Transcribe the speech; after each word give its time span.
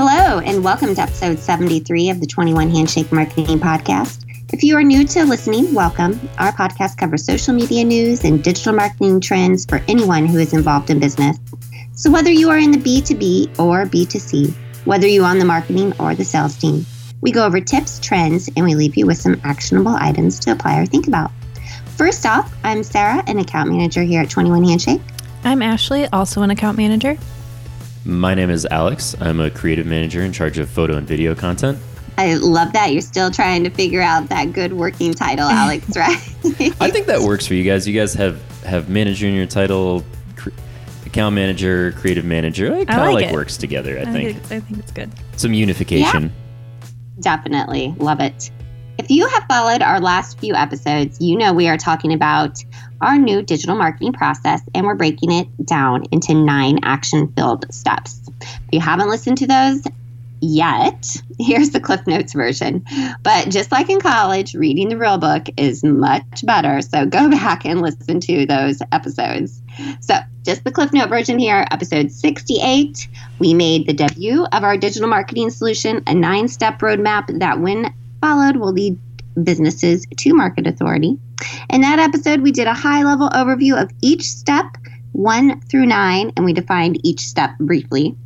Hello, 0.00 0.38
and 0.38 0.62
welcome 0.62 0.94
to 0.94 1.00
episode 1.00 1.40
73 1.40 2.10
of 2.10 2.20
the 2.20 2.26
21 2.28 2.70
Handshake 2.70 3.10
Marketing 3.10 3.58
Podcast. 3.58 4.24
If 4.52 4.62
you 4.62 4.76
are 4.76 4.84
new 4.84 5.04
to 5.04 5.24
listening, 5.24 5.74
welcome. 5.74 6.20
Our 6.38 6.52
podcast 6.52 6.98
covers 6.98 7.26
social 7.26 7.52
media 7.52 7.82
news 7.82 8.22
and 8.22 8.40
digital 8.40 8.74
marketing 8.74 9.20
trends 9.20 9.66
for 9.66 9.82
anyone 9.88 10.24
who 10.24 10.38
is 10.38 10.52
involved 10.52 10.90
in 10.90 11.00
business. 11.00 11.36
So, 11.94 12.12
whether 12.12 12.30
you 12.30 12.48
are 12.48 12.58
in 12.58 12.70
the 12.70 12.78
B2B 12.78 13.58
or 13.58 13.86
B2C, 13.86 14.54
whether 14.84 15.08
you're 15.08 15.26
on 15.26 15.40
the 15.40 15.44
marketing 15.44 15.92
or 15.98 16.14
the 16.14 16.24
sales 16.24 16.56
team, 16.56 16.86
we 17.20 17.32
go 17.32 17.44
over 17.44 17.60
tips, 17.60 17.98
trends, 17.98 18.48
and 18.54 18.64
we 18.64 18.76
leave 18.76 18.96
you 18.96 19.04
with 19.04 19.18
some 19.18 19.40
actionable 19.42 19.96
items 19.98 20.38
to 20.38 20.52
apply 20.52 20.78
or 20.78 20.86
think 20.86 21.08
about. 21.08 21.32
First 21.96 22.24
off, 22.24 22.54
I'm 22.62 22.84
Sarah, 22.84 23.24
an 23.26 23.40
account 23.40 23.68
manager 23.68 24.04
here 24.04 24.22
at 24.22 24.30
21 24.30 24.62
Handshake. 24.62 25.02
I'm 25.42 25.60
Ashley, 25.60 26.06
also 26.06 26.42
an 26.42 26.50
account 26.50 26.76
manager. 26.76 27.18
My 28.08 28.32
name 28.32 28.48
is 28.48 28.66
Alex. 28.70 29.14
I'm 29.20 29.38
a 29.38 29.50
creative 29.50 29.84
manager 29.84 30.22
in 30.22 30.32
charge 30.32 30.56
of 30.56 30.70
photo 30.70 30.96
and 30.96 31.06
video 31.06 31.34
content. 31.34 31.78
I 32.16 32.36
love 32.36 32.72
that 32.72 32.90
you're 32.90 33.02
still 33.02 33.30
trying 33.30 33.64
to 33.64 33.70
figure 33.70 34.00
out 34.00 34.30
that 34.30 34.54
good 34.54 34.72
working 34.72 35.12
title, 35.12 35.44
Alex, 35.44 35.86
right? 35.96 36.16
I 36.80 36.90
think 36.90 37.06
that 37.06 37.20
works 37.20 37.46
for 37.46 37.52
you 37.52 37.64
guys. 37.64 37.86
You 37.86 37.92
guys 37.92 38.14
have 38.14 38.40
have 38.62 38.88
manager 38.88 39.26
in 39.26 39.34
your 39.34 39.44
title, 39.44 40.06
cr- 40.36 40.48
account 41.04 41.34
manager, 41.34 41.92
creative 41.92 42.24
manager. 42.24 42.74
It 42.74 42.88
kind 42.88 43.02
of 43.02 43.06
like 43.08 43.14
like, 43.16 43.26
it. 43.26 43.32
works 43.34 43.58
together. 43.58 43.98
I, 43.98 44.00
I 44.00 44.04
think 44.06 44.38
think, 44.38 44.52
I 44.52 44.60
think 44.60 44.78
it's 44.78 44.92
good. 44.92 45.10
some 45.36 45.52
unification. 45.52 46.32
Definitely. 47.20 47.94
Love 47.98 48.20
it. 48.20 48.50
If 48.96 49.10
you 49.10 49.28
have 49.28 49.44
followed 49.50 49.82
our 49.82 50.00
last 50.00 50.40
few 50.40 50.54
episodes, 50.54 51.20
you 51.20 51.36
know 51.36 51.52
we 51.52 51.68
are 51.68 51.76
talking 51.76 52.14
about 52.14 52.64
our 53.00 53.18
new 53.18 53.42
digital 53.42 53.76
marketing 53.76 54.12
process 54.12 54.62
and 54.74 54.86
we're 54.86 54.94
breaking 54.94 55.32
it 55.32 55.48
down 55.64 56.04
into 56.12 56.34
nine 56.34 56.80
action 56.82 57.32
filled 57.32 57.72
steps. 57.72 58.28
If 58.40 58.72
you 58.72 58.80
haven't 58.80 59.08
listened 59.08 59.38
to 59.38 59.46
those 59.46 59.82
yet, 60.40 61.16
here's 61.38 61.70
the 61.70 61.80
Cliff 61.80 62.06
Notes 62.06 62.32
version. 62.32 62.84
But 63.22 63.48
just 63.50 63.72
like 63.72 63.88
in 63.90 64.00
college, 64.00 64.54
reading 64.54 64.88
the 64.88 64.96
real 64.96 65.18
book 65.18 65.46
is 65.56 65.82
much 65.84 66.44
better. 66.44 66.80
So 66.82 67.06
go 67.06 67.30
back 67.30 67.64
and 67.64 67.80
listen 67.80 68.20
to 68.20 68.46
those 68.46 68.80
episodes. 68.92 69.60
So, 70.00 70.14
just 70.44 70.64
the 70.64 70.72
Cliff 70.72 70.92
Note 70.92 71.08
version 71.08 71.38
here, 71.38 71.66
episode 71.70 72.10
68. 72.10 73.06
We 73.38 73.54
made 73.54 73.86
the 73.86 73.92
debut 73.92 74.44
of 74.46 74.64
our 74.64 74.76
digital 74.76 75.08
marketing 75.08 75.50
solution, 75.50 76.02
a 76.06 76.14
nine 76.14 76.48
step 76.48 76.78
roadmap 76.78 77.38
that, 77.38 77.60
when 77.60 77.94
followed, 78.20 78.56
will 78.56 78.72
lead 78.72 78.98
businesses 79.44 80.06
to 80.16 80.34
market 80.34 80.66
authority. 80.66 81.18
In 81.70 81.80
that 81.82 81.98
episode, 81.98 82.40
we 82.40 82.52
did 82.52 82.66
a 82.66 82.74
high 82.74 83.04
level 83.04 83.28
overview 83.30 83.80
of 83.80 83.90
each 84.02 84.22
step, 84.22 84.76
one 85.12 85.60
through 85.62 85.86
nine, 85.86 86.32
and 86.36 86.44
we 86.44 86.52
defined 86.52 87.00
each 87.04 87.20
step 87.20 87.50
briefly. 87.58 88.16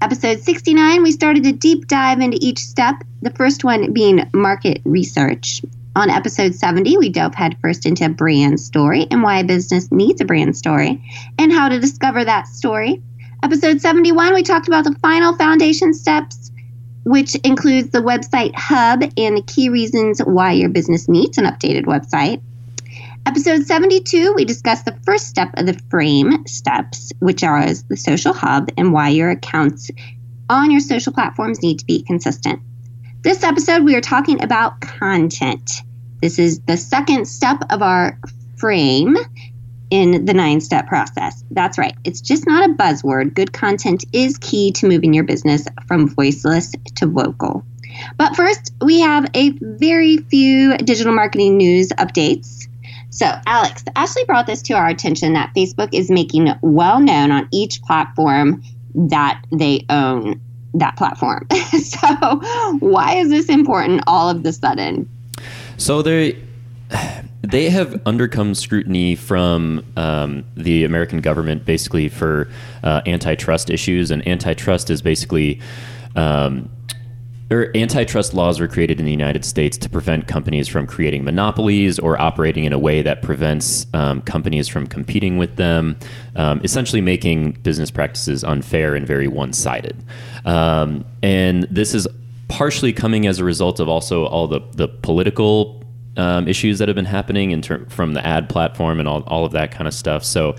Episode 0.00 0.40
69, 0.40 1.02
we 1.02 1.12
started 1.12 1.46
a 1.46 1.52
deep 1.52 1.86
dive 1.86 2.20
into 2.20 2.38
each 2.40 2.58
step, 2.58 2.96
the 3.20 3.30
first 3.30 3.62
one 3.62 3.92
being 3.92 4.28
market 4.34 4.80
research. 4.84 5.62
On 5.94 6.08
episode 6.08 6.54
70, 6.54 6.96
we 6.96 7.08
dove 7.10 7.34
headfirst 7.34 7.86
into 7.86 8.08
brand 8.08 8.58
story 8.58 9.06
and 9.10 9.22
why 9.22 9.38
a 9.38 9.44
business 9.44 9.92
needs 9.92 10.20
a 10.20 10.24
brand 10.24 10.56
story 10.56 11.00
and 11.38 11.52
how 11.52 11.68
to 11.68 11.78
discover 11.78 12.24
that 12.24 12.46
story. 12.46 13.02
Episode 13.42 13.80
71, 13.80 14.34
we 14.34 14.42
talked 14.42 14.68
about 14.68 14.84
the 14.84 14.96
final 15.02 15.36
foundation 15.36 15.92
steps, 15.92 16.51
which 17.04 17.34
includes 17.36 17.90
the 17.90 17.98
website 17.98 18.54
hub 18.54 19.02
and 19.16 19.36
the 19.36 19.42
key 19.42 19.68
reasons 19.68 20.20
why 20.20 20.52
your 20.52 20.68
business 20.68 21.08
needs 21.08 21.38
an 21.38 21.44
updated 21.44 21.84
website. 21.84 22.40
Episode 23.24 23.64
72, 23.64 24.34
we 24.34 24.44
discussed 24.44 24.84
the 24.84 24.98
first 25.04 25.28
step 25.28 25.50
of 25.54 25.66
the 25.66 25.78
frame 25.90 26.46
steps, 26.46 27.12
which 27.20 27.44
are 27.44 27.72
the 27.88 27.96
social 27.96 28.32
hub 28.32 28.68
and 28.76 28.92
why 28.92 29.10
your 29.10 29.30
accounts 29.30 29.90
on 30.50 30.70
your 30.70 30.80
social 30.80 31.12
platforms 31.12 31.62
need 31.62 31.78
to 31.78 31.86
be 31.86 32.02
consistent. 32.02 32.60
This 33.22 33.44
episode, 33.44 33.84
we 33.84 33.94
are 33.94 34.00
talking 34.00 34.42
about 34.42 34.80
content. 34.80 35.82
This 36.20 36.38
is 36.38 36.60
the 36.60 36.76
second 36.76 37.26
step 37.26 37.62
of 37.70 37.80
our 37.80 38.18
frame 38.56 39.16
in 39.92 40.24
the 40.24 40.32
nine 40.32 40.58
step 40.62 40.86
process. 40.86 41.44
That's 41.50 41.76
right, 41.76 41.94
it's 42.02 42.22
just 42.22 42.46
not 42.46 42.68
a 42.68 42.72
buzzword. 42.72 43.34
Good 43.34 43.52
content 43.52 44.06
is 44.14 44.38
key 44.38 44.72
to 44.72 44.88
moving 44.88 45.12
your 45.12 45.22
business 45.22 45.66
from 45.86 46.08
voiceless 46.08 46.72
to 46.96 47.06
vocal. 47.06 47.62
But 48.16 48.34
first, 48.34 48.72
we 48.80 49.00
have 49.00 49.28
a 49.34 49.50
very 49.60 50.16
few 50.16 50.78
digital 50.78 51.12
marketing 51.12 51.58
news 51.58 51.90
updates. 51.98 52.66
So, 53.10 53.30
Alex, 53.44 53.84
Ashley 53.94 54.24
brought 54.24 54.46
this 54.46 54.62
to 54.62 54.72
our 54.72 54.88
attention 54.88 55.34
that 55.34 55.52
Facebook 55.54 55.90
is 55.92 56.10
making 56.10 56.48
well 56.62 56.98
known 56.98 57.30
on 57.30 57.46
each 57.52 57.82
platform 57.82 58.62
that 58.94 59.44
they 59.52 59.84
own 59.90 60.40
that 60.72 60.96
platform. 60.96 61.46
so, 61.82 62.78
why 62.78 63.16
is 63.16 63.28
this 63.28 63.50
important 63.50 64.04
all 64.06 64.30
of 64.30 64.42
the 64.42 64.54
sudden? 64.54 65.06
So 65.76 66.00
they 66.00 66.42
they 67.42 67.70
have 67.70 67.90
undercome 68.04 68.56
scrutiny 68.56 69.14
from 69.14 69.84
um, 69.96 70.44
the 70.56 70.84
American 70.84 71.20
government 71.20 71.64
basically 71.64 72.08
for 72.08 72.48
uh, 72.82 73.02
antitrust 73.06 73.70
issues, 73.70 74.10
and 74.10 74.26
antitrust 74.26 74.90
is 74.90 75.02
basically. 75.02 75.60
Um, 76.14 76.70
or 77.50 77.70
antitrust 77.76 78.32
laws 78.32 78.60
were 78.60 78.68
created 78.68 78.98
in 78.98 79.04
the 79.04 79.10
United 79.10 79.44
States 79.44 79.76
to 79.76 79.90
prevent 79.90 80.26
companies 80.26 80.68
from 80.68 80.86
creating 80.86 81.22
monopolies 81.22 81.98
or 81.98 82.18
operating 82.18 82.64
in 82.64 82.72
a 82.72 82.78
way 82.78 83.02
that 83.02 83.20
prevents 83.20 83.86
um, 83.92 84.22
companies 84.22 84.68
from 84.68 84.86
competing 84.86 85.36
with 85.36 85.56
them, 85.56 85.98
um, 86.36 86.62
essentially 86.64 87.02
making 87.02 87.52
business 87.62 87.90
practices 87.90 88.42
unfair 88.42 88.94
and 88.94 89.06
very 89.06 89.28
one 89.28 89.52
sided. 89.52 90.02
Um, 90.46 91.04
and 91.22 91.64
this 91.64 91.92
is 91.92 92.08
partially 92.48 92.94
coming 92.94 93.26
as 93.26 93.38
a 93.38 93.44
result 93.44 93.80
of 93.80 93.88
also 93.88 94.24
all 94.24 94.48
the, 94.48 94.60
the 94.72 94.88
political 94.88 95.81
um, 96.16 96.48
issues 96.48 96.78
that 96.78 96.88
have 96.88 96.94
been 96.94 97.04
happening 97.04 97.50
in 97.50 97.62
ter- 97.62 97.86
from 97.86 98.14
the 98.14 98.26
ad 98.26 98.48
platform 98.48 98.98
and 98.98 99.08
all, 99.08 99.22
all 99.22 99.44
of 99.44 99.52
that 99.52 99.70
kind 99.70 99.88
of 99.88 99.94
stuff. 99.94 100.24
So 100.24 100.56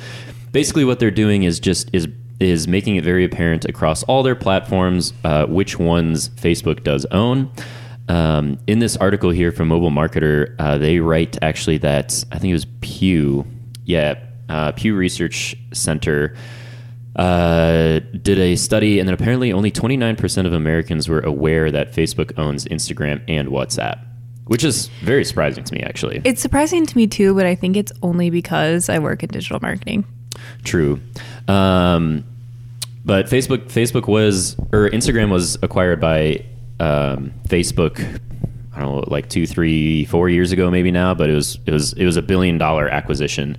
basically, 0.52 0.86
what 0.86 1.00
they're 1.00 1.12
doing 1.12 1.44
is 1.44 1.59
just 1.59 1.90
is 1.94 2.08
is 2.40 2.68
making 2.68 2.96
it 2.96 3.03
very 3.03 3.24
apparent 3.24 3.64
across 3.66 4.03
all 4.03 4.24
their 4.24 4.36
platforms 4.36 5.14
uh, 5.24 5.46
which 5.46 5.80
ones 5.80 6.30
Facebook 6.30 6.84
does 6.84 7.06
own. 7.06 7.50
Um, 8.09 8.59
in 8.68 8.80
this 8.80 8.97
article 8.97 9.30
here 9.30 9.52
from 9.52 9.69
Mobile 9.69 9.91
Marketer, 9.91 10.56
uh, 10.59 10.78
they 10.78 11.00
write 11.00 11.38
actually 11.41 11.78
that 11.80 12.24
I 12.31 12.40
think 12.40 12.52
it 12.52 12.56
was 12.56 12.68
Pew, 12.81 13.46
yeah, 13.85 14.20
uh, 14.50 14.74
Pew 14.74 14.96
Research 14.96 15.56
Center 15.72 16.35
uh, 17.16 18.00
did 18.22 18.40
a 18.40 18.56
study, 18.56 19.00
and 19.00 19.08
then 19.08 19.14
apparently 19.14 19.53
only 19.53 19.72
29% 19.72 20.46
of 20.46 20.53
Americans 20.53 21.08
were 21.08 21.22
aware 21.22 21.72
that 21.72 21.94
Facebook 21.94 22.38
owns 22.38 22.66
Instagram 22.66 23.22
and 23.28 23.50
WhatsApp, 23.50 24.03
which 24.46 24.64
is 24.64 24.88
very 25.02 25.24
surprising 25.24 25.64
to 25.64 25.74
me, 25.74 25.81
actually. 25.81 26.22
It's 26.24 26.42
surprising 26.42 26.86
to 26.86 26.98
me 26.98 27.08
too, 27.08 27.34
but 27.34 27.46
I 27.46 27.56
think 27.56 27.78
it's 27.78 27.92
only 28.02 28.30
because 28.30 28.90
I 28.90 29.00
work 29.00 29.24
in 29.24 29.30
digital 29.30 29.59
marketing. 29.62 30.06
True. 30.64 31.00
Um, 31.48 32.24
but 33.06 33.28
Facebook, 33.28 33.66
Facebook 33.68 34.08
was, 34.08 34.56
or 34.72 34.90
Instagram 34.90 35.30
was 35.30 35.58
acquired 35.62 36.00
by 36.00 36.46
um, 36.80 37.34
Facebook. 37.48 38.00
I 38.76 38.80
don't 38.80 38.96
know, 38.96 39.03
like 39.08 39.30
two, 39.30 39.46
three, 39.46 40.06
four 40.06 40.30
years 40.30 40.52
ago, 40.52 40.72
maybe 40.72 40.90
now. 40.90 41.14
But 41.14 41.30
it 41.30 41.36
was, 41.36 41.59
it 41.66 41.72
was, 41.72 41.94
it 41.94 42.06
was 42.06 42.18
a 42.18 42.22
billion 42.22 42.58
dollar 42.58 42.88
acquisition, 42.90 43.58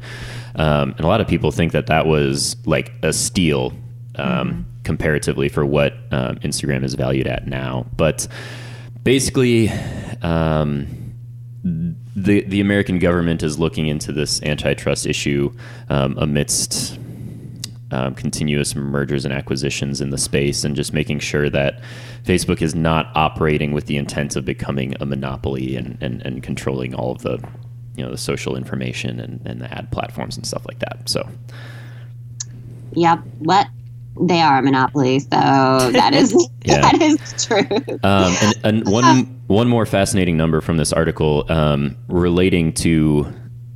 um, 0.56 0.90
and 0.92 1.00
a 1.00 1.06
lot 1.06 1.20
of 1.20 1.28
people 1.28 1.52
think 1.52 1.72
that 1.72 1.86
that 1.86 2.06
was 2.06 2.56
like 2.66 2.92
a 3.02 3.12
steal 3.12 3.72
um, 4.16 4.66
comparatively 4.82 5.48
for 5.48 5.64
what 5.64 5.92
um, 6.10 6.36
Instagram 6.38 6.82
is 6.82 6.94
valued 6.94 7.28
at 7.28 7.46
now. 7.46 7.86
But 7.96 8.26
basically, 9.04 9.70
um, 10.24 10.86
the 11.62 12.42
the 12.44 12.60
American 12.60 12.98
government 12.98 13.42
is 13.42 13.58
looking 13.58 13.86
into 13.86 14.10
this 14.10 14.42
antitrust 14.42 15.06
issue 15.06 15.52
um, 15.88 16.16
amidst 16.18 16.98
um, 17.90 18.14
continuous 18.14 18.74
mergers 18.74 19.24
and 19.24 19.32
acquisitions 19.32 20.00
in 20.00 20.10
the 20.10 20.18
space, 20.18 20.64
and 20.64 20.74
just 20.74 20.92
making 20.92 21.20
sure 21.20 21.50
that 21.50 21.80
Facebook 22.24 22.62
is 22.62 22.74
not 22.74 23.10
operating 23.14 23.72
with 23.72 23.86
the 23.86 23.96
intent 23.96 24.34
of 24.34 24.44
becoming 24.44 24.96
a 25.00 25.06
monopoly 25.06 25.76
and, 25.76 25.98
and, 26.00 26.22
and 26.22 26.42
controlling 26.42 26.94
all 26.94 27.12
of 27.12 27.22
the 27.22 27.38
you 27.94 28.04
know 28.04 28.10
the 28.10 28.18
social 28.18 28.56
information 28.56 29.20
and, 29.20 29.40
and 29.46 29.60
the 29.60 29.72
ad 29.72 29.90
platforms 29.92 30.36
and 30.36 30.46
stuff 30.46 30.64
like 30.66 30.78
that. 30.80 31.08
So 31.08 31.28
Yep, 32.92 33.20
what 33.40 33.68
they 34.20 34.40
are 34.40 34.58
a 34.58 34.62
monopoly, 34.62 35.18
so 35.18 35.28
that 35.30 36.14
is 36.14 36.32
Yeah. 36.64 36.80
that 36.92 37.00
is 37.02 37.44
true. 37.44 37.98
Um, 38.02 38.34
and, 38.42 38.54
and 38.64 38.88
one 38.88 39.33
one 39.46 39.68
more 39.68 39.86
fascinating 39.86 40.36
number 40.36 40.60
from 40.60 40.76
this 40.76 40.92
article 40.92 41.44
um, 41.50 41.96
relating 42.08 42.72
to 42.72 43.32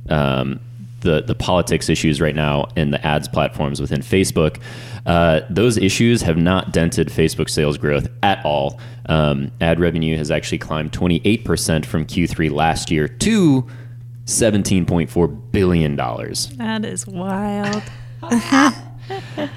um, 0.09 0.59
the 1.01 1.21
the 1.21 1.35
politics 1.35 1.89
issues 1.89 2.19
right 2.19 2.35
now 2.35 2.65
in 2.75 2.91
the 2.91 3.05
ads 3.05 3.27
platforms 3.27 3.79
within 3.79 4.01
Facebook. 4.01 4.59
Uh, 5.05 5.41
those 5.49 5.77
issues 5.77 6.21
have 6.21 6.37
not 6.37 6.71
dented 6.71 7.07
Facebook 7.07 7.49
sales 7.49 7.77
growth 7.77 8.07
at 8.21 8.43
all. 8.45 8.79
Um, 9.05 9.51
ad 9.61 9.79
revenue 9.79 10.17
has 10.17 10.29
actually 10.29 10.59
climbed 10.59 10.91
28% 10.91 11.85
from 11.85 12.05
Q3 12.05 12.51
last 12.51 12.91
year 12.91 13.07
to 13.07 13.67
17.4 14.25 15.51
billion 15.51 15.95
dollars. 15.95 16.47
That 16.57 16.85
is 16.85 17.07
wild. 17.07 17.83
That's, 19.09 19.49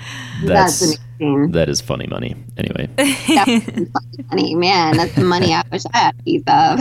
That's 0.45 0.83
an 0.83 0.89
interesting. 1.21 1.53
That 1.53 1.69
is 1.69 1.81
funny 1.81 2.07
money. 2.09 2.35
Anyway, 2.57 2.89
funny 2.97 3.89
money, 4.31 4.55
man, 4.57 4.97
that's 4.97 5.15
the 5.15 5.25
money 5.25 5.53
I 5.55 5.63
wish 5.71 5.83
I 5.93 5.99
had 5.99 6.15
a 6.19 6.23
piece 6.23 6.43
of. 6.49 6.81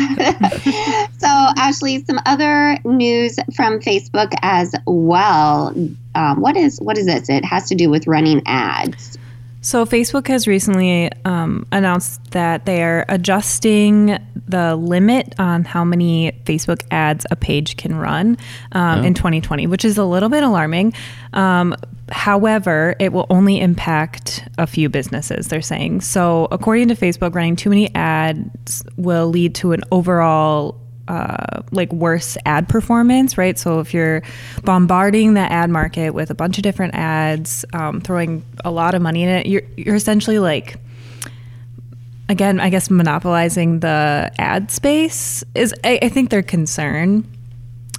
so, 1.19 1.27
Ashley, 1.57 2.03
some 2.05 2.19
other 2.25 2.77
news 2.85 3.37
from 3.55 3.79
Facebook 3.79 4.33
as 4.41 4.73
well. 4.87 5.75
Um, 6.15 6.41
what 6.41 6.57
is 6.57 6.79
what 6.79 6.97
is 6.97 7.05
this? 7.05 7.29
It 7.29 7.45
has 7.45 7.67
to 7.69 7.75
do 7.75 7.89
with 7.89 8.07
running 8.07 8.41
ads. 8.45 9.17
So, 9.63 9.85
Facebook 9.85 10.27
has 10.27 10.47
recently 10.47 11.11
um, 11.23 11.67
announced 11.71 12.31
that 12.31 12.65
they 12.65 12.81
are 12.81 13.05
adjusting 13.09 14.17
the 14.47 14.75
limit 14.75 15.35
on 15.37 15.63
how 15.65 15.83
many 15.85 16.31
Facebook 16.45 16.81
ads 16.89 17.27
a 17.29 17.35
page 17.35 17.77
can 17.77 17.95
run 17.95 18.37
um, 18.71 19.01
Oh. 19.01 19.03
in 19.03 19.13
2020, 19.13 19.67
which 19.67 19.85
is 19.85 19.99
a 19.99 20.03
little 20.03 20.29
bit 20.29 20.41
alarming. 20.43 20.93
Um, 21.33 21.75
however, 22.11 22.95
it 22.99 23.13
will 23.13 23.27
only 23.29 23.59
impact 23.59 24.47
a 24.57 24.67
few 24.67 24.89
businesses, 24.89 25.47
they're 25.47 25.61
saying. 25.61 26.01
So, 26.01 26.47
according 26.51 26.89
to 26.89 26.95
Facebook, 26.95 27.33
running 27.33 27.55
too 27.55 27.69
many 27.69 27.93
ads 27.95 28.83
will 28.97 29.27
lead 29.27 29.55
to 29.55 29.71
an 29.71 29.81
overall 29.91 30.79
uh, 31.07 31.61
like 31.71 31.91
worse 31.91 32.37
ad 32.45 32.69
performance, 32.69 33.37
right? 33.37 33.59
So 33.59 33.79
if 33.79 33.93
you're 33.93 34.21
bombarding 34.63 35.33
the 35.33 35.41
ad 35.41 35.69
market 35.69 36.11
with 36.11 36.29
a 36.29 36.35
bunch 36.35 36.57
of 36.57 36.63
different 36.63 36.95
ads, 36.95 37.65
um, 37.73 37.99
throwing 37.99 38.45
a 38.63 38.71
lot 38.71 38.93
of 38.93 39.01
money 39.01 39.23
in 39.23 39.29
it, 39.29 39.45
you're 39.45 39.63
you're 39.75 39.95
essentially 39.95 40.39
like, 40.39 40.77
again, 42.29 42.59
I 42.61 42.69
guess 42.69 42.89
monopolizing 42.89 43.81
the 43.81 44.31
ad 44.37 44.71
space 44.71 45.43
is, 45.53 45.73
I, 45.83 45.99
I 46.01 46.09
think, 46.09 46.29
their 46.29 46.43
concern. 46.43 47.27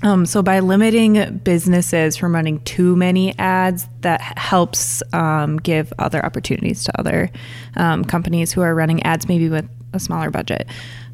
Um, 0.02 0.26
so 0.26 0.42
by 0.42 0.60
limiting 0.60 1.38
businesses 1.44 2.16
from 2.16 2.34
running 2.34 2.60
too 2.64 2.96
many 2.96 3.38
ads, 3.38 3.86
that 4.00 4.20
helps 4.20 5.02
um, 5.12 5.58
give 5.58 5.92
other 5.98 6.24
opportunities 6.24 6.84
to 6.84 6.98
other 6.98 7.30
um, 7.76 8.04
companies 8.04 8.52
who 8.52 8.60
are 8.62 8.74
running 8.74 9.02
ads, 9.04 9.28
maybe 9.28 9.48
with 9.48 9.68
a 9.92 10.00
smaller 10.00 10.30
budget. 10.30 10.66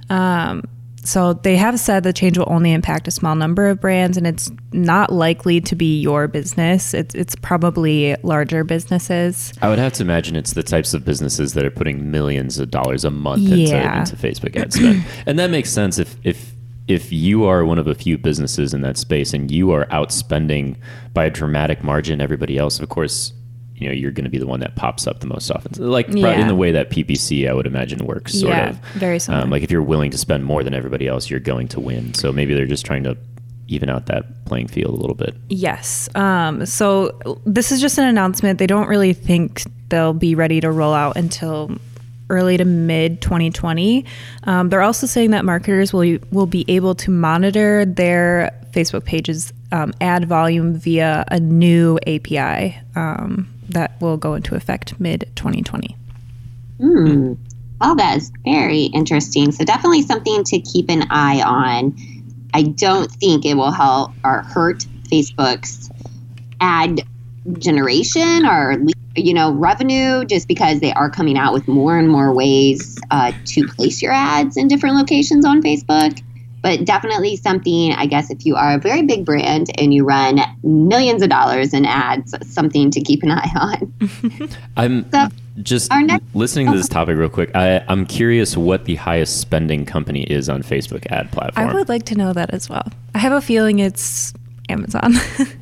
Um, 0.08 0.64
so 1.04 1.32
they 1.32 1.56
have 1.56 1.78
said 1.80 2.02
the 2.02 2.12
change 2.12 2.36
will 2.36 2.50
only 2.52 2.72
impact 2.72 3.08
a 3.08 3.10
small 3.10 3.34
number 3.34 3.68
of 3.68 3.80
brands, 3.80 4.16
and 4.18 4.26
it's 4.26 4.50
not 4.72 5.10
likely 5.12 5.60
to 5.62 5.74
be 5.76 6.00
your 6.00 6.28
business. 6.28 6.92
It's 6.92 7.14
it's 7.14 7.34
probably 7.36 8.14
larger 8.22 8.62
businesses. 8.64 9.52
I 9.62 9.68
would 9.70 9.78
have 9.78 9.92
to 9.94 10.02
imagine 10.02 10.36
it's 10.36 10.52
the 10.52 10.62
types 10.62 10.92
of 10.92 11.04
businesses 11.06 11.54
that 11.54 11.64
are 11.64 11.70
putting 11.70 12.10
millions 12.10 12.58
of 12.58 12.70
dollars 12.70 13.04
a 13.04 13.10
month 13.10 13.42
Yeah. 13.42 14.00
into, 14.00 14.14
into 14.14 14.16
Facebook 14.16 14.56
ad 14.56 14.72
spend, 14.72 15.04
and 15.26 15.38
that 15.38 15.50
makes 15.50 15.70
sense 15.70 15.98
if 15.98 16.16
if 16.24 16.52
if 16.88 17.12
you 17.12 17.44
are 17.44 17.64
one 17.64 17.78
of 17.78 17.86
a 17.86 17.94
few 17.94 18.16
businesses 18.18 18.72
in 18.74 18.80
that 18.80 18.96
space 18.96 19.32
and 19.34 19.50
you 19.50 19.70
are 19.72 19.84
outspending 19.86 20.76
by 21.12 21.26
a 21.26 21.30
dramatic 21.30 21.84
margin 21.84 22.20
everybody 22.20 22.56
else. 22.58 22.80
Of 22.80 22.88
course, 22.88 23.32
you 23.74 23.86
know 23.86 23.92
you're 23.92 24.10
going 24.10 24.24
to 24.24 24.30
be 24.30 24.38
the 24.38 24.46
one 24.46 24.60
that 24.60 24.74
pops 24.74 25.06
up 25.06 25.20
the 25.20 25.26
most 25.28 25.50
often, 25.50 25.72
like 25.88 26.06
Yeah. 26.10 26.40
in 26.40 26.48
the 26.48 26.54
way 26.54 26.72
that 26.72 26.90
PPC 26.90 27.48
I 27.48 27.52
would 27.52 27.66
imagine 27.66 28.04
works. 28.06 28.32
Sort 28.32 28.52
Yeah, 28.54 28.70
of 28.70 28.78
very 28.94 29.18
similar. 29.18 29.44
Um, 29.44 29.50
like 29.50 29.62
if 29.62 29.70
you're 29.70 29.82
willing 29.82 30.10
to 30.10 30.18
spend 30.18 30.44
more 30.44 30.64
than 30.64 30.74
everybody 30.74 31.06
else, 31.06 31.30
you're 31.30 31.38
going 31.40 31.68
to 31.68 31.80
win. 31.80 32.14
So 32.14 32.32
maybe 32.32 32.54
they're 32.54 32.66
just 32.66 32.84
trying 32.84 33.04
to 33.04 33.16
even 33.68 33.90
out 33.90 34.06
that 34.06 34.46
playing 34.46 34.66
field 34.66 34.94
a 34.94 34.96
little 34.96 35.14
bit. 35.14 35.36
Yes. 35.50 36.08
Um, 36.14 36.64
so 36.64 37.20
this 37.44 37.70
is 37.70 37.80
just 37.82 37.98
an 37.98 38.04
announcement. 38.04 38.58
They 38.58 38.66
don't 38.66 38.88
really 38.88 39.12
think 39.12 39.62
they'll 39.90 40.14
be 40.14 40.34
ready 40.34 40.58
to 40.62 40.70
roll 40.70 40.94
out 40.94 41.16
until 41.18 41.70
early 42.30 42.56
to 42.56 42.64
mid 42.64 43.20
2020. 43.20 44.04
Um, 44.44 44.68
they're 44.68 44.82
also 44.82 45.06
saying 45.06 45.30
that 45.32 45.44
marketers 45.44 45.92
will 45.92 46.18
will 46.30 46.46
be 46.46 46.64
able 46.68 46.94
to 46.96 47.10
monitor 47.10 47.84
their 47.84 48.52
Facebook 48.72 49.04
pages 49.04 49.52
um, 49.72 49.92
ad 50.00 50.26
volume 50.26 50.74
via 50.74 51.24
a 51.28 51.40
new 51.40 51.98
API 52.06 52.78
um, 52.96 53.52
that 53.68 54.00
will 54.00 54.16
go 54.16 54.34
into 54.34 54.54
effect 54.54 54.98
mid 55.00 55.30
2020. 55.36 55.96
Hmm. 56.78 57.34
All 57.80 57.94
that 57.96 58.16
is 58.16 58.32
very 58.44 58.84
interesting. 58.84 59.52
So 59.52 59.64
definitely 59.64 60.02
something 60.02 60.44
to 60.44 60.60
keep 60.60 60.88
an 60.88 61.04
eye 61.10 61.42
on. 61.42 61.96
I 62.54 62.62
don't 62.62 63.10
think 63.10 63.44
it 63.44 63.54
will 63.54 63.70
help 63.70 64.12
or 64.24 64.42
hurt 64.42 64.84
Facebook's 65.10 65.90
ad 66.60 67.02
generation 67.58 68.46
or 68.46 68.76
you 69.16 69.34
know 69.34 69.52
revenue 69.52 70.24
just 70.24 70.46
because 70.48 70.80
they 70.80 70.92
are 70.92 71.10
coming 71.10 71.36
out 71.38 71.52
with 71.52 71.66
more 71.66 71.98
and 71.98 72.08
more 72.08 72.32
ways 72.32 72.98
uh, 73.10 73.32
to 73.46 73.66
place 73.68 74.00
your 74.02 74.12
ads 74.12 74.56
in 74.56 74.68
different 74.68 74.96
locations 74.96 75.44
on 75.44 75.62
Facebook. 75.62 76.22
But 76.60 76.84
definitely 76.84 77.36
something, 77.36 77.92
I 77.92 78.06
guess, 78.06 78.30
if 78.30 78.44
you 78.44 78.56
are 78.56 78.74
a 78.74 78.78
very 78.78 79.02
big 79.02 79.24
brand 79.24 79.68
and 79.78 79.94
you 79.94 80.04
run 80.04 80.40
millions 80.64 81.22
of 81.22 81.28
dollars 81.30 81.72
in 81.72 81.84
ads, 81.86 82.34
something 82.52 82.90
to 82.90 83.00
keep 83.00 83.22
an 83.22 83.30
eye 83.30 83.50
on. 83.54 84.50
I'm 84.76 85.08
So, 85.12 85.28
just 85.62 85.88
next- 85.92 86.24
listening 86.34 86.66
to 86.72 86.76
this 86.76 86.88
topic 86.88 87.16
real 87.16 87.28
quick. 87.28 87.54
I, 87.54 87.84
I'm 87.86 88.04
curious 88.04 88.56
what 88.56 88.86
the 88.86 88.96
highest 88.96 89.40
spending 89.40 89.86
company 89.86 90.24
is 90.24 90.48
on 90.48 90.64
Facebook 90.64 91.06
ad 91.12 91.30
platform. 91.30 91.68
I 91.68 91.74
would 91.74 91.88
like 91.88 92.02
to 92.06 92.16
know 92.16 92.32
that 92.32 92.50
as 92.50 92.68
well. 92.68 92.88
I 93.14 93.18
have 93.18 93.32
a 93.32 93.40
feeling 93.40 93.78
it's 93.78 94.32
Amazon. 94.68 95.14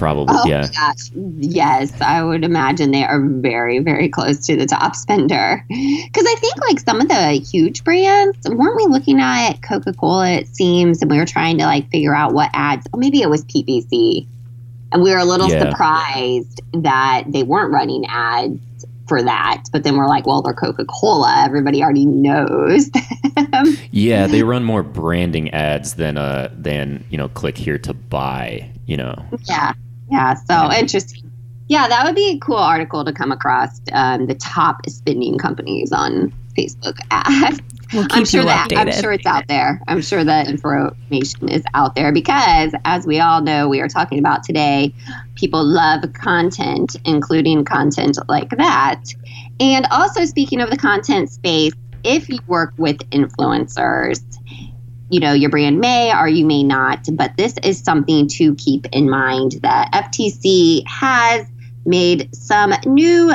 Probably, 0.00 0.34
Oh 0.36 0.44
yeah. 0.48 0.66
gosh. 0.74 1.10
Yes, 1.14 1.92
I 2.00 2.22
would 2.24 2.42
imagine 2.42 2.90
they 2.90 3.04
are 3.04 3.20
very, 3.24 3.78
very 3.80 4.08
close 4.08 4.44
to 4.46 4.56
the 4.56 4.66
top 4.66 4.96
spender. 4.96 5.62
Because 5.68 6.24
I 6.26 6.34
think 6.38 6.56
like 6.68 6.80
some 6.80 7.00
of 7.00 7.08
the 7.08 7.32
huge 7.32 7.84
brands, 7.84 8.36
weren't 8.48 8.76
we 8.76 8.86
looking 8.86 9.20
at 9.20 9.60
Coca 9.62 9.92
Cola, 9.92 10.30
it 10.30 10.48
seems, 10.48 11.02
and 11.02 11.10
we 11.10 11.18
were 11.18 11.26
trying 11.26 11.58
to 11.58 11.64
like 11.64 11.90
figure 11.90 12.14
out 12.14 12.32
what 12.32 12.50
ads, 12.54 12.86
Oh, 12.94 12.98
maybe 12.98 13.20
it 13.20 13.28
was 13.28 13.44
PPC. 13.44 14.26
And 14.92 15.02
we 15.02 15.10
were 15.12 15.18
a 15.18 15.24
little 15.24 15.48
Yeah. 15.50 15.70
surprised 15.70 16.62
that 16.72 17.24
they 17.28 17.42
weren't 17.42 17.70
running 17.72 18.06
ads 18.08 18.58
for 19.06 19.22
that. 19.22 19.64
But 19.72 19.82
then 19.84 19.96
we're 19.96 20.08
like, 20.08 20.26
well, 20.26 20.40
they're 20.40 20.54
Coca 20.54 20.84
Cola. 20.86 21.42
Everybody 21.44 21.82
already 21.82 22.06
knows 22.06 22.90
them. 23.36 23.76
Yeah, 23.90 24.26
they 24.26 24.42
run 24.44 24.64
more 24.64 24.82
branding 24.82 25.50
ads 25.50 25.94
than 25.94 26.16
uh 26.16 26.48
than 26.56 27.04
you 27.10 27.18
know 27.18 27.28
click 27.28 27.58
here 27.58 27.76
to 27.78 27.92
buy. 27.92 28.70
You 28.86 28.96
know, 28.96 29.14
Yeah. 29.44 29.74
Yeah. 30.10 30.34
So 30.34 30.72
interesting. 30.72 31.30
Yeah, 31.68 31.86
that 31.86 32.04
would 32.04 32.16
be 32.16 32.32
a 32.32 32.38
cool 32.38 32.56
article 32.56 33.04
to 33.04 33.12
come 33.12 33.30
across. 33.30 33.80
Um, 33.92 34.26
the 34.26 34.34
top 34.34 34.88
spending 34.88 35.38
companies 35.38 35.92
on 35.92 36.32
Facebook 36.58 36.98
ads. 37.10 37.60
We'll 37.92 38.04
keep 38.04 38.16
I'm 38.18 38.24
sure 38.24 38.44
that 38.44 38.68
I'm 38.76 38.92
sure 38.92 39.12
it's 39.12 39.26
out 39.26 39.48
there. 39.48 39.80
I'm 39.88 40.00
sure 40.00 40.22
that 40.22 40.48
information 40.48 41.48
is 41.48 41.64
out 41.74 41.96
there 41.96 42.12
because, 42.12 42.72
as 42.84 43.04
we 43.04 43.18
all 43.18 43.40
know, 43.40 43.68
we 43.68 43.80
are 43.80 43.88
talking 43.88 44.18
about 44.18 44.44
today. 44.44 44.94
People 45.34 45.64
love 45.64 46.12
content, 46.12 46.96
including 47.04 47.64
content 47.64 48.16
like 48.28 48.50
that. 48.50 49.02
And 49.58 49.86
also, 49.90 50.24
speaking 50.24 50.60
of 50.60 50.70
the 50.70 50.76
content 50.76 51.30
space, 51.30 51.72
if 52.04 52.28
you 52.28 52.38
work 52.46 52.72
with 52.78 52.98
influencers, 53.10 54.22
you 55.10 55.20
know, 55.20 55.32
your 55.32 55.50
brand 55.50 55.80
may 55.80 56.14
or 56.16 56.28
you 56.28 56.46
may 56.46 56.62
not, 56.62 57.06
but 57.12 57.36
this 57.36 57.54
is 57.64 57.80
something 57.80 58.28
to 58.28 58.54
keep 58.54 58.86
in 58.92 59.10
mind 59.10 59.52
that 59.62 59.90
FTC 59.92 60.86
has 60.86 61.46
made 61.84 62.34
some 62.34 62.72
new 62.86 63.32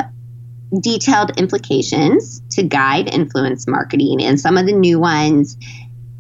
detailed 0.81 1.37
implications 1.37 2.41
to 2.51 2.63
guide 2.63 3.13
influence 3.13 3.67
marketing. 3.67 4.23
And 4.23 4.39
some 4.39 4.57
of 4.57 4.65
the 4.65 4.73
new 4.73 4.99
ones, 4.99 5.57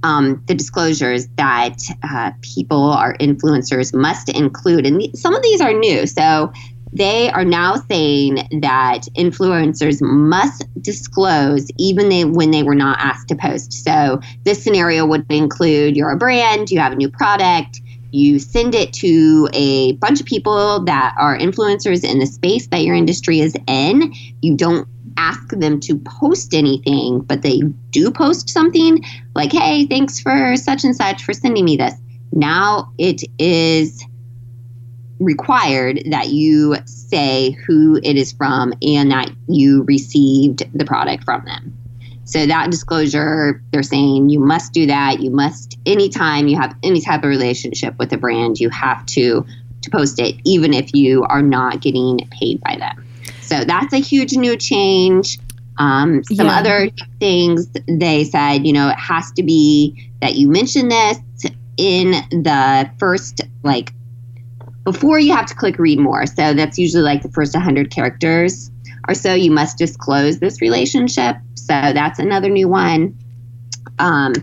um, 0.03 0.43
the 0.47 0.55
disclosures 0.55 1.27
that 1.37 1.77
uh, 2.03 2.31
people 2.41 2.91
or 2.91 3.15
influencers 3.17 3.93
must 3.93 4.29
include. 4.29 4.85
And 4.85 4.99
th- 4.99 5.15
some 5.15 5.33
of 5.33 5.41
these 5.41 5.61
are 5.61 5.73
new. 5.73 6.05
So 6.05 6.51
they 6.95 7.29
are 7.31 7.43
now 7.43 7.75
saying 7.75 8.35
that 8.61 9.01
influencers 9.17 10.01
must 10.01 10.65
disclose 10.81 11.67
even 11.77 12.07
they, 12.07 12.23
when 12.23 12.51
they 12.51 12.63
were 12.63 12.75
not 12.75 12.97
asked 12.99 13.27
to 13.27 13.35
post. 13.35 13.73
So 13.73 14.21
this 14.43 14.63
scenario 14.63 15.05
would 15.05 15.25
include 15.29 15.97
you're 15.97 16.11
a 16.11 16.17
brand, 16.17 16.71
you 16.71 16.79
have 16.79 16.93
a 16.93 16.95
new 16.95 17.09
product, 17.09 17.81
you 18.11 18.39
send 18.39 18.75
it 18.75 18.93
to 18.93 19.49
a 19.51 19.93
bunch 19.93 20.21
of 20.21 20.25
people 20.25 20.85
that 20.85 21.13
are 21.19 21.37
influencers 21.37 22.09
in 22.09 22.19
the 22.19 22.25
space 22.25 22.67
that 22.67 22.83
your 22.83 22.95
industry 22.95 23.41
is 23.41 23.55
in. 23.67 24.13
You 24.41 24.55
don't 24.55 24.87
ask 25.17 25.49
them 25.49 25.81
to 25.81 25.97
post 25.97 26.53
anything, 26.53 27.19
but 27.19 27.41
they 27.41 27.59
do 27.89 28.09
post 28.09 28.49
something 28.49 29.03
like, 29.33 29.51
hey, 29.51 29.85
thanks 29.85 30.21
for 30.21 30.55
such 30.55 30.85
and 30.85 30.95
such 30.95 31.23
for 31.23 31.33
sending 31.33 31.65
me 31.65 31.75
this. 31.75 31.93
Now 32.31 32.93
it 32.97 33.21
is 33.37 34.01
required 35.19 36.01
that 36.09 36.29
you 36.29 36.75
say 36.85 37.51
who 37.65 37.99
it 38.03 38.17
is 38.17 38.33
from 38.33 38.73
and 38.81 39.11
that 39.11 39.29
you 39.47 39.83
received 39.83 40.63
the 40.73 40.85
product 40.85 41.23
from 41.23 41.45
them. 41.45 41.77
So 42.25 42.45
that 42.45 42.71
disclosure, 42.71 43.61
they're 43.71 43.83
saying 43.83 44.29
you 44.29 44.39
must 44.39 44.73
do 44.73 44.87
that. 44.87 45.19
You 45.19 45.29
must 45.29 45.77
anytime 45.85 46.47
you 46.47 46.57
have 46.57 46.75
any 46.83 46.99
type 46.99 47.23
of 47.23 47.29
relationship 47.29 47.97
with 47.99 48.11
a 48.13 48.17
brand, 48.17 48.59
you 48.59 48.69
have 48.69 49.05
to 49.07 49.45
to 49.83 49.89
post 49.91 50.19
it, 50.19 50.35
even 50.43 50.73
if 50.73 50.93
you 50.93 51.23
are 51.25 51.43
not 51.43 51.81
getting 51.81 52.27
paid 52.31 52.59
by 52.61 52.75
them. 52.77 53.05
So 53.41 53.63
that's 53.63 53.93
a 53.93 53.99
huge 53.99 54.33
new 54.33 54.57
change. 54.57 55.37
Um, 55.77 56.23
some 56.23 56.47
Yeah. 56.47 56.57
other 56.57 56.89
things 57.19 57.67
they 57.87 58.23
said, 58.23 58.65
you 58.65 58.73
know, 58.73 58.89
it 58.89 58.97
has 58.97 59.31
to 59.33 59.43
be 59.43 60.09
that 60.21 60.35
you 60.35 60.47
mention 60.47 60.89
this 60.89 61.19
in 61.77 62.11
the 62.31 62.89
first 62.97 63.41
like 63.63 63.93
before 64.85 65.19
you 65.19 65.33
have 65.33 65.47
to 65.47 65.55
click 65.55 65.77
read 65.77 65.99
more. 65.99 66.25
So 66.25 66.53
that's 66.53 66.77
usually 66.77 67.03
like 67.03 67.21
the 67.21 67.31
first 67.31 67.53
100 67.53 67.91
characters 67.91 68.71
or 69.07 69.13
so, 69.13 69.33
you 69.33 69.51
must 69.51 69.77
disclose 69.77 70.39
this 70.39 70.61
relationship. 70.61 71.37
So 71.55 71.67
that's 71.67 72.19
another 72.19 72.49
new 72.49 72.67
one. 72.67 73.17
Um, 73.99 74.33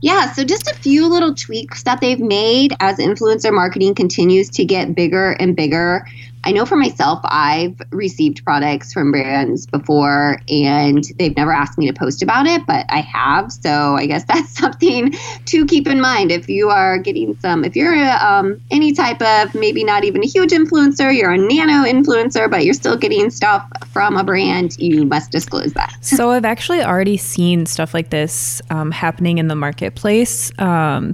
yeah, 0.00 0.32
so 0.32 0.44
just 0.44 0.68
a 0.68 0.74
few 0.74 1.08
little 1.08 1.34
tweaks 1.34 1.82
that 1.84 2.00
they've 2.00 2.20
made 2.20 2.74
as 2.80 2.98
influencer 2.98 3.52
marketing 3.52 3.94
continues 3.94 4.50
to 4.50 4.64
get 4.64 4.94
bigger 4.94 5.32
and 5.32 5.56
bigger. 5.56 6.06
I 6.46 6.52
know 6.52 6.64
for 6.64 6.76
myself, 6.76 7.18
I've 7.24 7.74
received 7.90 8.44
products 8.44 8.92
from 8.92 9.10
brands 9.10 9.66
before 9.66 10.40
and 10.48 11.02
they've 11.18 11.34
never 11.36 11.52
asked 11.52 11.76
me 11.76 11.88
to 11.88 11.92
post 11.92 12.22
about 12.22 12.46
it, 12.46 12.64
but 12.68 12.86
I 12.88 13.00
have. 13.00 13.50
So 13.50 13.96
I 13.96 14.06
guess 14.06 14.22
that's 14.28 14.56
something 14.56 15.12
to 15.46 15.66
keep 15.66 15.88
in 15.88 16.00
mind. 16.00 16.30
If 16.30 16.48
you 16.48 16.70
are 16.70 16.98
getting 16.98 17.36
some, 17.40 17.64
if 17.64 17.74
you're 17.74 17.96
um, 17.96 18.60
any 18.70 18.92
type 18.92 19.20
of 19.20 19.56
maybe 19.56 19.82
not 19.82 20.04
even 20.04 20.22
a 20.22 20.26
huge 20.26 20.50
influencer, 20.50 21.12
you're 21.12 21.32
a 21.32 21.36
nano 21.36 21.84
influencer, 21.84 22.48
but 22.48 22.64
you're 22.64 22.74
still 22.74 22.96
getting 22.96 23.28
stuff 23.28 23.68
from 23.92 24.16
a 24.16 24.22
brand, 24.22 24.78
you 24.78 25.04
must 25.04 25.32
disclose 25.32 25.72
that. 25.72 25.96
so 26.00 26.30
I've 26.30 26.44
actually 26.44 26.80
already 26.80 27.16
seen 27.16 27.66
stuff 27.66 27.92
like 27.92 28.10
this 28.10 28.62
um, 28.70 28.92
happening 28.92 29.38
in 29.38 29.48
the 29.48 29.56
marketplace. 29.56 30.56
Um, 30.60 31.12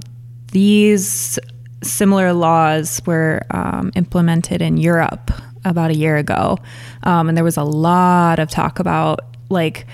these 0.51 1.39
similar 1.83 2.33
laws 2.33 3.01
were 3.05 3.41
um, 3.51 3.91
implemented 3.95 4.61
in 4.61 4.77
Europe 4.77 5.31
about 5.65 5.91
a 5.91 5.95
year 5.95 6.17
ago. 6.17 6.57
Um, 7.03 7.29
and 7.29 7.37
there 7.37 7.43
was 7.43 7.57
a 7.57 7.63
lot 7.63 8.39
of 8.39 8.49
talk 8.49 8.79
about 8.79 9.21
like 9.49 9.85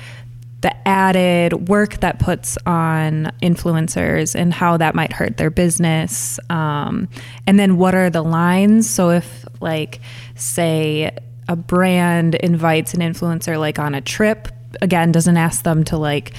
the 0.62 0.88
added 0.88 1.70
work 1.70 2.00
that 2.02 2.20
puts 2.20 2.58
on 2.66 3.32
influencers 3.42 4.36
and 4.36 4.54
how 4.54 4.78
that 4.78 4.94
might 4.94 5.14
hurt 5.14 5.38
their 5.38 5.50
business. 5.50 6.40
Um, 6.50 7.08
and 7.48 7.58
then 7.58 7.78
what 7.78 7.96
are 7.96 8.10
the 8.10 8.22
lines? 8.22 8.90
So 8.90 9.10
if, 9.10 9.46
like, 9.62 10.02
say, 10.36 11.16
a 11.48 11.56
brand 11.56 12.36
invites 12.36 12.94
an 12.94 13.00
influencer 13.00 13.58
like 13.58 13.80
on 13.80 13.96
a 13.96 14.02
trip, 14.02 14.50
again, 14.82 15.12
doesn't 15.12 15.38
ask 15.38 15.64
them 15.64 15.84
to 15.86 15.98
like, 15.98 16.34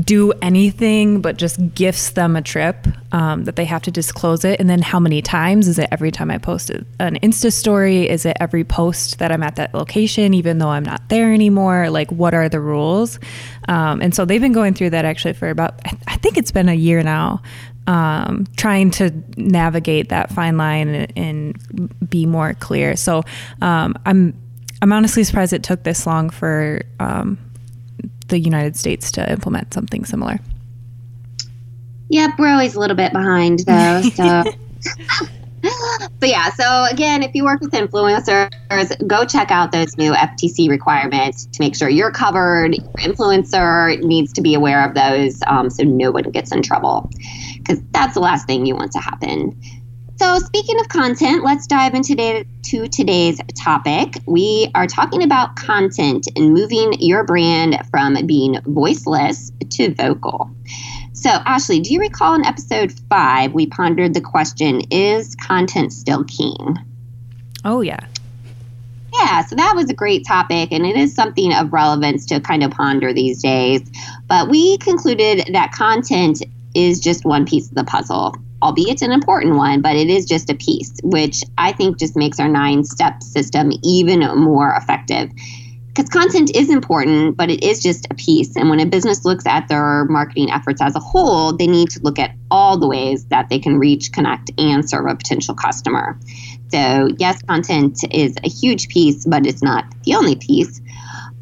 do 0.00 0.32
anything 0.40 1.20
but 1.20 1.36
just 1.36 1.74
gifts 1.74 2.10
them 2.10 2.34
a 2.34 2.42
trip 2.42 2.86
um, 3.12 3.44
that 3.44 3.56
they 3.56 3.64
have 3.64 3.82
to 3.82 3.90
disclose 3.90 4.44
it. 4.44 4.58
And 4.58 4.68
then 4.70 4.80
how 4.80 4.98
many 4.98 5.20
times? 5.20 5.68
Is 5.68 5.78
it 5.78 5.88
every 5.92 6.10
time 6.10 6.30
i 6.30 6.38
post 6.38 6.70
an 6.70 6.84
insta 6.98 7.52
story? 7.52 8.08
Is 8.08 8.24
it 8.24 8.36
every 8.40 8.64
post 8.64 9.18
that 9.18 9.30
i'm 9.30 9.42
at 9.42 9.56
that 9.56 9.74
location 9.74 10.34
even 10.34 10.58
though 10.58 10.70
i'm 10.70 10.84
not 10.84 11.08
there 11.08 11.32
anymore? 11.32 11.90
Like 11.90 12.10
what 12.10 12.34
are 12.34 12.48
the 12.48 12.60
rules? 12.60 13.18
Um, 13.68 14.00
and 14.00 14.14
so 14.14 14.24
they've 14.24 14.40
been 14.40 14.52
going 14.52 14.74
through 14.74 14.90
that 14.90 15.04
actually 15.04 15.34
for 15.34 15.50
about 15.50 15.80
i 16.06 16.16
think 16.16 16.36
it's 16.36 16.50
been 16.50 16.68
a 16.68 16.74
year 16.74 17.02
now 17.02 17.42
um, 17.86 18.46
trying 18.56 18.90
to 18.92 19.12
navigate 19.36 20.10
that 20.10 20.30
fine 20.30 20.56
line 20.56 20.88
and, 20.88 21.12
and 21.16 22.10
be 22.10 22.26
more 22.26 22.54
clear. 22.54 22.96
So 22.96 23.22
um, 23.60 23.96
i'm 24.06 24.34
i'm 24.80 24.92
honestly 24.92 25.22
surprised 25.24 25.52
it 25.52 25.62
took 25.62 25.82
this 25.84 26.06
long 26.06 26.30
for 26.30 26.82
um, 27.00 27.38
the 28.32 28.40
United 28.40 28.76
States 28.76 29.12
to 29.12 29.30
implement 29.30 29.72
something 29.72 30.04
similar. 30.04 30.40
Yep, 32.08 32.30
we're 32.38 32.48
always 32.48 32.74
a 32.74 32.80
little 32.80 32.96
bit 32.96 33.12
behind 33.12 33.60
though. 33.60 34.02
So. 34.16 34.44
but 36.18 36.28
yeah, 36.28 36.50
so 36.50 36.86
again, 36.90 37.22
if 37.22 37.36
you 37.36 37.44
work 37.44 37.60
with 37.60 37.70
influencers, 37.70 38.50
go 39.06 39.24
check 39.24 39.52
out 39.52 39.70
those 39.70 39.96
new 39.96 40.12
FTC 40.12 40.68
requirements 40.68 41.46
to 41.46 41.60
make 41.60 41.76
sure 41.76 41.88
you're 41.88 42.10
covered. 42.10 42.74
Your 42.74 42.92
influencer 42.94 44.02
needs 44.02 44.32
to 44.32 44.40
be 44.40 44.54
aware 44.54 44.84
of 44.84 44.94
those 44.94 45.40
um, 45.46 45.70
so 45.70 45.84
no 45.84 46.10
one 46.10 46.24
gets 46.24 46.50
in 46.50 46.62
trouble 46.62 47.08
because 47.58 47.80
that's 47.92 48.14
the 48.14 48.20
last 48.20 48.46
thing 48.46 48.66
you 48.66 48.74
want 48.74 48.90
to 48.92 48.98
happen. 48.98 49.56
So, 50.22 50.38
speaking 50.38 50.78
of 50.78 50.88
content, 50.88 51.42
let's 51.42 51.66
dive 51.66 51.94
into 51.94 52.10
today, 52.10 52.44
to 52.66 52.86
today's 52.86 53.40
topic. 53.60 54.18
We 54.24 54.70
are 54.72 54.86
talking 54.86 55.24
about 55.24 55.56
content 55.56 56.28
and 56.36 56.54
moving 56.54 56.92
your 57.00 57.24
brand 57.24 57.76
from 57.90 58.24
being 58.24 58.56
voiceless 58.64 59.50
to 59.70 59.92
vocal. 59.92 60.48
So, 61.12 61.28
Ashley, 61.28 61.80
do 61.80 61.92
you 61.92 61.98
recall 61.98 62.36
in 62.36 62.46
episode 62.46 62.92
five, 63.10 63.52
we 63.52 63.66
pondered 63.66 64.14
the 64.14 64.20
question 64.20 64.82
Is 64.92 65.34
content 65.34 65.92
still 65.92 66.22
king? 66.22 66.78
Oh, 67.64 67.80
yeah. 67.80 68.06
Yeah, 69.14 69.44
so 69.44 69.56
that 69.56 69.72
was 69.74 69.90
a 69.90 69.94
great 69.94 70.24
topic, 70.24 70.70
and 70.70 70.86
it 70.86 70.94
is 70.94 71.12
something 71.12 71.52
of 71.52 71.72
relevance 71.72 72.26
to 72.26 72.38
kind 72.38 72.62
of 72.62 72.70
ponder 72.70 73.12
these 73.12 73.42
days. 73.42 73.82
But 74.28 74.48
we 74.48 74.78
concluded 74.78 75.48
that 75.52 75.72
content 75.72 76.44
is 76.76 77.00
just 77.00 77.24
one 77.24 77.44
piece 77.44 77.68
of 77.68 77.74
the 77.74 77.82
puzzle 77.82 78.36
albeit 78.62 79.02
an 79.02 79.12
important 79.12 79.56
one, 79.56 79.82
but 79.82 79.96
it 79.96 80.08
is 80.08 80.24
just 80.24 80.48
a 80.48 80.54
piece, 80.54 80.92
which 81.02 81.42
I 81.58 81.72
think 81.72 81.98
just 81.98 82.16
makes 82.16 82.38
our 82.40 82.48
nine 82.48 82.84
step 82.84 83.22
system 83.22 83.72
even 83.82 84.20
more 84.38 84.74
effective. 84.76 85.30
Because 85.88 86.08
content 86.08 86.50
is 86.56 86.70
important, 86.70 87.36
but 87.36 87.50
it 87.50 87.62
is 87.62 87.82
just 87.82 88.06
a 88.10 88.14
piece. 88.14 88.56
And 88.56 88.70
when 88.70 88.80
a 88.80 88.86
business 88.86 89.26
looks 89.26 89.44
at 89.44 89.68
their 89.68 90.06
marketing 90.06 90.50
efforts 90.50 90.80
as 90.80 90.96
a 90.96 91.00
whole, 91.00 91.52
they 91.52 91.66
need 91.66 91.90
to 91.90 92.00
look 92.00 92.18
at 92.18 92.34
all 92.50 92.78
the 92.78 92.88
ways 92.88 93.26
that 93.26 93.50
they 93.50 93.58
can 93.58 93.78
reach, 93.78 94.10
connect, 94.10 94.50
and 94.56 94.88
serve 94.88 95.06
a 95.06 95.14
potential 95.14 95.54
customer. 95.54 96.18
So, 96.70 97.10
yes, 97.18 97.42
content 97.42 97.98
is 98.10 98.34
a 98.42 98.48
huge 98.48 98.88
piece, 98.88 99.26
but 99.26 99.44
it's 99.44 99.62
not 99.62 99.84
the 100.04 100.14
only 100.14 100.36
piece 100.36 100.80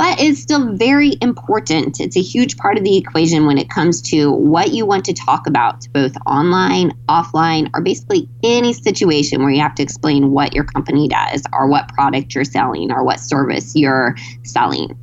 but 0.01 0.19
it's 0.19 0.41
still 0.41 0.73
very 0.77 1.19
important. 1.21 2.01
It's 2.01 2.17
a 2.17 2.23
huge 2.23 2.57
part 2.57 2.79
of 2.79 2.85
the 2.85 2.97
equation 2.97 3.45
when 3.45 3.59
it 3.59 3.69
comes 3.69 4.01
to 4.09 4.33
what 4.33 4.73
you 4.73 4.87
want 4.87 5.05
to 5.05 5.13
talk 5.13 5.47
about, 5.47 5.87
both 5.93 6.15
online, 6.25 6.93
offline, 7.11 7.69
or 7.75 7.83
basically 7.83 8.27
any 8.43 8.73
situation 8.73 9.43
where 9.43 9.51
you 9.51 9.61
have 9.61 9.75
to 9.75 9.83
explain 9.83 10.31
what 10.31 10.55
your 10.55 10.65
company 10.65 11.07
does 11.07 11.43
or 11.53 11.69
what 11.69 11.87
product 11.89 12.35
you're 12.35 12.45
selling 12.45 12.91
or 12.91 13.05
what 13.05 13.21
service 13.21 13.77
you're 13.77 14.17
selling. 14.43 14.99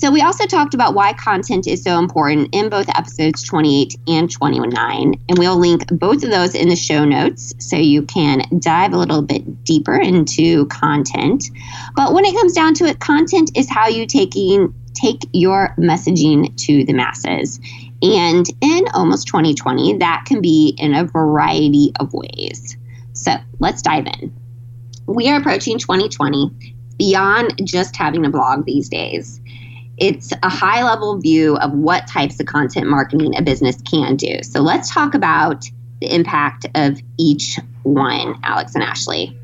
So, 0.00 0.10
we 0.10 0.22
also 0.22 0.46
talked 0.46 0.72
about 0.72 0.94
why 0.94 1.12
content 1.12 1.66
is 1.66 1.82
so 1.82 1.98
important 1.98 2.54
in 2.54 2.70
both 2.70 2.88
episodes 2.88 3.42
28 3.42 3.98
and 4.08 4.30
29. 4.30 5.14
And 5.28 5.38
we'll 5.38 5.58
link 5.58 5.86
both 5.88 6.24
of 6.24 6.30
those 6.30 6.54
in 6.54 6.70
the 6.70 6.74
show 6.74 7.04
notes 7.04 7.52
so 7.58 7.76
you 7.76 8.04
can 8.04 8.40
dive 8.60 8.94
a 8.94 8.96
little 8.96 9.20
bit 9.20 9.62
deeper 9.62 9.94
into 10.00 10.64
content. 10.68 11.50
But 11.96 12.14
when 12.14 12.24
it 12.24 12.34
comes 12.34 12.54
down 12.54 12.72
to 12.76 12.86
it, 12.86 12.98
content 12.98 13.50
is 13.54 13.68
how 13.68 13.88
you 13.88 14.06
taking 14.06 14.72
take 14.94 15.20
your 15.34 15.74
messaging 15.76 16.56
to 16.64 16.82
the 16.82 16.94
masses. 16.94 17.60
And 18.00 18.46
in 18.62 18.84
almost 18.94 19.28
2020, 19.28 19.98
that 19.98 20.24
can 20.26 20.40
be 20.40 20.74
in 20.78 20.94
a 20.94 21.04
variety 21.04 21.92
of 22.00 22.14
ways. 22.14 22.74
So 23.12 23.32
let's 23.58 23.82
dive 23.82 24.06
in. 24.06 24.34
We 25.04 25.28
are 25.28 25.38
approaching 25.38 25.78
2020 25.78 26.74
beyond 26.96 27.60
just 27.66 27.96
having 27.96 28.24
a 28.24 28.30
blog 28.30 28.64
these 28.64 28.88
days 28.88 29.42
it's 30.00 30.32
a 30.42 30.48
high 30.48 30.82
level 30.82 31.18
view 31.18 31.56
of 31.58 31.72
what 31.72 32.06
types 32.06 32.40
of 32.40 32.46
content 32.46 32.88
marketing 32.88 33.36
a 33.36 33.42
business 33.42 33.80
can 33.82 34.16
do. 34.16 34.42
So 34.42 34.60
let's 34.60 34.90
talk 34.90 35.14
about 35.14 35.66
the 36.00 36.12
impact 36.12 36.66
of 36.74 37.00
each 37.18 37.58
one, 37.82 38.38
Alex 38.42 38.74
and 38.74 38.82
Ashley. 38.82 39.38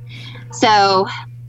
So 0.52 1.06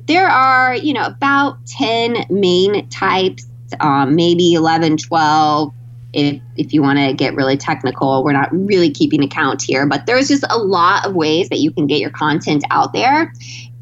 there 0.07 0.27
are, 0.27 0.75
you 0.75 0.93
know, 0.93 1.05
about 1.05 1.65
10 1.67 2.25
main 2.29 2.87
types, 2.89 3.45
um, 3.79 4.15
maybe 4.15 4.53
11, 4.53 4.97
12. 4.97 5.73
If, 6.13 6.41
if 6.57 6.73
you 6.73 6.81
want 6.81 6.99
to 6.99 7.13
get 7.13 7.35
really 7.35 7.57
technical, 7.57 8.23
we're 8.23 8.33
not 8.33 8.49
really 8.51 8.89
keeping 8.89 9.23
account 9.23 9.61
here, 9.61 9.85
but 9.85 10.05
there's 10.05 10.27
just 10.27 10.45
a 10.49 10.57
lot 10.57 11.05
of 11.05 11.15
ways 11.15 11.49
that 11.49 11.59
you 11.59 11.71
can 11.71 11.87
get 11.87 11.99
your 11.99 12.09
content 12.09 12.63
out 12.71 12.91
there. 12.91 13.31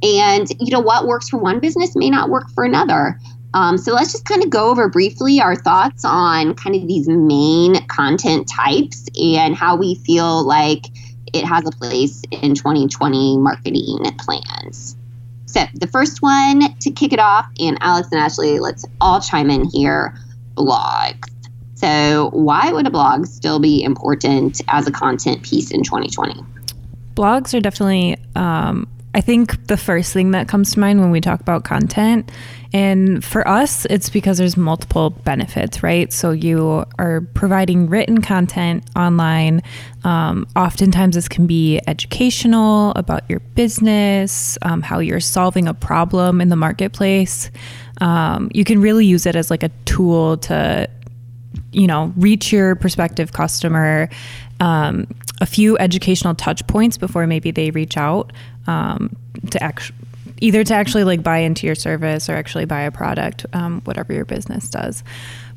And, 0.03 0.48
you 0.60 0.72
know, 0.72 0.82
what 0.82 1.08
works 1.08 1.29
for 1.29 1.38
one 1.38 1.60
business 1.60 1.96
may 1.96 2.10
not 2.10 2.29
work 2.29 2.50
for 2.53 2.63
another. 2.63 3.20
Um, 3.56 3.78
so 3.78 3.94
let's 3.94 4.12
just 4.12 4.26
kind 4.26 4.44
of 4.44 4.50
go 4.50 4.70
over 4.70 4.90
briefly 4.90 5.40
our 5.40 5.56
thoughts 5.56 6.04
on 6.04 6.56
kind 6.56 6.76
of 6.76 6.86
these 6.90 7.08
main 7.08 7.88
content 7.88 8.50
types 8.54 9.08
and 9.20 9.56
how 9.56 9.78
we 9.78 9.96
feel 9.96 10.46
like 10.46 10.88
it 11.34 11.46
has 11.46 11.66
a 11.66 11.72
place 11.72 12.22
in 12.32 12.54
2020 12.54 13.38
marketing 13.38 14.00
plans. 14.20 14.98
So 15.46 15.64
the 15.74 15.88
first 15.88 16.22
one 16.22 16.78
to 16.80 16.92
kick 16.92 17.14
it 17.14 17.20
off, 17.20 17.48
and 17.58 17.78
Alex 17.80 18.10
and 18.12 18.20
Ashley, 18.20 18.60
let's 18.60 18.86
all 19.00 19.22
chime 19.22 19.50
in 19.50 19.64
here 19.70 20.18
blogs. 20.56 21.30
So, 21.76 22.30
why 22.34 22.72
would 22.72 22.88
a 22.88 22.90
blog 22.90 23.26
still 23.26 23.60
be 23.60 23.84
important 23.84 24.62
as 24.68 24.88
a 24.88 24.92
content 24.92 25.44
piece 25.44 25.72
in 25.72 25.84
2020? 25.84 26.42
Blogs 27.16 27.54
are 27.54 27.60
definitely 27.62 28.18
um, 28.36 28.88
I 29.15 29.22
think 29.22 29.67
the 29.67 29.77
first 29.77 30.12
thing 30.12 30.31
that 30.31 30.50
comes 30.50 30.74
to 30.74 30.79
mind 30.81 31.00
when 31.00 31.10
we 31.10 31.22
talk 31.22 31.39
about 31.39 31.63
content, 31.63 32.29
and 32.74 33.24
for 33.24 33.48
us, 33.48 33.86
it's 33.86 34.10
because 34.10 34.38
there's 34.38 34.57
multiple 34.57 35.12
benefits, 35.12 35.81
right? 35.81 36.12
So 36.12 36.31
you 36.31 36.84
are 37.00 37.22
providing 37.34 37.88
written 37.88 38.22
content 38.22 38.84
online. 38.93 39.63
Um, 40.03 40.45
oftentimes, 40.57 41.15
this 41.15 41.29
can 41.29 41.48
be 41.48 41.79
educational 41.88 42.91
about 42.98 43.24
your 43.29 43.39
business, 43.39 44.57
um, 44.63 44.81
how 44.81 45.00
you're 45.00 45.22
solving 45.22 45.69
a 45.69 45.74
problem 45.74 46.41
in 46.41 46.50
the 46.50 46.57
marketplace. 46.57 47.50
Um, 48.01 48.51
you 48.53 48.65
can 48.65 48.81
really 48.81 49.05
use 49.05 49.25
it 49.25 49.38
as 49.38 49.50
like 49.50 49.63
a 49.63 49.72
tool 49.86 50.36
to 50.39 50.89
you 51.72 51.88
know 51.88 52.12
reach 52.17 52.51
your 52.51 52.75
prospective 52.75 53.31
customer 53.31 54.10
um, 54.60 55.07
a 55.41 55.45
few 55.45 55.77
educational 55.77 56.36
touch 56.36 56.65
points 56.67 56.98
before 56.98 57.27
maybe 57.27 57.51
they 57.51 57.72
reach 57.72 57.95
out 57.98 58.34
um, 58.67 59.15
to 59.51 59.62
act- 59.62 59.91
either 60.39 60.63
to 60.63 60.74
actually 60.74 61.03
like 61.03 61.24
buy 61.24 61.39
into 61.39 61.65
your 61.65 61.75
service 61.75 62.29
or 62.29 62.34
actually 62.34 62.65
buy 62.65 62.81
a 62.81 62.91
product, 62.91 63.45
um, 63.53 63.81
whatever 63.81 64.13
your 64.13 64.25
business 64.25 64.69
does. 64.69 65.03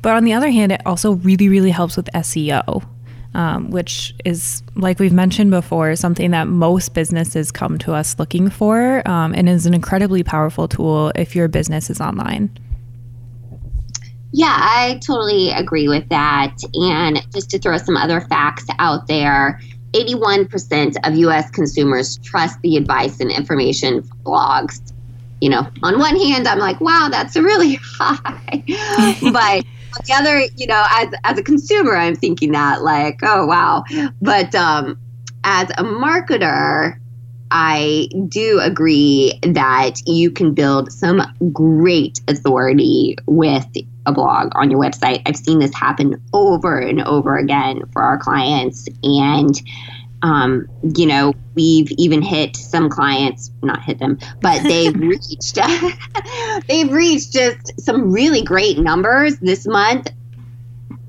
But 0.01 0.15
on 0.15 0.23
the 0.23 0.33
other 0.33 0.49
hand, 0.49 0.71
it 0.71 0.81
also 0.85 1.13
really, 1.13 1.49
really 1.49 1.71
helps 1.71 1.97
with 1.97 2.09
SEO. 2.13 2.83
Um, 3.35 3.69
which 3.69 4.15
is, 4.25 4.63
like 4.73 4.97
we've 4.97 5.13
mentioned 5.13 5.51
before, 5.51 5.95
something 5.95 6.31
that 6.31 6.47
most 6.47 6.95
businesses 6.95 7.51
come 7.51 7.77
to 7.77 7.93
us 7.93 8.17
looking 8.17 8.49
for 8.49 9.07
um, 9.07 9.35
and 9.35 9.47
is 9.47 9.67
an 9.67 9.75
incredibly 9.75 10.23
powerful 10.23 10.67
tool 10.67 11.11
if 11.13 11.35
your 11.35 11.47
business 11.47 11.91
is 11.91 12.01
online. 12.01 12.49
Yeah, 14.31 14.55
I 14.57 14.99
totally 15.05 15.51
agree 15.51 15.87
with 15.87 16.07
that. 16.09 16.55
And 16.73 17.21
just 17.33 17.49
to 17.51 17.59
throw 17.59 17.77
some 17.77 17.97
other 17.97 18.21
facts 18.21 18.65
out 18.77 19.07
there, 19.07 19.59
81% 19.93 20.95
of 21.03 21.15
US 21.15 21.49
consumers 21.51 22.17
trust 22.19 22.59
the 22.61 22.77
advice 22.77 23.19
and 23.19 23.31
information 23.31 24.01
blogs. 24.23 24.93
You 25.41 25.49
know, 25.49 25.67
on 25.83 25.99
one 25.99 26.17
hand, 26.17 26.47
I'm 26.47 26.59
like, 26.59 26.81
wow, 26.81 27.07
that's 27.09 27.35
really 27.35 27.75
high. 27.81 28.63
but 29.31 29.63
on 29.63 30.01
the 30.05 30.13
other, 30.13 30.39
you 30.57 30.67
know, 30.67 30.85
as, 30.91 31.13
as 31.23 31.39
a 31.39 31.43
consumer, 31.43 31.95
I'm 31.95 32.15
thinking 32.15 32.51
that, 32.51 32.83
like, 32.83 33.19
oh, 33.23 33.45
wow. 33.45 33.83
But 34.21 34.53
um, 34.53 34.99
as 35.43 35.69
a 35.71 35.83
marketer, 35.83 36.99
I 37.51 38.09
do 38.27 38.59
agree 38.61 39.39
that 39.41 40.01
you 40.05 40.31
can 40.31 40.53
build 40.53 40.91
some 40.91 41.21
great 41.51 42.21
authority 42.27 43.17
with 43.25 43.65
a 44.05 44.11
blog 44.11 44.51
on 44.55 44.69
your 44.69 44.79
website. 44.79 45.21
I've 45.25 45.35
seen 45.35 45.59
this 45.59 45.73
happen 45.73 46.21
over 46.33 46.77
and 46.77 47.01
over 47.01 47.37
again 47.37 47.83
for 47.91 48.03
our 48.03 48.19
clients. 48.19 48.87
And, 49.01 49.59
um, 50.21 50.67
you 50.95 51.07
know, 51.07 51.33
we've 51.55 51.91
even 51.91 52.21
hit 52.21 52.55
some 52.55 52.87
clients, 52.89 53.51
not 53.63 53.83
hit 53.83 53.97
them, 53.97 54.19
but 54.41 54.61
they've 54.63 54.95
reached, 54.95 55.57
they've 56.67 56.91
reached 56.91 57.33
just 57.33 57.81
some 57.81 58.11
really 58.11 58.43
great 58.43 58.77
numbers 58.77 59.39
this 59.39 59.65
month 59.65 60.11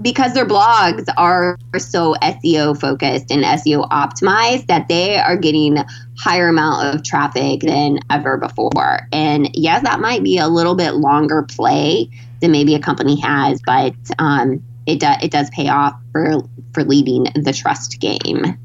because 0.01 0.33
their 0.33 0.47
blogs 0.47 1.07
are 1.17 1.59
so 1.79 2.15
SEO 2.23 2.79
focused 2.79 3.31
and 3.31 3.45
SEO 3.45 3.89
optimized 3.91 4.67
that 4.67 4.89
they 4.89 5.19
are 5.19 5.37
getting 5.37 5.77
higher 6.19 6.49
amount 6.49 6.95
of 6.95 7.03
traffic 7.03 7.61
than 7.61 7.99
ever 8.09 8.37
before. 8.37 9.09
And 9.13 9.51
yes, 9.55 9.83
that 9.83 10.01
might 10.01 10.23
be 10.23 10.39
a 10.39 10.49
little 10.49 10.75
bit 10.75 10.95
longer 10.95 11.43
play 11.43 12.11
than 12.41 12.51
maybe 12.51 12.75
a 12.75 12.81
company 12.81 13.21
has, 13.21 13.61
but 13.67 13.95
um, 14.19 14.63
it 14.87 15.03
it 15.23 15.31
does 15.31 15.51
pay 15.51 15.69
off 15.69 15.95
for 16.13 16.43
for 16.73 16.85
leading 16.85 17.25
the 17.35 17.53
trust 17.53 18.01
game. 18.01 18.59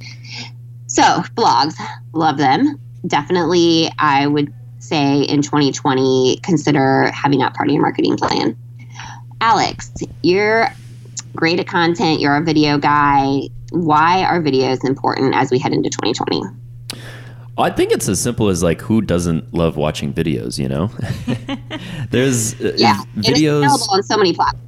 So 0.88 1.02
blogs, 1.36 1.76
love 2.14 2.38
them. 2.38 2.80
Definitely, 3.06 3.90
I 4.00 4.28
would 4.28 4.54
say 4.80 5.24
in 5.24 5.42
2020 5.42 6.40
consider 6.44 7.12
having 7.12 7.40
that 7.40 7.54
part 7.54 7.70
of 7.70 7.74
your 7.74 7.82
marketing 7.82 8.18
plan. 8.18 8.56
Alex, 9.42 9.92
you're 10.22 10.70
great 11.36 11.60
at 11.60 11.68
content. 11.68 12.20
You're 12.20 12.36
a 12.36 12.44
video 12.44 12.78
guy. 12.78 13.42
Why 13.72 14.24
are 14.24 14.42
videos 14.42 14.84
important 14.86 15.36
as 15.36 15.52
we 15.52 15.60
head 15.60 15.74
into 15.74 15.90
2020? 15.90 16.42
I 17.58 17.70
think 17.70 17.92
it's 17.92 18.10
as 18.10 18.20
simple 18.20 18.50
as 18.50 18.62
like 18.62 18.82
who 18.82 19.02
doesn't 19.02 19.54
love 19.54 19.78
watching 19.78 20.14
videos, 20.14 20.60
you 20.60 20.68
know? 20.68 20.90
There's 22.10 22.60
uh, 22.60 22.74
yeah, 22.78 23.02
videos 23.16 23.64
available 23.64 23.88
on 23.92 24.04
so 24.04 24.18
many 24.18 24.34
platforms. 24.34 24.66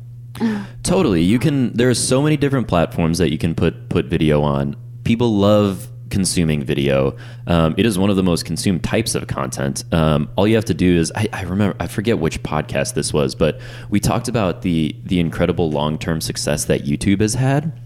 Totally. 0.83 1.23
You 1.23 1.39
can 1.39 1.73
there's 1.73 1.99
so 1.99 2.21
many 2.21 2.37
different 2.37 2.67
platforms 2.67 3.17
that 3.17 3.31
you 3.31 3.37
can 3.37 3.55
put 3.55 3.89
put 3.89 4.05
video 4.05 4.41
on. 4.41 4.75
People 5.03 5.35
love 5.35 5.89
consuming 6.09 6.63
video. 6.63 7.15
Um, 7.47 7.75
it 7.77 7.85
is 7.85 7.97
one 7.97 8.09
of 8.09 8.15
the 8.15 8.23
most 8.23 8.45
consumed 8.45 8.83
types 8.83 9.15
of 9.15 9.27
content. 9.27 9.83
Um, 9.91 10.29
all 10.35 10.47
you 10.47 10.55
have 10.55 10.65
to 10.65 10.73
do 10.73 10.97
is 10.97 11.11
I, 11.15 11.27
I, 11.33 11.43
remember 11.43 11.75
I 11.79 11.87
forget 11.87 12.19
which 12.19 12.41
podcast 12.43 12.93
this 12.93 13.13
was, 13.13 13.35
but 13.35 13.59
we 13.89 13.99
talked 13.99 14.27
about 14.27 14.61
the 14.61 14.95
the 15.03 15.19
incredible 15.19 15.69
long 15.71 15.97
term 15.97 16.21
success 16.21 16.65
that 16.65 16.85
YouTube 16.85 17.21
has 17.21 17.33
had, 17.33 17.79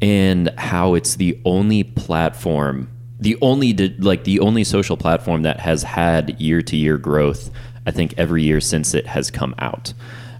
and 0.00 0.48
how 0.58 0.94
it's 0.94 1.16
the 1.16 1.38
only 1.44 1.84
platform, 1.84 2.90
the 3.20 3.36
only 3.40 3.72
like 3.98 4.24
the 4.24 4.40
only 4.40 4.64
social 4.64 4.96
platform 4.96 5.42
that 5.42 5.60
has 5.60 5.82
had 5.82 6.40
year 6.40 6.62
to 6.62 6.76
year 6.76 6.98
growth. 6.98 7.50
I 7.84 7.90
think 7.90 8.14
every 8.16 8.44
year 8.44 8.60
since 8.60 8.94
it 8.94 9.06
has 9.06 9.30
come 9.30 9.54
out. 9.58 9.92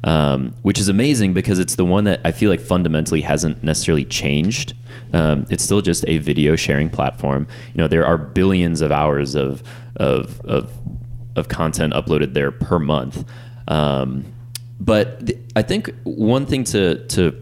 Um, 0.04 0.54
which 0.62 0.80
is 0.80 0.88
amazing 0.88 1.32
because 1.32 1.60
it's 1.60 1.76
the 1.76 1.84
one 1.84 2.02
that 2.04 2.20
I 2.24 2.32
feel 2.32 2.50
like 2.50 2.60
fundamentally 2.60 3.20
hasn't 3.20 3.62
necessarily 3.62 4.04
changed 4.04 4.74
um, 5.12 5.46
it's 5.50 5.62
still 5.62 5.80
just 5.80 6.04
a 6.08 6.18
video 6.18 6.56
sharing 6.56 6.88
platform. 6.88 7.46
You 7.74 7.78
know, 7.78 7.88
there 7.88 8.06
are 8.06 8.16
billions 8.16 8.80
of 8.80 8.92
hours 8.92 9.34
of 9.34 9.62
of 9.96 10.40
of, 10.42 10.72
of 11.36 11.48
content 11.48 11.92
uploaded 11.92 12.34
there 12.34 12.50
per 12.50 12.78
month. 12.78 13.24
Um, 13.68 14.24
but 14.80 15.26
th- 15.26 15.38
I 15.54 15.62
think 15.62 15.94
one 16.04 16.46
thing 16.46 16.64
to 16.64 17.06
to 17.08 17.38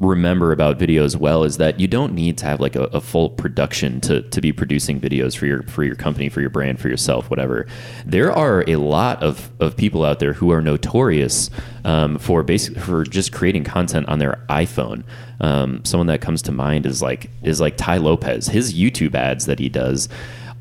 remember 0.00 0.50
about 0.50 0.78
video 0.78 1.04
as 1.04 1.14
well 1.14 1.44
is 1.44 1.58
that 1.58 1.78
you 1.78 1.86
don't 1.86 2.14
need 2.14 2.38
to 2.38 2.46
have 2.46 2.58
like 2.58 2.74
a, 2.74 2.84
a, 2.84 3.00
full 3.02 3.28
production 3.28 4.00
to, 4.00 4.22
to 4.22 4.40
be 4.40 4.50
producing 4.50 4.98
videos 4.98 5.36
for 5.36 5.44
your 5.44 5.62
for 5.64 5.84
your 5.84 5.94
company 5.94 6.30
for 6.30 6.40
your 6.40 6.48
brand 6.48 6.80
for 6.80 6.88
yourself 6.88 7.28
whatever. 7.28 7.66
There 8.06 8.32
are 8.32 8.64
a 8.66 8.76
lot 8.76 9.22
of, 9.22 9.50
of 9.60 9.76
people 9.76 10.04
out 10.04 10.18
there 10.18 10.32
who 10.32 10.50
are 10.52 10.62
notorious 10.62 11.50
um, 11.84 12.18
for 12.18 12.42
basic 12.42 12.78
for 12.78 13.04
just 13.04 13.30
creating 13.30 13.64
content 13.64 14.08
on 14.08 14.18
their 14.18 14.42
iphone. 14.48 15.04
Um, 15.40 15.84
someone 15.84 16.06
that 16.06 16.22
comes 16.22 16.40
to 16.42 16.52
mind 16.52 16.86
is 16.86 17.02
like 17.02 17.30
is 17.42 17.60
like 17.60 17.76
Tai 17.76 17.98
Lopez. 17.98 18.46
His 18.48 18.72
youtube 18.72 19.14
ads 19.14 19.44
that 19.46 19.58
he 19.58 19.68
does 19.68 20.08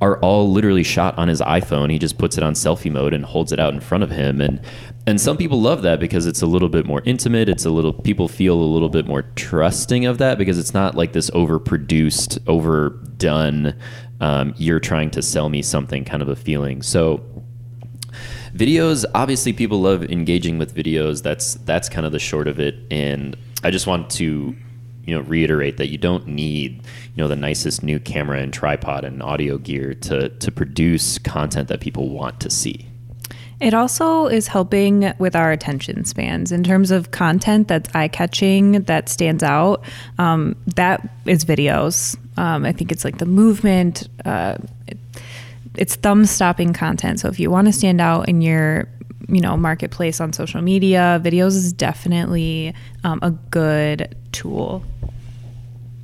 are 0.02 0.18
all 0.20 0.50
literally 0.50 0.84
shot 0.84 1.18
on 1.18 1.28
his 1.28 1.42
iPhone. 1.42 1.92
He 1.92 2.00
just 2.00 2.18
puts 2.18 2.38
it 2.38 2.44
on 2.44 2.54
selfie 2.54 2.92
mode 2.92 3.14
and 3.14 3.26
holds 3.26 3.52
it 3.52 3.60
out 3.60 3.74
in 3.74 3.80
front 3.82 4.04
of 4.04 4.12
him. 4.12 4.40
And 4.40 4.62
and 5.06 5.20
some 5.20 5.38
people 5.38 5.60
love 5.60 5.82
that 5.82 6.00
because 6.00 6.26
it's 6.26 6.42
a 6.42 6.46
little 6.46 6.70
bit 6.70 6.86
more 6.86 7.02
intimate. 7.06 7.50
It's 7.50 7.66
a 7.66 7.70
little 7.70 7.94
people 7.94 8.28
feel 8.28 8.56
a 8.56 8.64
little 8.64 8.90
bit 8.90 9.08
more 9.08 9.24
trusting 9.36 10.06
of 10.06 10.18
that 10.20 10.38
because 10.38 10.58
it's 10.58 10.74
not 10.74 10.96
like 10.96 11.14
this 11.14 11.30
overproduced, 11.32 12.40
overdone. 12.48 13.76
Um, 14.22 14.54
you're 14.58 14.80
trying 14.80 15.12
to 15.12 15.22
sell 15.22 15.50
me 15.50 15.62
something 15.62 16.06
kind 16.06 16.22
of 16.22 16.30
a 16.30 16.36
feeling. 16.36 16.82
So 16.82 17.24
videos 18.54 19.06
obviously 19.14 19.54
people 19.54 19.80
love 19.80 20.04
engaging 20.06 20.58
with 20.58 20.74
videos 20.76 21.22
that's 21.22 21.54
that's 21.66 21.88
kind 21.88 22.04
of 22.04 22.12
the 22.12 22.18
short 22.18 22.48
of 22.48 22.60
it 22.60 22.76
and 22.90 23.38
i 23.64 23.70
just 23.70 23.86
want 23.86 24.10
to 24.10 24.56
you 25.06 25.16
know 25.16 25.22
reiterate 25.22 25.78
that 25.78 25.90
you 25.90 25.98
don't 25.98 26.28
need 26.28 26.82
you 27.16 27.24
know 27.24 27.28
the 27.28 27.36
nicest 27.36 27.84
new 27.84 28.00
camera 28.00 28.40
and 28.40 28.54
tripod 28.54 29.04
and 29.04 29.22
audio 29.22 29.58
gear 29.58 29.94
to 29.94 30.30
to 30.30 30.52
produce 30.52 31.18
content 31.20 31.68
that 31.68 31.80
people 31.80 32.10
want 32.10 32.40
to 32.42 32.50
see. 32.50 32.86
It 33.60 33.74
also 33.74 34.28
is 34.28 34.48
helping 34.48 35.14
with 35.20 35.36
our 35.36 35.52
attention 35.52 36.06
spans 36.06 36.52
in 36.52 36.64
terms 36.64 36.92
of 36.92 37.12
content 37.12 37.68
that's 37.68 37.94
eye 37.94 38.08
catching, 38.08 38.84
that 38.84 39.10
stands 39.10 39.44
out. 39.44 39.84
Um, 40.18 40.56
that 40.76 41.08
is 41.26 41.44
videos. 41.44 42.18
Um, 42.38 42.66
I 42.66 42.72
think 42.72 42.92
it's 42.92 43.04
like 43.04 43.18
the 43.18 43.26
movement. 43.26 44.08
Uh, 44.24 44.56
it, 44.88 44.98
it's 45.76 45.96
thumb 45.96 46.26
stopping 46.26 46.72
content. 46.72 47.20
So 47.20 47.28
if 47.28 47.38
you 47.38 47.52
want 47.52 47.68
to 47.68 47.74
stand 47.74 48.00
out 48.00 48.30
in 48.30 48.42
your 48.42 48.88
you 49.28 49.42
know 49.42 49.56
marketplace 49.56 50.20
on 50.20 50.34
social 50.34 50.62
media 50.62 51.22
videos 51.24 51.50
is 51.50 51.74
definitely 51.74 52.74
um, 53.04 53.20
a 53.22 53.32
good 53.32 54.16
tool 54.32 54.84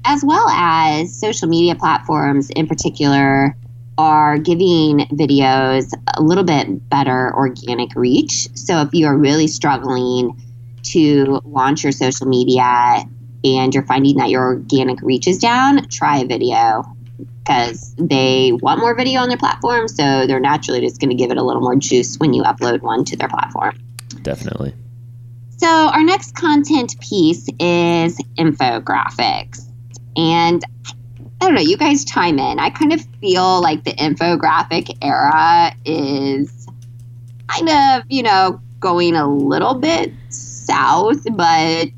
as 0.06 0.24
well 0.24 0.48
as 0.50 1.20
social 1.20 1.48
media 1.48 1.76
platforms 1.76 2.50
in 2.52 2.68
particular 2.68 3.56
are 3.98 4.38
giving 4.38 5.00
videos 5.12 5.94
a 6.16 6.22
little 6.22 6.44
bit 6.44 6.90
better 6.90 7.34
organic 7.36 7.96
reach 7.96 8.48
so 8.56 8.82
if 8.82 8.94
you 8.94 9.08
are 9.08 9.18
really 9.18 9.48
struggling 9.48 10.42
to 10.84 11.42
launch 11.46 11.84
your 11.84 11.92
social 11.92 12.28
media 12.28 13.04
and 13.44 13.74
you're 13.74 13.86
finding 13.86 14.18
that 14.18 14.30
your 14.30 14.44
organic 14.44 15.02
reach 15.02 15.28
is 15.28 15.38
down 15.38 15.88
try 15.90 16.20
a 16.20 16.26
video 16.26 16.84
because 17.46 17.94
they 17.98 18.52
want 18.54 18.80
more 18.80 18.96
video 18.96 19.22
on 19.22 19.30
their 19.30 19.38
platform. 19.38 19.88
So 19.88 20.26
they're 20.26 20.40
naturally 20.40 20.82
just 20.82 21.00
going 21.00 21.12
to 21.12 21.16
give 21.16 21.32
it 21.32 21.38
a 21.38 21.44
little 21.44 21.62
more 21.62 21.76
juice 21.76 22.18
when 22.18 22.34
you 22.34 22.44
upload 22.44 22.82
one 22.82 23.06
to 23.06 23.16
their 23.16 23.30
platform. 23.30 23.78
Definitely. 24.22 24.74
So 25.58 25.68
our 25.68 26.04
next 26.04 26.36
content 26.36 27.00
piece 27.00 27.48
is 27.60 28.18
infographics. 28.38 29.62
And 30.16 30.64
I 31.42 31.46
don't 31.46 31.56
know, 31.56 31.62
you 31.62 31.78
guys 31.78 32.06
chime 32.06 32.40
in. 32.40 32.60
I 32.60 32.70
kind 32.70 32.94
of 32.94 33.02
feel 33.20 33.62
like 33.62 33.84
the 33.84 33.94
infographic 33.94 34.98
era 35.02 35.76
is 35.86 36.68
kind 37.48 37.70
of, 37.70 38.04
you 38.10 38.24
know, 38.24 38.62
going 38.80 39.16
a 39.16 39.28
little 39.28 39.76
bit 39.76 40.14
south, 40.30 41.26
but 41.32 41.90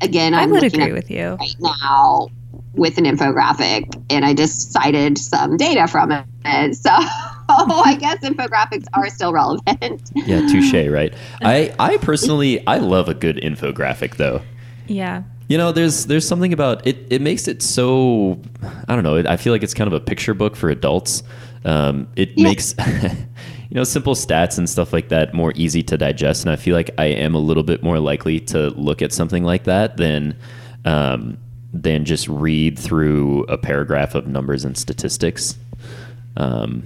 again, 0.00 0.34
I'm 0.34 0.48
I 0.48 0.52
would 0.52 0.64
agree 0.64 0.92
with 0.92 1.10
you 1.10 1.36
right 1.40 1.56
now 1.60 2.28
with 2.74 2.98
an 2.98 3.04
infographic 3.04 4.00
and 4.10 4.24
I 4.24 4.34
just 4.34 4.72
cited 4.72 5.18
some 5.18 5.56
data 5.56 5.86
from 5.88 6.12
it. 6.12 6.76
So 6.76 6.90
I 7.48 7.96
guess 7.98 8.18
infographics 8.20 8.86
are 8.92 9.08
still 9.10 9.32
relevant. 9.32 10.10
Yeah, 10.14 10.46
touche, 10.46 10.88
right? 10.88 11.12
I, 11.42 11.74
I 11.78 11.96
personally 11.98 12.64
I 12.66 12.78
love 12.78 13.08
a 13.08 13.14
good 13.14 13.36
infographic 13.36 14.16
though. 14.16 14.42
Yeah. 14.86 15.22
You 15.48 15.58
know, 15.58 15.72
there's 15.72 16.06
there's 16.06 16.28
something 16.28 16.52
about 16.52 16.86
it. 16.86 17.06
It 17.10 17.22
makes 17.22 17.48
it 17.48 17.62
so 17.62 18.40
I 18.86 18.94
don't 18.94 19.02
know. 19.02 19.16
I 19.16 19.36
feel 19.36 19.52
like 19.52 19.62
it's 19.62 19.74
kind 19.74 19.88
of 19.88 19.94
a 19.94 20.00
picture 20.00 20.34
book 20.34 20.54
for 20.56 20.68
adults. 20.68 21.22
Um, 21.64 22.08
it 22.16 22.30
yeah. 22.36 22.44
makes 22.44 22.74
you 23.68 23.74
know 23.74 23.84
simple 23.84 24.14
stats 24.14 24.58
and 24.58 24.68
stuff 24.68 24.92
like 24.92 25.08
that 25.08 25.34
more 25.34 25.52
easy 25.54 25.82
to 25.82 25.98
digest 25.98 26.44
and 26.44 26.50
i 26.52 26.56
feel 26.56 26.74
like 26.74 26.90
i 26.98 27.04
am 27.04 27.34
a 27.34 27.38
little 27.38 27.62
bit 27.62 27.82
more 27.82 27.98
likely 27.98 28.40
to 28.40 28.70
look 28.70 29.02
at 29.02 29.12
something 29.12 29.44
like 29.44 29.64
that 29.64 29.96
than 29.96 30.36
um, 30.84 31.36
than 31.72 32.04
just 32.04 32.28
read 32.28 32.78
through 32.78 33.42
a 33.44 33.58
paragraph 33.58 34.14
of 34.14 34.26
numbers 34.26 34.64
and 34.64 34.78
statistics 34.78 35.58
um, 36.36 36.82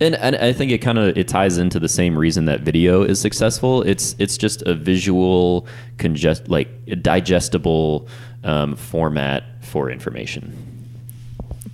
and, 0.00 0.14
and 0.16 0.36
I 0.36 0.52
think 0.52 0.72
it 0.72 0.78
kind 0.78 0.98
of 0.98 1.16
it 1.16 1.28
ties 1.28 1.58
into 1.58 1.78
the 1.78 1.88
same 1.88 2.18
reason 2.18 2.44
that 2.46 2.60
video 2.60 3.02
is 3.02 3.20
successful. 3.20 3.82
It's 3.82 4.14
it's 4.18 4.36
just 4.36 4.62
a 4.62 4.74
visual, 4.74 5.66
congest 5.98 6.48
like 6.48 6.68
digestible 7.02 8.08
um, 8.44 8.76
format 8.76 9.44
for 9.62 9.90
information. 9.90 10.54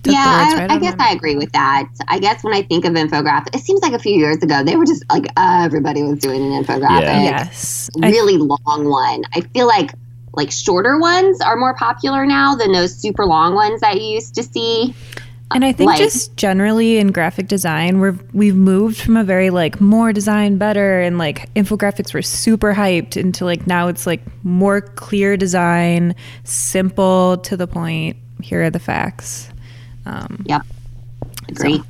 yeah, 0.05 0.67
I, 0.69 0.75
I 0.75 0.79
guess 0.79 0.95
I 0.99 1.11
agree 1.11 1.35
with 1.35 1.51
that. 1.53 1.87
I 2.07 2.19
guess 2.19 2.43
when 2.43 2.53
I 2.53 2.61
think 2.63 2.85
of 2.85 2.93
infographics, 2.93 3.55
it 3.55 3.61
seems 3.61 3.81
like 3.81 3.93
a 3.93 3.99
few 3.99 4.15
years 4.15 4.37
ago 4.37 4.63
they 4.63 4.75
were 4.75 4.85
just 4.85 5.03
like 5.09 5.25
uh, 5.37 5.61
everybody 5.63 6.03
was 6.03 6.19
doing 6.19 6.41
an 6.41 6.63
infographic. 6.63 7.01
Yeah. 7.01 7.23
Yes, 7.23 7.89
really 7.97 8.35
I, 8.35 8.37
long 8.37 8.89
one. 8.89 9.23
I 9.33 9.41
feel 9.41 9.67
like 9.67 9.91
like 10.35 10.51
shorter 10.51 10.99
ones 10.99 11.39
are 11.41 11.55
more 11.55 11.75
popular 11.75 12.25
now 12.25 12.55
than 12.55 12.71
those 12.71 12.95
super 12.95 13.25
long 13.25 13.53
ones 13.53 13.81
that 13.81 14.01
you 14.01 14.07
used 14.07 14.35
to 14.35 14.43
see. 14.43 14.95
And 15.55 15.65
I 15.65 15.71
think 15.71 15.87
like, 15.87 15.99
just 15.99 16.35
generally 16.37 16.97
in 16.97 17.11
graphic 17.11 17.47
design, 17.47 17.99
we're 17.99 18.17
we've 18.33 18.55
moved 18.55 19.01
from 19.01 19.17
a 19.17 19.23
very 19.23 19.49
like 19.49 19.79
more 19.79 20.13
design 20.13 20.57
better 20.57 21.01
and 21.01 21.17
like 21.17 21.53
infographics 21.53 22.13
were 22.13 22.21
super 22.21 22.73
hyped 22.73 23.17
into 23.17 23.45
like 23.45 23.67
now 23.67 23.87
it's 23.87 24.05
like 24.07 24.21
more 24.43 24.81
clear 24.81 25.37
design, 25.37 26.15
simple 26.43 27.37
to 27.37 27.57
the 27.57 27.67
point. 27.67 28.17
Here 28.41 28.63
are 28.63 28.69
the 28.69 28.79
facts. 28.79 29.49
Um, 30.05 30.43
yep, 30.45 30.63
agree. 31.47 31.77
So. 31.77 31.83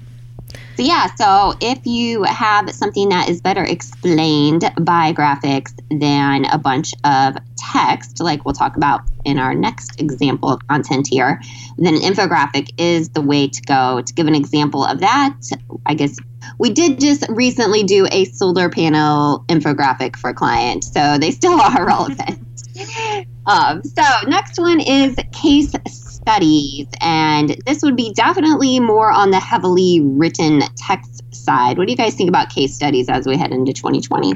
So, 0.76 0.82
yeah, 0.82 1.14
so 1.16 1.54
if 1.62 1.86
you 1.86 2.24
have 2.24 2.72
something 2.72 3.10
that 3.10 3.30
is 3.30 3.42
better 3.42 3.64
explained 3.64 4.64
by 4.82 5.14
graphics 5.14 5.72
than 5.92 6.46
a 6.46 6.58
bunch 6.58 6.94
of 7.04 7.38
text, 7.72 8.20
like 8.20 8.46
we'll 8.46 8.54
talk 8.54 8.76
about 8.76 9.02
in 9.26 9.40
our 9.40 9.54
next 9.54 10.00
example 10.02 10.50
of 10.50 10.68
content 10.68 11.08
here, 11.08 11.42
then 11.78 11.96
an 11.96 12.02
infographic 12.02 12.70
is 12.78 13.10
the 13.10 13.22
way 13.22 13.48
to 13.48 13.62
go. 13.62 14.02
To 14.02 14.14
give 14.14 14.28
an 14.28 14.36
example 14.36 14.84
of 14.84 15.00
that, 15.00 15.38
I 15.86 15.94
guess 15.94 16.18
we 16.60 16.70
did 16.70 17.00
just 17.00 17.26
recently 17.30 17.84
do 17.84 18.08
a 18.12 18.26
solar 18.26 18.70
panel 18.70 19.46
infographic 19.48 20.16
for 20.16 20.32
a 20.32 20.34
client, 20.34 20.84
so 20.84 21.18
they 21.18 21.32
still 21.32 21.54
are 21.62 21.86
relevant. 21.86 22.40
um, 23.46 23.84
so, 23.84 24.04
next 24.28 24.60
one 24.60 24.80
is 24.80 25.16
case 25.32 25.74
studies, 25.88 26.88
and 27.02 27.58
this 27.66 27.82
would 27.84 27.96
be 27.96 28.14
definitely 28.14 28.80
more 28.80 29.12
on 29.12 29.32
the 29.32 29.40
heavily 29.40 30.02
written 30.02 30.62
text 30.76 31.24
side. 31.34 31.78
What 31.78 31.88
do 31.88 31.92
you 31.92 31.98
guys 31.98 32.16
think 32.16 32.30
about 32.30 32.50
case 32.50 32.74
studies 32.76 33.10
as 33.10 33.26
we 33.28 33.38
head 33.38 33.52
into 33.52 33.74
2020? 33.74 34.36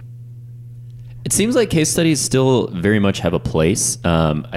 It 1.28 1.34
seems 1.34 1.58
like 1.58 1.70
case 1.70 1.90
studies 1.90 2.22
still 2.22 2.68
very 2.68 3.00
much 3.00 3.20
have 3.20 3.34
a 3.34 3.40
place, 3.40 3.98
um, 4.06 4.48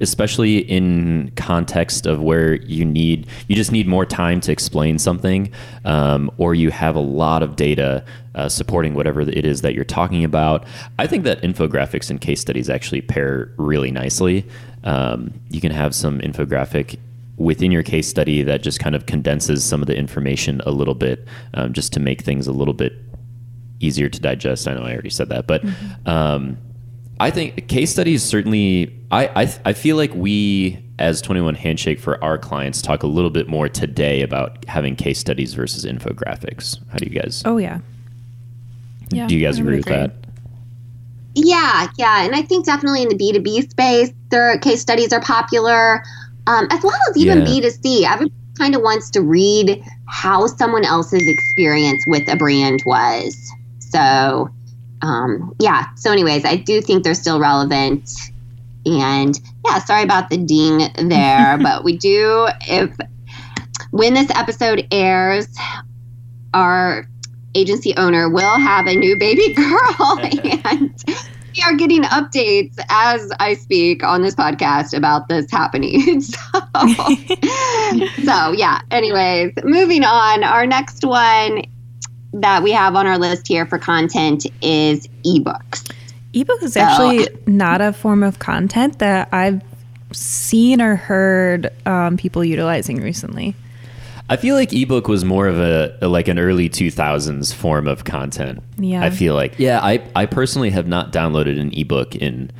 especially 0.00 0.58
in 0.58 1.32
context 1.34 2.06
of 2.06 2.22
where 2.22 2.62
you 2.62 2.84
need 2.84 3.26
you 3.48 3.56
just 3.56 3.72
need 3.72 3.88
more 3.88 4.06
time 4.06 4.40
to 4.42 4.52
explain 4.52 5.00
something, 5.00 5.52
um, 5.84 6.30
or 6.38 6.54
you 6.54 6.70
have 6.70 6.94
a 6.94 7.00
lot 7.00 7.42
of 7.42 7.56
data 7.56 8.04
uh, 8.36 8.48
supporting 8.48 8.94
whatever 8.94 9.22
it 9.22 9.44
is 9.44 9.62
that 9.62 9.74
you're 9.74 9.84
talking 9.84 10.22
about. 10.22 10.64
I 10.96 11.08
think 11.08 11.24
that 11.24 11.42
infographics 11.42 12.08
and 12.08 12.20
case 12.20 12.40
studies 12.40 12.70
actually 12.70 13.00
pair 13.00 13.50
really 13.56 13.90
nicely. 13.90 14.46
Um, 14.84 15.34
you 15.50 15.60
can 15.60 15.72
have 15.72 15.92
some 15.92 16.20
infographic 16.20 17.00
within 17.36 17.72
your 17.72 17.82
case 17.82 18.06
study 18.06 18.44
that 18.44 18.62
just 18.62 18.78
kind 18.78 18.94
of 18.94 19.06
condenses 19.06 19.64
some 19.64 19.80
of 19.80 19.88
the 19.88 19.96
information 19.96 20.60
a 20.66 20.70
little 20.70 20.94
bit, 20.94 21.26
um, 21.54 21.72
just 21.72 21.92
to 21.94 21.98
make 21.98 22.22
things 22.22 22.46
a 22.46 22.52
little 22.52 22.74
bit 22.74 22.92
easier 23.82 24.08
to 24.08 24.20
digest. 24.20 24.66
I 24.68 24.74
know 24.74 24.82
I 24.82 24.92
already 24.92 25.10
said 25.10 25.28
that, 25.28 25.46
but 25.46 25.62
mm-hmm. 25.62 26.08
um, 26.08 26.56
I 27.20 27.30
think 27.30 27.68
case 27.68 27.90
studies 27.90 28.22
certainly. 28.22 28.96
I, 29.10 29.42
I 29.42 29.54
I 29.66 29.72
feel 29.74 29.96
like 29.96 30.14
we 30.14 30.78
as 30.98 31.20
Twenty 31.20 31.40
One 31.40 31.54
Handshake 31.54 32.00
for 32.00 32.22
our 32.24 32.38
clients 32.38 32.80
talk 32.80 33.02
a 33.02 33.06
little 33.06 33.30
bit 33.30 33.48
more 33.48 33.68
today 33.68 34.22
about 34.22 34.64
having 34.66 34.96
case 34.96 35.18
studies 35.18 35.54
versus 35.54 35.84
infographics. 35.84 36.78
How 36.90 36.98
do 36.98 37.06
you 37.06 37.20
guys? 37.20 37.42
Oh 37.44 37.58
yeah. 37.58 37.80
Yeah. 39.10 39.26
Do 39.26 39.36
you 39.36 39.44
guys 39.44 39.58
agree 39.58 39.76
with 39.76 39.86
that? 39.86 40.14
Yeah, 41.34 41.88
yeah, 41.96 42.24
and 42.24 42.34
I 42.34 42.42
think 42.42 42.66
definitely 42.66 43.02
in 43.02 43.08
the 43.08 43.14
B 43.14 43.32
two 43.32 43.40
B 43.40 43.62
space, 43.62 44.12
their 44.30 44.58
case 44.58 44.80
studies 44.82 45.14
are 45.14 45.20
popular, 45.20 46.02
um, 46.46 46.66
as 46.70 46.82
well 46.82 46.98
as 47.10 47.16
even 47.16 47.44
B 47.44 47.60
two 47.60 47.70
C. 47.70 48.04
Everybody 48.04 48.34
kind 48.58 48.74
of 48.74 48.82
wants 48.82 49.10
to 49.10 49.22
read 49.22 49.82
how 50.08 50.46
someone 50.46 50.84
else's 50.84 51.26
experience 51.26 52.04
with 52.06 52.28
a 52.28 52.36
brand 52.36 52.82
was. 52.84 53.50
So, 53.92 54.48
um, 55.02 55.54
yeah. 55.60 55.86
So, 55.96 56.10
anyways, 56.10 56.44
I 56.44 56.56
do 56.56 56.80
think 56.80 57.04
they're 57.04 57.14
still 57.14 57.40
relevant. 57.40 58.10
And 58.84 59.38
yeah, 59.64 59.78
sorry 59.78 60.02
about 60.02 60.30
the 60.30 60.38
ding 60.38 60.88
there, 61.08 61.58
but 61.62 61.84
we 61.84 61.96
do, 61.96 62.48
if 62.62 62.96
when 63.90 64.14
this 64.14 64.30
episode 64.34 64.86
airs, 64.90 65.46
our 66.54 67.06
agency 67.54 67.94
owner 67.96 68.28
will 68.28 68.58
have 68.58 68.86
a 68.86 68.94
new 68.94 69.16
baby 69.18 69.52
girl. 69.54 70.18
and 70.64 71.04
we 71.54 71.62
are 71.64 71.74
getting 71.74 72.02
updates 72.04 72.78
as 72.88 73.30
I 73.38 73.54
speak 73.54 74.02
on 74.02 74.22
this 74.22 74.34
podcast 74.34 74.96
about 74.96 75.28
this 75.28 75.50
happening. 75.50 76.22
so, 76.22 76.38
so, 78.24 78.52
yeah, 78.52 78.80
anyways, 78.90 79.52
moving 79.62 80.02
on. 80.04 80.44
Our 80.44 80.66
next 80.66 81.04
one 81.04 81.62
that 82.34 82.62
we 82.62 82.72
have 82.72 82.94
on 82.94 83.06
our 83.06 83.18
list 83.18 83.46
here 83.46 83.66
for 83.66 83.78
content 83.78 84.46
is 84.62 85.08
ebooks. 85.24 85.92
Ebooks 86.32 86.62
is 86.62 86.72
so, 86.74 86.80
actually 86.80 87.28
not 87.46 87.80
a 87.80 87.92
form 87.92 88.22
of 88.22 88.38
content 88.38 88.98
that 89.00 89.28
I've 89.32 89.62
seen 90.12 90.80
or 90.80 90.96
heard 90.96 91.70
um, 91.86 92.16
people 92.16 92.44
utilizing 92.44 93.02
recently. 93.02 93.54
I 94.30 94.36
feel 94.36 94.54
like 94.54 94.72
ebook 94.72 95.08
was 95.08 95.24
more 95.24 95.46
of 95.46 95.58
a, 95.58 95.98
a, 96.00 96.08
like 96.08 96.28
an 96.28 96.38
early 96.38 96.70
2000s 96.70 97.52
form 97.52 97.86
of 97.86 98.04
content. 98.04 98.62
Yeah. 98.78 99.04
I 99.04 99.10
feel 99.10 99.34
like 99.34 99.58
yeah, 99.58 99.80
I 99.82 100.02
I 100.16 100.26
personally 100.26 100.70
have 100.70 100.86
not 100.86 101.12
downloaded 101.12 101.60
an 101.60 101.70
ebook 101.76 102.14
in 102.16 102.50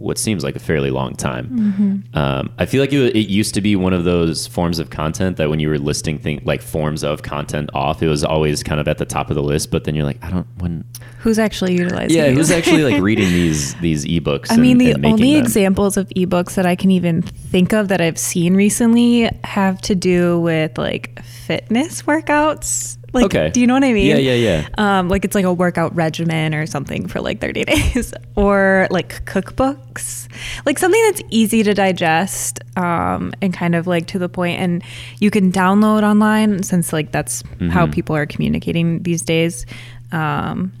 what 0.00 0.16
seems 0.16 0.42
like 0.42 0.56
a 0.56 0.58
fairly 0.58 0.90
long 0.90 1.14
time. 1.14 1.46
Mm-hmm. 1.48 2.18
Um, 2.18 2.50
I 2.58 2.64
feel 2.64 2.80
like 2.80 2.92
it, 2.92 3.14
it, 3.14 3.28
used 3.28 3.52
to 3.54 3.60
be 3.60 3.76
one 3.76 3.92
of 3.92 4.04
those 4.04 4.46
forms 4.46 4.78
of 4.78 4.88
content 4.88 5.36
that 5.36 5.50
when 5.50 5.60
you 5.60 5.68
were 5.68 5.78
listing 5.78 6.18
things 6.18 6.42
like 6.44 6.62
forms 6.62 7.04
of 7.04 7.22
content 7.22 7.68
off, 7.74 8.02
it 8.02 8.08
was 8.08 8.24
always 8.24 8.62
kind 8.62 8.80
of 8.80 8.88
at 8.88 8.96
the 8.96 9.04
top 9.04 9.28
of 9.28 9.36
the 9.36 9.42
list. 9.42 9.70
But 9.70 9.84
then 9.84 9.94
you're 9.94 10.06
like, 10.06 10.16
I 10.24 10.30
don't 10.30 10.46
when. 10.58 10.84
Who's 11.18 11.38
actually 11.38 11.76
utilizing? 11.76 12.16
Yeah, 12.16 12.30
who's 12.30 12.50
actually 12.50 12.82
like 12.82 13.02
reading 13.02 13.28
these 13.28 13.74
these 13.76 14.06
ebooks? 14.06 14.50
I 14.50 14.56
mean, 14.56 14.78
the 14.78 14.94
only 15.04 15.34
them. 15.34 15.42
examples 15.42 15.98
of 15.98 16.08
ebooks 16.16 16.54
that 16.54 16.64
I 16.64 16.76
can 16.76 16.90
even 16.90 17.20
think 17.20 17.74
of 17.74 17.88
that 17.88 18.00
I've 18.00 18.18
seen 18.18 18.54
recently 18.54 19.28
have 19.44 19.82
to 19.82 19.94
do 19.94 20.40
with 20.40 20.78
like 20.78 21.22
fitness 21.22 22.02
workouts 22.02 22.96
like, 23.12 23.26
okay. 23.26 23.50
do 23.50 23.60
you 23.60 23.66
know 23.66 23.74
what 23.74 23.84
I 23.84 23.92
mean? 23.92 24.06
Yeah, 24.06 24.16
yeah, 24.16 24.34
yeah. 24.34 24.68
Um, 24.78 25.08
like 25.08 25.24
it's 25.24 25.34
like 25.34 25.44
a 25.44 25.52
workout 25.52 25.94
regimen 25.94 26.54
or 26.54 26.66
something 26.66 27.08
for 27.08 27.20
like 27.20 27.40
30 27.40 27.64
days, 27.66 28.14
or 28.36 28.86
like 28.90 29.24
cookbooks, 29.24 30.28
like 30.64 30.78
something 30.78 31.02
that's 31.04 31.22
easy 31.30 31.62
to 31.62 31.74
digest 31.74 32.60
um, 32.76 33.32
and 33.42 33.52
kind 33.52 33.74
of 33.74 33.86
like 33.86 34.06
to 34.08 34.18
the 34.18 34.28
point, 34.28 34.60
and 34.60 34.82
you 35.18 35.30
can 35.30 35.50
download 35.50 36.02
online 36.02 36.62
since 36.62 36.92
like 36.92 37.12
that's 37.12 37.42
mm-hmm. 37.42 37.68
how 37.68 37.86
people 37.86 38.14
are 38.14 38.26
communicating 38.26 39.02
these 39.02 39.22
days. 39.22 39.66
Um, 40.12 40.72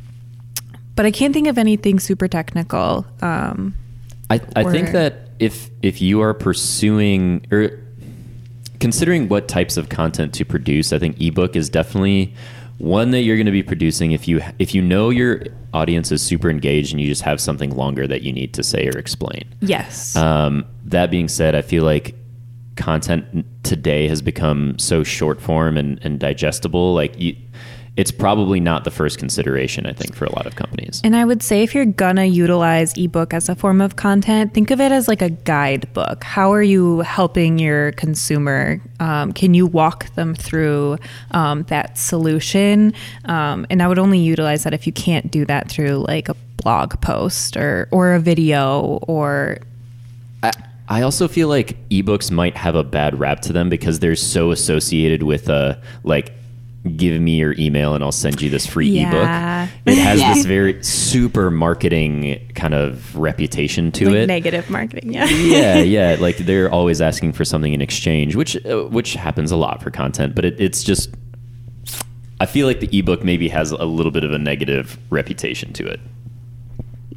but 0.96 1.06
I 1.06 1.10
can't 1.10 1.32
think 1.32 1.48
of 1.48 1.58
anything 1.58 1.98
super 1.98 2.28
technical. 2.28 3.06
Um, 3.22 3.74
I 4.28 4.40
I 4.54 4.64
or, 4.64 4.70
think 4.70 4.92
that 4.92 5.30
if 5.38 5.70
if 5.82 6.00
you 6.00 6.20
are 6.20 6.34
pursuing 6.34 7.46
or 7.50 7.70
considering 8.80 9.28
what 9.28 9.46
types 9.46 9.76
of 9.76 9.88
content 9.88 10.34
to 10.34 10.44
produce, 10.44 10.92
I 10.92 10.98
think 10.98 11.20
ebook 11.20 11.54
is 11.54 11.68
definitely 11.68 12.34
one 12.78 13.10
that 13.10 13.20
you're 13.20 13.36
going 13.36 13.46
to 13.46 13.52
be 13.52 13.62
producing 13.62 14.12
if 14.12 14.26
you 14.26 14.40
if 14.58 14.74
you 14.74 14.80
know 14.80 15.10
your 15.10 15.44
audience 15.74 16.10
is 16.10 16.22
super 16.22 16.48
engaged 16.48 16.92
and 16.92 17.00
you 17.00 17.06
just 17.06 17.22
have 17.22 17.40
something 17.40 17.76
longer 17.76 18.06
that 18.06 18.22
you 18.22 18.32
need 18.32 18.54
to 18.54 18.62
say 18.62 18.88
or 18.88 18.98
explain. 18.98 19.44
Yes. 19.60 20.16
Um, 20.16 20.66
that 20.84 21.10
being 21.10 21.28
said, 21.28 21.54
I 21.54 21.62
feel 21.62 21.84
like 21.84 22.16
content 22.76 23.44
today 23.62 24.08
has 24.08 24.22
become 24.22 24.78
so 24.78 25.04
short 25.04 25.40
form 25.40 25.76
and, 25.76 26.00
and 26.02 26.18
digestible. 26.18 26.94
Like 26.94 27.20
you, 27.20 27.36
it's 27.96 28.10
probably 28.10 28.60
not 28.60 28.84
the 28.84 28.90
first 28.90 29.18
consideration, 29.18 29.84
I 29.84 29.92
think, 29.92 30.14
for 30.14 30.24
a 30.24 30.34
lot 30.34 30.46
of 30.46 30.56
companies. 30.56 31.00
And 31.02 31.16
I 31.16 31.24
would 31.24 31.42
say 31.42 31.62
if 31.62 31.74
you're 31.74 31.84
gonna 31.84 32.24
utilize 32.24 32.96
ebook 32.96 33.34
as 33.34 33.48
a 33.48 33.54
form 33.54 33.80
of 33.80 33.96
content, 33.96 34.54
think 34.54 34.70
of 34.70 34.80
it 34.80 34.92
as 34.92 35.08
like 35.08 35.22
a 35.22 35.30
guidebook. 35.30 36.22
How 36.24 36.52
are 36.52 36.62
you 36.62 37.00
helping 37.00 37.58
your 37.58 37.92
consumer? 37.92 38.80
Um, 39.00 39.32
can 39.32 39.54
you 39.54 39.66
walk 39.66 40.14
them 40.14 40.34
through 40.34 40.98
um, 41.32 41.64
that 41.64 41.98
solution? 41.98 42.94
Um, 43.24 43.66
and 43.70 43.82
I 43.82 43.88
would 43.88 43.98
only 43.98 44.18
utilize 44.18 44.64
that 44.64 44.72
if 44.72 44.86
you 44.86 44.92
can't 44.92 45.30
do 45.30 45.44
that 45.46 45.68
through 45.68 46.04
like 46.06 46.28
a 46.28 46.36
blog 46.62 47.00
post 47.00 47.56
or 47.56 47.88
or 47.90 48.14
a 48.14 48.20
video 48.20 48.98
or. 49.08 49.58
I, 50.42 50.52
I 50.88 51.02
also 51.02 51.28
feel 51.28 51.48
like 51.48 51.76
ebooks 51.88 52.30
might 52.30 52.56
have 52.56 52.74
a 52.74 52.82
bad 52.82 53.18
rap 53.18 53.40
to 53.42 53.52
them 53.52 53.68
because 53.68 54.00
they're 54.00 54.16
so 54.16 54.50
associated 54.50 55.22
with 55.22 55.48
a 55.48 55.52
uh, 55.52 55.80
like 56.02 56.32
give 56.96 57.20
me 57.20 57.36
your 57.36 57.54
email 57.58 57.94
and 57.94 58.02
I'll 58.02 58.10
send 58.12 58.40
you 58.40 58.48
this 58.48 58.66
free 58.66 58.88
Yeah. 58.88 59.08
ebook. 59.66 59.70
It 59.86 59.98
has 59.98 60.18
Yeah. 60.20 60.34
this 60.34 60.46
very 60.46 60.82
super 60.82 61.50
marketing 61.50 62.50
kind 62.54 62.72
of 62.72 63.14
reputation 63.16 63.92
to 63.92 64.06
like 64.06 64.14
it. 64.14 64.26
negative 64.26 64.70
marketing. 64.70 65.12
Yeah. 65.12 65.26
yeah, 65.28 65.78
yeah. 65.82 66.16
Like 66.18 66.38
they're 66.38 66.70
always 66.70 67.00
asking 67.02 67.32
for 67.34 67.44
something 67.44 67.72
in 67.74 67.82
exchange, 67.82 68.34
which 68.34 68.56
uh, 68.64 68.84
which 68.84 69.12
happens 69.14 69.50
a 69.50 69.56
lot 69.56 69.82
for 69.82 69.90
content, 69.90 70.34
but 70.34 70.44
it, 70.44 70.60
it's 70.60 70.82
just. 70.82 71.10
I 72.42 72.46
feel 72.46 72.66
like 72.66 72.80
the 72.80 72.98
ebook 72.98 73.22
maybe 73.22 73.50
has 73.50 73.70
a 73.70 73.84
little 73.84 74.10
bit 74.12 74.24
of 74.24 74.32
a 74.32 74.38
negative 74.38 74.96
reputation 75.10 75.74
to 75.74 75.86
it. 75.86 76.00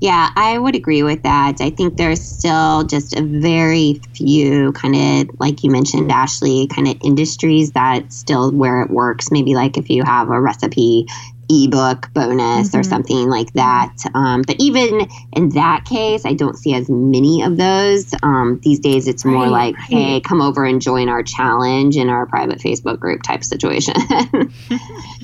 Yeah, 0.04 0.32
I 0.36 0.58
would 0.58 0.76
agree 0.76 1.02
with 1.02 1.24
that. 1.24 1.62
I 1.62 1.70
think 1.70 1.96
there's 1.96 2.22
still 2.22 2.84
just 2.84 3.16
a 3.18 3.22
very 3.22 4.02
few 4.14 4.74
kind 4.74 4.96
of, 5.30 5.40
like 5.40 5.64
you 5.64 5.72
mentioned, 5.72 6.12
Ashley, 6.12 6.68
kind 6.68 6.90
of 6.90 6.98
industries 7.06 7.72
that 7.72 8.12
still 8.12 8.52
where 8.52 8.82
it 8.82 8.90
works. 8.90 9.32
Maybe 9.32 9.56
like 9.56 9.78
if 9.78 9.90
you 9.90 10.04
have 10.04 10.30
a 10.30 10.42
recipe 10.42 11.06
ebook 11.50 12.14
bonus 12.14 12.76
or 12.76 12.84
something 12.84 13.30
like 13.30 13.54
that. 13.54 13.94
Um, 14.14 14.42
but 14.42 14.58
even 14.60 15.08
in 15.38 15.50
that 15.52 15.86
case, 15.86 16.26
I 16.26 16.34
don't 16.34 16.58
see 16.58 16.74
as 16.74 16.90
many 16.90 17.42
of 17.42 17.56
those. 17.56 18.14
Um, 18.24 18.60
these 18.62 18.80
days, 18.80 19.08
it's 19.08 19.24
more 19.24 19.44
Right, 19.44 19.52
like, 19.52 19.76
right. 19.78 19.86
hey, 19.90 20.20
come 20.20 20.42
over 20.42 20.66
and 20.66 20.82
join 20.82 21.08
our 21.08 21.24
challenge 21.24 21.96
in 21.96 22.10
our 22.10 22.26
private 22.26 22.60
Facebook 22.60 23.00
group 23.00 23.24
type 23.24 23.46
situation. 23.46 23.94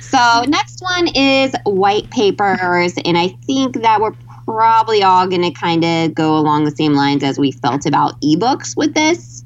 So 0.00 0.44
next 0.46 0.82
one 0.82 1.08
is 1.14 1.54
white 1.64 2.10
papers, 2.10 2.94
and 3.04 3.16
I 3.16 3.28
think 3.46 3.80
that 3.82 4.00
we're 4.00 4.14
probably 4.44 5.02
all 5.02 5.26
going 5.26 5.42
to 5.42 5.52
kind 5.52 5.84
of 5.84 6.14
go 6.14 6.36
along 6.36 6.64
the 6.64 6.70
same 6.72 6.94
lines 6.94 7.22
as 7.22 7.38
we 7.38 7.52
felt 7.52 7.86
about 7.86 8.20
ebooks 8.20 8.76
with 8.76 8.94
this. 8.94 9.44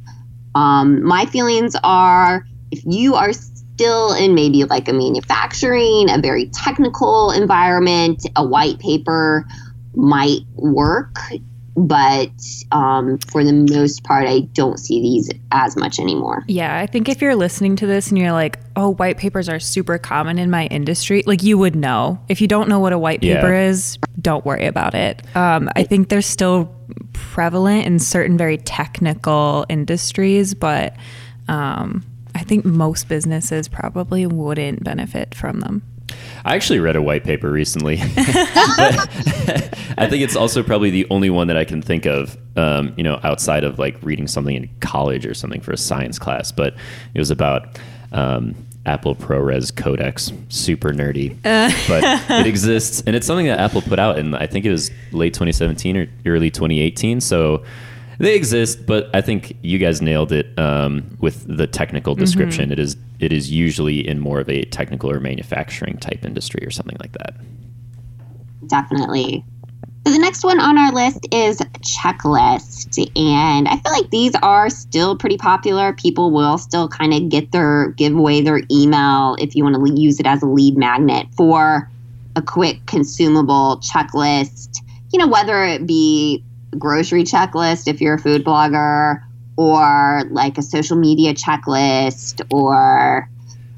Um, 0.54 1.02
my 1.04 1.26
feelings 1.26 1.76
are 1.84 2.46
if 2.70 2.82
you 2.84 3.14
are 3.14 3.32
still 3.32 4.12
in 4.12 4.34
maybe 4.34 4.64
like 4.64 4.88
a 4.88 4.92
manufacturing, 4.92 6.10
a 6.10 6.18
very 6.18 6.46
technical 6.46 7.30
environment, 7.30 8.26
a 8.36 8.44
white 8.44 8.78
paper 8.78 9.46
might 9.94 10.40
work. 10.54 11.16
But 11.76 12.30
um, 12.70 13.18
for 13.18 13.42
the 13.42 13.52
most 13.52 14.04
part, 14.04 14.28
I 14.28 14.40
don't 14.52 14.78
see 14.78 15.02
these 15.02 15.30
as 15.50 15.76
much 15.76 15.98
anymore. 15.98 16.44
Yeah, 16.46 16.78
I 16.78 16.86
think 16.86 17.08
if 17.08 17.20
you're 17.20 17.34
listening 17.34 17.74
to 17.76 17.86
this 17.86 18.08
and 18.08 18.18
you're 18.18 18.32
like, 18.32 18.60
oh, 18.76 18.90
white 18.90 19.18
papers 19.18 19.48
are 19.48 19.58
super 19.58 19.98
common 19.98 20.38
in 20.38 20.50
my 20.50 20.66
industry, 20.66 21.24
like 21.26 21.42
you 21.42 21.58
would 21.58 21.74
know. 21.74 22.20
If 22.28 22.40
you 22.40 22.46
don't 22.46 22.68
know 22.68 22.78
what 22.78 22.92
a 22.92 22.98
white 22.98 23.22
Yeah. 23.22 23.36
paper 23.36 23.54
is, 23.54 23.98
don't 24.20 24.44
worry 24.44 24.66
about 24.66 24.94
it. 24.94 25.22
Um, 25.36 25.68
I 25.74 25.82
think 25.82 26.10
they're 26.10 26.22
still 26.22 26.72
prevalent 27.12 27.86
in 27.86 27.98
certain 27.98 28.38
very 28.38 28.58
technical 28.58 29.66
industries, 29.68 30.54
but 30.54 30.94
um, 31.48 32.04
I 32.34 32.44
think 32.44 32.64
most 32.64 33.08
businesses 33.08 33.68
probably 33.68 34.26
wouldn't 34.26 34.84
benefit 34.84 35.34
from 35.34 35.60
them. 35.60 35.82
I 36.44 36.54
actually 36.54 36.80
read 36.80 36.96
a 36.96 37.02
white 37.02 37.24
paper 37.24 37.50
recently. 37.50 37.98
I 39.96 40.08
think 40.08 40.22
it's 40.22 40.36
also 40.36 40.62
probably 40.62 40.90
the 40.90 41.06
only 41.10 41.30
one 41.30 41.46
that 41.46 41.56
I 41.56 41.64
can 41.64 41.80
think 41.80 42.04
of, 42.04 42.36
um, 42.56 42.92
you 42.96 43.04
know, 43.04 43.18
outside 43.22 43.64
of 43.64 43.78
like 43.78 43.96
reading 44.02 44.26
something 44.26 44.54
in 44.54 44.68
college 44.80 45.24
or 45.26 45.34
something 45.34 45.60
for 45.60 45.72
a 45.72 45.76
science 45.76 46.18
class. 46.18 46.52
But 46.52 46.74
it 47.14 47.18
was 47.18 47.30
about 47.30 47.78
um, 48.12 48.54
Apple 48.86 49.14
ProRes 49.14 49.72
codecs, 49.72 50.36
super 50.52 50.92
nerdy, 50.92 51.40
but 51.88 52.40
it 52.40 52.46
exists, 52.46 53.02
and 53.06 53.16
it's 53.16 53.26
something 53.26 53.46
that 53.46 53.58
Apple 53.58 53.82
put 53.82 53.98
out 53.98 54.18
in 54.18 54.34
I 54.34 54.46
think 54.46 54.66
it 54.66 54.70
was 54.70 54.90
late 55.12 55.34
2017 55.34 55.96
or 55.96 56.06
early 56.26 56.50
2018. 56.50 57.20
So. 57.20 57.64
They 58.18 58.36
exist, 58.36 58.86
but 58.86 59.10
I 59.14 59.20
think 59.20 59.56
you 59.62 59.78
guys 59.78 60.00
nailed 60.00 60.32
it 60.32 60.56
um, 60.58 61.16
with 61.20 61.44
the 61.48 61.66
technical 61.66 62.14
description. 62.14 62.70
It 62.70 62.78
is 62.78 62.96
it 63.18 63.32
is 63.32 63.50
usually 63.50 64.06
in 64.06 64.20
more 64.20 64.40
of 64.40 64.48
a 64.48 64.64
technical 64.64 65.10
or 65.10 65.20
manufacturing 65.20 65.96
type 65.98 66.24
industry 66.24 66.64
or 66.66 66.70
something 66.70 66.96
like 67.00 67.12
that. 67.12 67.34
definitely. 68.66 69.44
So 70.06 70.12
the 70.12 70.18
next 70.18 70.44
one 70.44 70.60
on 70.60 70.76
our 70.76 70.92
list 70.92 71.26
is 71.32 71.60
checklist, 71.80 72.98
and 73.16 73.66
I 73.66 73.76
feel 73.78 73.92
like 73.92 74.10
these 74.10 74.34
are 74.42 74.68
still 74.68 75.16
pretty 75.16 75.38
popular. 75.38 75.94
People 75.94 76.30
will 76.30 76.58
still 76.58 76.88
kind 76.88 77.14
of 77.14 77.30
get 77.30 77.52
their 77.52 77.88
give 77.92 78.14
away 78.14 78.42
their 78.42 78.60
email 78.70 79.34
if 79.38 79.56
you 79.56 79.64
want 79.64 79.76
to 79.76 80.00
use 80.00 80.20
it 80.20 80.26
as 80.26 80.42
a 80.42 80.46
lead 80.46 80.76
magnet 80.76 81.28
for 81.34 81.90
a 82.36 82.42
quick 82.42 82.84
consumable 82.84 83.80
checklist. 83.82 84.76
You 85.10 85.20
know, 85.20 85.28
whether 85.28 85.64
it 85.64 85.86
be 85.86 86.44
a 86.53 86.53
grocery 86.78 87.24
checklist 87.24 87.88
if 87.88 88.00
you're 88.00 88.14
a 88.14 88.18
food 88.18 88.44
blogger, 88.44 89.22
or 89.56 90.22
like 90.30 90.58
a 90.58 90.62
social 90.62 90.96
media 90.96 91.34
checklist, 91.34 92.42
or 92.52 93.28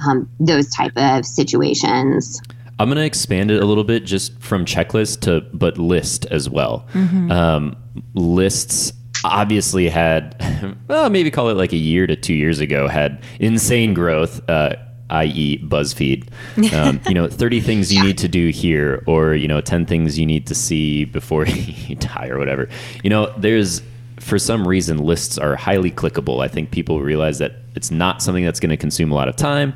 um, 0.07 0.29
those 0.41 0.71
type 0.71 0.97
of 0.97 1.25
situations. 1.25 2.41
I'm 2.79 2.89
going 2.89 2.97
to 2.99 3.05
expand 3.05 3.51
it 3.51 3.63
a 3.63 3.67
little 3.67 3.85
bit 3.85 4.05
just 4.05 4.39
from 4.41 4.65
checklist 4.65 5.21
to 5.23 5.41
but 5.55 5.79
list 5.79 6.27
as 6.27 6.51
well. 6.51 6.87
Um, 7.31 7.77
lists 8.15 8.93
obviously 9.25 9.89
had, 9.89 10.37
well, 10.89 11.09
maybe 11.11 11.31
call 11.31 11.49
it 11.49 11.55
like 11.55 11.73
a 11.73 11.79
year 11.79 12.07
to 12.07 12.17
two 12.17 12.35
years 12.35 12.61
ago, 12.61 12.87
had 12.89 13.23
insane 13.41 13.95
growth. 13.95 14.47
Uh, 14.49 14.77
i.e., 15.11 15.59
BuzzFeed. 15.59 16.29
Um, 16.73 17.01
you 17.07 17.15
know, 17.15 17.29
30 17.29 17.61
things 17.61 17.93
you 17.93 18.03
need 18.03 18.19
to 18.19 18.29
do 18.29 18.49
here, 18.49 19.03
or, 19.07 19.35
you 19.35 19.47
know, 19.49 19.61
10 19.61 19.87
things 19.87 20.19
you 20.19 20.27
need 20.27 20.47
to 20.49 20.55
see 20.55 21.05
before 21.05 21.47
you 21.47 21.95
die, 21.97 22.29
or 22.29 22.39
whatever. 22.39 22.69
You 23.05 23.11
know, 23.11 23.33
there's, 23.39 23.83
for 24.21 24.39
some 24.39 24.67
reason, 24.67 24.99
lists 24.99 25.39
are 25.39 25.55
highly 25.57 25.91
clickable. 25.91 26.43
I 26.43 26.49
think 26.49 26.71
people 26.71 27.01
realize 27.03 27.39
that 27.39 27.53
it's 27.75 27.91
not 27.91 28.23
something 28.23 28.45
that's 28.45 28.59
going 28.61 28.71
to 28.71 28.77
consume 28.77 29.13
a 29.13 29.15
lot 29.15 29.29
of 29.29 29.37
time. 29.37 29.75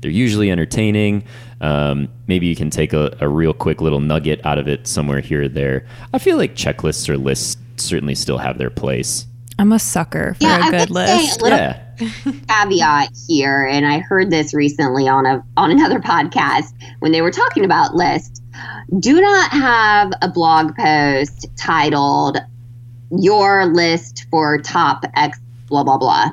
They're 0.00 0.10
usually 0.10 0.50
entertaining. 0.50 1.24
Um, 1.60 2.08
maybe 2.26 2.46
you 2.46 2.56
can 2.56 2.70
take 2.70 2.92
a, 2.92 3.16
a 3.20 3.28
real 3.28 3.52
quick 3.54 3.80
little 3.80 4.00
nugget 4.00 4.44
out 4.44 4.58
of 4.58 4.66
it 4.66 4.86
somewhere 4.88 5.20
here 5.20 5.42
or 5.42 5.48
there. 5.48 5.86
I 6.12 6.18
feel 6.18 6.36
like 6.36 6.56
checklists 6.56 7.08
or 7.08 7.16
lists 7.16 7.56
certainly 7.76 8.14
still 8.16 8.38
have 8.38 8.58
their 8.58 8.70
place. 8.70 9.26
I'm 9.58 9.70
a 9.70 9.78
sucker 9.78 10.34
for 10.34 10.42
Yeah, 10.44 10.58
a 10.58 10.60
I 10.62 10.70
good 10.70 10.90
would 10.90 11.06
say 11.06 11.16
list. 11.18 11.40
a 11.40 11.44
little 11.44 11.58
Yeah. 11.58 11.82
caveat 12.48 13.10
here, 13.28 13.64
and 13.64 13.86
I 13.86 13.98
heard 13.98 14.30
this 14.30 14.54
recently 14.54 15.08
on 15.08 15.26
a 15.26 15.44
on 15.56 15.70
another 15.70 16.00
podcast 16.00 16.72
when 17.00 17.12
they 17.12 17.22
were 17.22 17.30
talking 17.30 17.64
about 17.64 17.94
lists. 17.94 18.40
Do 18.98 19.20
not 19.20 19.50
have 19.50 20.12
a 20.20 20.28
blog 20.28 20.76
post 20.76 21.46
titled 21.56 22.38
"Your 23.10 23.66
list 23.66 24.26
for 24.30 24.58
top 24.58 25.04
X 25.14 25.38
blah 25.68 25.84
blah 25.84 25.98
blah," 25.98 26.30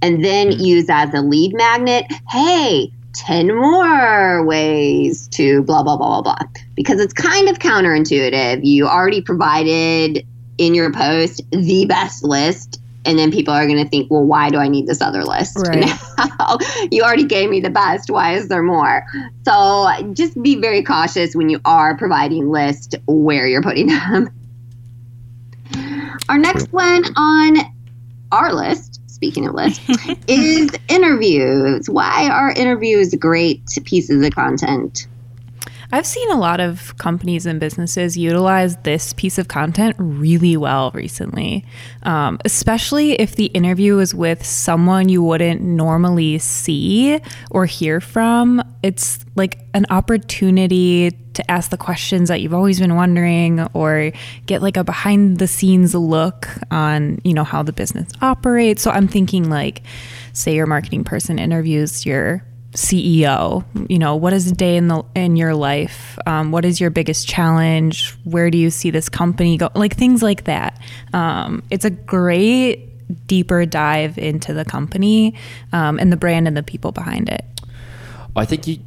and 0.00 0.24
then 0.24 0.50
mm-hmm. 0.50 0.62
use 0.62 0.86
as 0.88 1.12
a 1.14 1.20
lead 1.20 1.54
magnet. 1.54 2.06
Hey. 2.28 2.92
10 3.14 3.54
more 3.54 4.42
ways 4.46 5.28
to 5.28 5.62
blah 5.64 5.82
blah 5.82 5.98
blah 5.98 6.22
blah 6.22 6.34
blah 6.34 6.48
because 6.74 6.98
it's 6.98 7.12
kind 7.12 7.50
of 7.50 7.58
counterintuitive 7.58 8.64
you 8.64 8.88
already 8.88 9.20
provided 9.20 10.26
in 10.56 10.74
your 10.74 10.90
post 10.90 11.42
the 11.50 11.84
best 11.84 12.24
list 12.24 12.81
and 13.04 13.18
then 13.18 13.30
people 13.30 13.52
are 13.52 13.66
going 13.66 13.82
to 13.82 13.88
think 13.88 14.10
well 14.10 14.24
why 14.24 14.50
do 14.50 14.58
i 14.58 14.68
need 14.68 14.86
this 14.86 15.00
other 15.00 15.24
list? 15.24 15.56
Right. 15.62 15.86
now 16.18 16.58
you 16.90 17.02
already 17.02 17.24
gave 17.24 17.48
me 17.48 17.60
the 17.60 17.70
best. 17.70 18.10
Why 18.10 18.34
is 18.34 18.48
there 18.48 18.62
more? 18.62 19.04
So 19.44 19.88
just 20.12 20.40
be 20.42 20.56
very 20.56 20.82
cautious 20.82 21.34
when 21.34 21.48
you 21.48 21.60
are 21.64 21.96
providing 21.96 22.50
lists 22.50 22.94
where 23.06 23.46
you're 23.46 23.62
putting 23.62 23.86
them. 23.88 24.30
Our 26.28 26.38
next 26.38 26.72
one 26.72 27.04
on 27.16 27.58
our 28.32 28.52
list 28.52 29.00
speaking 29.22 29.46
of 29.46 29.54
lists 29.54 29.80
is 30.26 30.70
interviews. 30.88 31.88
Why 31.88 32.28
are 32.28 32.50
interviews 32.50 33.14
great 33.14 33.62
pieces 33.84 34.26
of 34.26 34.34
content 34.34 35.06
I've 35.94 36.06
seen 36.06 36.30
a 36.30 36.38
lot 36.38 36.58
of 36.58 36.96
companies 36.96 37.44
and 37.44 37.60
businesses 37.60 38.16
utilize 38.16 38.76
this 38.78 39.12
piece 39.12 39.36
of 39.36 39.48
content 39.48 39.94
really 39.98 40.56
well 40.56 40.90
recently, 40.92 41.66
um, 42.04 42.38
especially 42.46 43.12
if 43.20 43.36
the 43.36 43.46
interview 43.46 43.98
is 43.98 44.14
with 44.14 44.42
someone 44.42 45.10
you 45.10 45.22
wouldn't 45.22 45.60
normally 45.60 46.38
see 46.38 47.20
or 47.50 47.66
hear 47.66 48.00
from. 48.00 48.62
It's 48.82 49.18
like 49.36 49.58
an 49.74 49.84
opportunity 49.90 51.10
to 51.34 51.50
ask 51.50 51.70
the 51.70 51.76
questions 51.76 52.30
that 52.30 52.40
you've 52.40 52.54
always 52.54 52.80
been 52.80 52.96
wondering 52.96 53.60
or 53.74 54.12
get 54.46 54.62
like 54.62 54.78
a 54.78 54.84
behind 54.84 55.38
the 55.38 55.46
scenes 55.46 55.94
look 55.94 56.48
on, 56.70 57.20
you 57.22 57.34
know, 57.34 57.44
how 57.44 57.62
the 57.62 57.72
business 57.72 58.10
operates. 58.22 58.80
So 58.80 58.90
I'm 58.90 59.08
thinking 59.08 59.50
like 59.50 59.82
say 60.32 60.54
your 60.54 60.66
marketing 60.66 61.04
person 61.04 61.38
interviews 61.38 62.06
your 62.06 62.42
CEO? 62.72 63.64
You 63.88 63.98
know, 63.98 64.16
what 64.16 64.32
is 64.32 64.50
a 64.50 64.54
day 64.54 64.76
in 64.76 64.88
the 64.88 65.04
in 65.14 65.36
your 65.36 65.54
life? 65.54 66.18
Um, 66.26 66.52
what 66.52 66.64
is 66.64 66.80
your 66.80 66.90
biggest 66.90 67.28
challenge? 67.28 68.16
Where 68.24 68.50
do 68.50 68.58
you 68.58 68.70
see 68.70 68.90
this 68.90 69.08
company 69.08 69.56
go? 69.56 69.70
Like 69.74 69.96
things 69.96 70.22
like 70.22 70.44
that. 70.44 70.80
Um, 71.12 71.62
it's 71.70 71.84
a 71.84 71.90
great 71.90 72.88
deeper 73.26 73.66
dive 73.66 74.18
into 74.18 74.54
the 74.54 74.64
company 74.64 75.34
um, 75.72 75.98
and 75.98 76.12
the 76.12 76.16
brand 76.16 76.48
and 76.48 76.56
the 76.56 76.62
people 76.62 76.92
behind 76.92 77.28
it. 77.28 77.44
I 78.34 78.46
think 78.46 78.66
you 78.66 78.78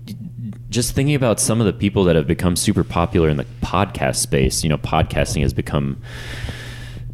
just 0.70 0.94
thinking 0.94 1.16
about 1.16 1.40
some 1.40 1.62
of 1.62 1.66
the 1.66 1.74
people 1.74 2.04
that 2.06 2.16
have 2.16 2.28
become 2.28 2.56
super 2.56 2.84
popular 2.84 3.30
in 3.30 3.38
the 3.38 3.46
podcast 3.62 4.18
space. 4.18 4.64
You 4.64 4.70
know, 4.70 4.78
podcasting 4.78 5.42
has 5.42 5.54
become 5.54 6.02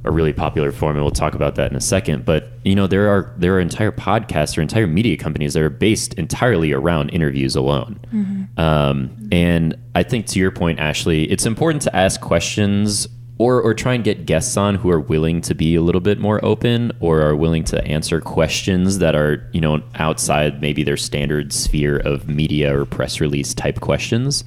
a 0.03 0.11
really 0.11 0.33
popular 0.33 0.71
form, 0.71 0.95
and 0.95 1.03
we'll 1.03 1.11
talk 1.11 1.35
about 1.35 1.55
that 1.55 1.71
in 1.71 1.77
a 1.77 1.81
second. 1.81 2.25
But 2.25 2.51
you 2.63 2.75
know, 2.75 2.87
there 2.87 3.09
are 3.09 3.33
there 3.37 3.55
are 3.55 3.59
entire 3.59 3.91
podcasts 3.91 4.57
or 4.57 4.61
entire 4.61 4.87
media 4.87 5.17
companies 5.17 5.53
that 5.53 5.61
are 5.61 5.69
based 5.69 6.13
entirely 6.15 6.73
around 6.73 7.09
interviews 7.09 7.55
alone. 7.55 7.99
Mm-hmm. 8.13 8.59
Um, 8.59 9.29
and 9.31 9.75
I 9.95 10.03
think 10.03 10.25
to 10.27 10.39
your 10.39 10.51
point, 10.51 10.79
Ashley, 10.79 11.23
it's 11.31 11.45
important 11.45 11.83
to 11.83 11.95
ask 11.95 12.19
questions 12.21 13.07
or 13.41 13.59
or 13.59 13.73
try 13.73 13.93
and 13.95 14.03
get 14.03 14.25
guests 14.25 14.55
on 14.55 14.75
who 14.75 14.89
are 14.91 14.99
willing 14.99 15.41
to 15.41 15.55
be 15.55 15.75
a 15.75 15.81
little 15.81 16.01
bit 16.01 16.19
more 16.19 16.43
open 16.45 16.91
or 16.99 17.21
are 17.21 17.35
willing 17.35 17.63
to 17.63 17.83
answer 17.85 18.21
questions 18.21 18.99
that 18.99 19.15
are 19.15 19.49
you 19.51 19.59
know 19.59 19.81
outside 19.95 20.61
maybe 20.61 20.83
their 20.83 20.97
standard 20.97 21.51
sphere 21.51 21.97
of 21.97 22.27
media 22.27 22.77
or 22.77 22.85
press 22.85 23.19
release 23.19 23.53
type 23.53 23.79
questions 23.79 24.43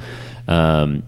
um, 0.47 1.03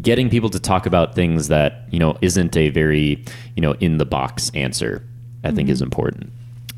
getting 0.00 0.30
people 0.30 0.48
to 0.48 0.58
talk 0.58 0.86
about 0.86 1.14
things 1.14 1.48
that 1.48 1.86
you 1.90 1.98
know 1.98 2.16
isn't 2.22 2.56
a 2.56 2.70
very 2.70 3.22
you 3.56 3.62
know 3.62 3.72
in 3.80 3.98
the 3.98 4.06
box 4.06 4.50
answer 4.54 5.02
i 5.44 5.50
think 5.50 5.66
mm-hmm. 5.66 5.72
is 5.72 5.82
important 5.82 6.32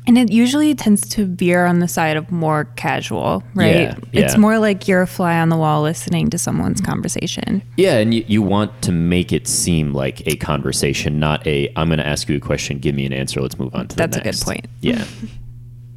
and 0.09 0.17
it 0.17 0.31
usually 0.31 0.73
tends 0.73 1.07
to 1.09 1.27
veer 1.27 1.67
on 1.67 1.77
the 1.79 1.87
side 1.87 2.17
of 2.17 2.31
more 2.31 2.65
casual, 2.75 3.43
right? 3.53 3.75
Yeah, 3.75 3.97
yeah. 4.11 4.21
It's 4.21 4.37
more 4.37 4.57
like 4.57 4.87
you're 4.87 5.03
a 5.03 5.07
fly 5.07 5.39
on 5.39 5.49
the 5.49 5.55
wall 5.55 5.83
listening 5.83 6.31
to 6.31 6.39
someone's 6.39 6.81
conversation. 6.81 7.61
Yeah, 7.77 7.99
and 7.99 8.11
you, 8.11 8.25
you 8.27 8.41
want 8.41 8.81
to 8.81 8.91
make 8.91 9.31
it 9.31 9.47
seem 9.47 9.93
like 9.93 10.25
a 10.25 10.35
conversation, 10.37 11.19
not 11.19 11.45
a 11.45 11.71
I'm 11.75 11.89
going 11.89 11.99
to 11.99 12.07
ask 12.07 12.27
you 12.27 12.37
a 12.37 12.39
question, 12.39 12.79
give 12.79 12.95
me 12.95 13.05
an 13.05 13.13
answer, 13.13 13.39
let's 13.39 13.59
move 13.59 13.75
on 13.75 13.87
to 13.89 13.95
That's 13.95 14.17
the 14.17 14.23
next. 14.23 14.41
a 14.41 14.45
good 14.45 14.51
point. 14.51 14.67
Yeah. 14.81 15.05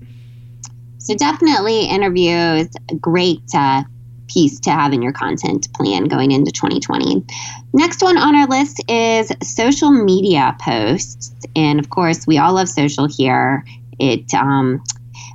so 0.98 1.14
definitely 1.14 1.86
interviews 1.86 2.68
great 3.00 3.40
uh, 3.54 3.82
piece 4.32 4.60
to 4.60 4.70
have 4.70 4.92
in 4.92 5.02
your 5.02 5.12
content 5.12 5.72
plan 5.74 6.04
going 6.04 6.32
into 6.32 6.50
2020. 6.52 7.24
Next 7.72 8.02
one 8.02 8.16
on 8.16 8.34
our 8.34 8.46
list 8.46 8.82
is 8.88 9.32
social 9.42 9.90
media 9.90 10.56
posts. 10.60 11.34
And 11.56 11.78
of 11.78 11.90
course, 11.90 12.26
we 12.26 12.38
all 12.38 12.54
love 12.54 12.68
social 12.68 13.06
here 13.08 13.64
it 13.98 14.34
um 14.34 14.82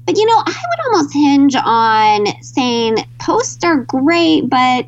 but 0.06 0.18
you 0.18 0.26
know 0.26 0.44
i 0.46 0.64
would 0.70 0.86
almost 0.86 1.14
hinge 1.14 1.56
on 1.56 2.44
saying 2.44 2.98
posts 3.20 3.64
are 3.64 3.78
great 3.78 4.50
but 4.50 4.86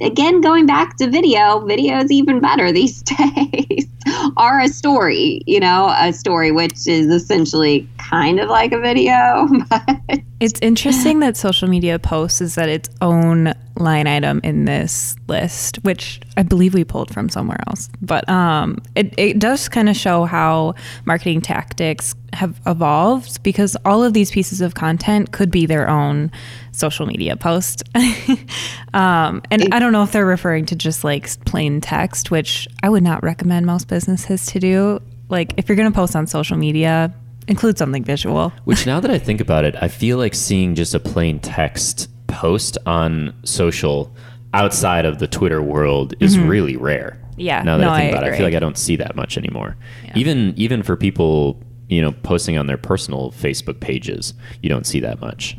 again 0.00 0.40
going 0.40 0.66
back 0.66 0.96
to 0.96 1.10
video 1.10 1.60
video 1.60 1.98
is 1.98 2.10
even 2.10 2.40
better 2.40 2.72
these 2.72 3.02
days 3.02 3.88
are 4.36 4.60
a 4.60 4.68
story 4.68 5.42
you 5.46 5.60
know 5.60 5.94
a 5.98 6.12
story 6.12 6.52
which 6.52 6.86
is 6.86 7.06
essentially 7.06 7.88
kind 7.98 8.40
of 8.40 8.48
like 8.48 8.72
a 8.72 8.80
video 8.80 9.48
but 9.68 10.20
it's 10.38 10.60
interesting 10.60 11.20
that 11.20 11.36
social 11.36 11.68
media 11.68 11.98
posts 11.98 12.40
is 12.40 12.58
at 12.58 12.68
its 12.68 12.90
own 13.00 13.54
line 13.78 14.06
item 14.06 14.40
in 14.42 14.64
this 14.64 15.16
list, 15.28 15.76
which 15.82 16.20
I 16.36 16.42
believe 16.42 16.74
we 16.74 16.84
pulled 16.84 17.12
from 17.12 17.28
somewhere 17.28 17.58
else. 17.68 17.88
But 18.02 18.28
um, 18.28 18.82
it, 18.94 19.14
it 19.16 19.38
does 19.38 19.68
kind 19.68 19.88
of 19.88 19.96
show 19.96 20.24
how 20.24 20.74
marketing 21.04 21.40
tactics 21.40 22.14
have 22.32 22.60
evolved 22.66 23.42
because 23.42 23.76
all 23.84 24.04
of 24.04 24.12
these 24.12 24.30
pieces 24.30 24.60
of 24.60 24.74
content 24.74 25.32
could 25.32 25.50
be 25.50 25.64
their 25.64 25.88
own 25.88 26.30
social 26.76 27.06
media 27.06 27.36
post. 27.36 27.82
um, 28.94 29.42
and 29.50 29.72
I 29.72 29.78
don't 29.78 29.92
know 29.92 30.02
if 30.02 30.12
they're 30.12 30.26
referring 30.26 30.66
to 30.66 30.76
just 30.76 31.04
like 31.04 31.28
plain 31.44 31.80
text, 31.80 32.30
which 32.30 32.68
I 32.82 32.88
would 32.88 33.02
not 33.02 33.22
recommend 33.22 33.66
most 33.66 33.88
businesses 33.88 34.46
to 34.46 34.60
do. 34.60 35.00
Like, 35.28 35.54
if 35.56 35.68
you're 35.68 35.76
going 35.76 35.90
to 35.90 35.96
post 35.96 36.14
on 36.14 36.26
social 36.26 36.56
media, 36.56 37.12
include 37.48 37.78
something 37.78 38.04
visual. 38.04 38.52
Which 38.64 38.86
now 38.86 39.00
that 39.00 39.10
I 39.10 39.18
think 39.18 39.40
about 39.40 39.64
it, 39.64 39.74
I 39.80 39.88
feel 39.88 40.18
like 40.18 40.34
seeing 40.34 40.74
just 40.74 40.94
a 40.94 41.00
plain 41.00 41.40
text 41.40 42.08
post 42.28 42.78
on 42.86 43.34
social 43.44 44.14
outside 44.54 45.04
of 45.04 45.18
the 45.18 45.26
Twitter 45.26 45.62
world 45.62 46.14
is 46.20 46.36
mm-hmm. 46.36 46.48
really 46.48 46.76
rare. 46.76 47.20
Yeah. 47.36 47.62
Now 47.62 47.76
that 47.76 47.84
no, 47.84 47.90
I 47.90 48.00
think 48.00 48.06
I 48.06 48.10
about 48.10 48.22
agree. 48.22 48.28
it, 48.28 48.34
I 48.34 48.36
feel 48.38 48.46
like 48.46 48.54
I 48.54 48.60
don't 48.60 48.78
see 48.78 48.96
that 48.96 49.16
much 49.16 49.36
anymore. 49.36 49.76
Yeah. 50.04 50.12
Even 50.16 50.54
even 50.56 50.82
for 50.82 50.96
people, 50.96 51.60
you 51.88 52.00
know, 52.00 52.12
posting 52.12 52.56
on 52.56 52.66
their 52.66 52.78
personal 52.78 53.32
Facebook 53.32 53.80
pages, 53.80 54.32
you 54.62 54.68
don't 54.68 54.86
see 54.86 55.00
that 55.00 55.20
much. 55.20 55.56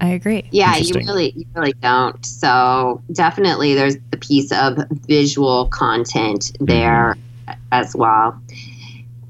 I 0.00 0.08
agree. 0.08 0.44
Yeah, 0.50 0.76
you 0.76 0.94
really 0.94 1.32
you 1.32 1.46
really 1.54 1.72
don't. 1.74 2.24
So 2.24 3.02
definitely 3.12 3.74
there's 3.74 3.96
the 4.10 4.16
piece 4.16 4.52
of 4.52 4.78
visual 5.06 5.68
content 5.68 6.52
there 6.60 7.16
mm-hmm. 7.48 7.52
as 7.72 7.94
well. 7.94 8.40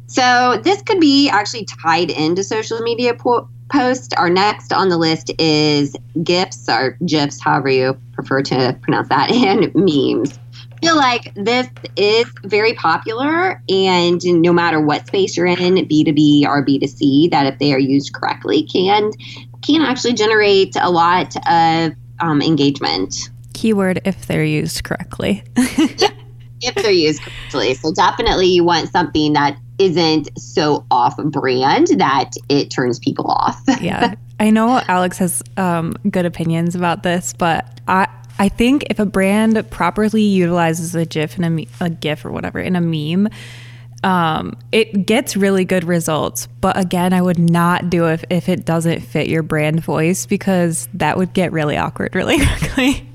So 0.07 0.61
this 0.62 0.83
could 0.83 1.00
be 1.00 1.29
actually 1.29 1.66
tied 1.66 2.11
into 2.11 2.42
social 2.42 2.81
media 2.81 3.14
po- 3.14 3.48
post. 3.70 4.14
Our 4.16 4.31
next 4.31 4.72
on 4.72 4.88
the 4.88 4.96
list 4.96 5.31
is 5.38 5.96
GIFs 6.22 6.68
or 6.68 6.96
GIFs, 7.05 7.40
however 7.40 7.68
you 7.68 7.98
prefer 8.12 8.42
to 8.42 8.79
pronounce 8.83 9.09
that, 9.09 9.31
and 9.33 9.72
memes. 9.74 10.38
I 10.72 10.87
feel 10.87 10.96
like 10.96 11.33
this 11.35 11.68
is 11.96 12.26
very 12.44 12.74
popular, 12.74 13.62
and 13.68 14.20
no 14.24 14.52
matter 14.52 14.79
what 14.81 15.07
space 15.07 15.37
you're 15.37 15.46
in, 15.46 15.57
B2B 15.57 16.44
or 16.44 16.64
B2C, 16.64 17.31
that 17.31 17.46
if 17.46 17.59
they 17.59 17.72
are 17.72 17.79
used 17.79 18.12
correctly, 18.12 18.62
can 18.62 19.11
can 19.74 19.83
actually 19.83 20.14
generate 20.14 20.74
a 20.81 20.90
lot 20.90 21.35
of 21.48 21.92
um, 22.20 22.42
engagement. 22.42 23.31
Keyword 23.55 24.00
if 24.05 24.26
they're 24.26 24.44
used 24.44 24.85
correctly. 24.85 25.42
if 25.57 26.74
they're 26.74 26.90
used 26.90 27.22
correctly. 27.22 27.74
So 27.74 27.92
definitely 27.92 28.46
you 28.46 28.64
want 28.64 28.90
something 28.90 29.33
that 29.35 29.59
isn't 29.79 30.38
so 30.38 30.87
off 30.90 31.16
brand 31.16 31.88
that 31.98 32.33
it 32.48 32.70
turns 32.70 32.98
people 32.98 33.26
off. 33.31 33.61
yeah. 33.81 34.14
I 34.38 34.50
know 34.50 34.83
Alex 34.87 35.18
has 35.18 35.42
um, 35.57 35.96
good 36.11 36.26
opinions 36.26 36.74
about 36.74 37.02
this, 37.02 37.33
but 37.33 37.81
I 37.88 38.09
I 38.38 38.50
think 38.50 38.85
if 38.90 38.98
a 38.98 39.07
brand 39.07 39.70
properly 39.70 40.22
utilizes 40.22 40.94
a 40.94 41.07
GIF 41.07 41.38
and 41.38 41.61
a, 41.61 41.66
a 41.81 41.90
GIF 41.90 42.24
or 42.24 42.31
whatever 42.31 42.61
in 42.61 42.76
a 42.76 42.81
meme, 42.83 43.29
um, 44.02 44.56
it 44.72 45.06
gets 45.06 45.37
really 45.37 45.64
good 45.64 45.85
results. 45.85 46.46
But 46.61 46.78
again, 46.78 47.12
I 47.12 47.22
would 47.22 47.38
not 47.38 47.90
do 47.90 48.06
it 48.06 48.14
if, 48.14 48.24
if 48.30 48.48
it 48.48 48.64
doesn't 48.64 49.00
fit 49.00 49.28
your 49.28 49.42
brand 49.42 49.82
voice 49.82 50.26
because 50.26 50.88
that 50.94 51.16
would 51.16 51.32
get 51.32 51.52
really 51.52 51.76
awkward 51.76 52.14
really 52.14 52.38
quickly. 52.59 53.09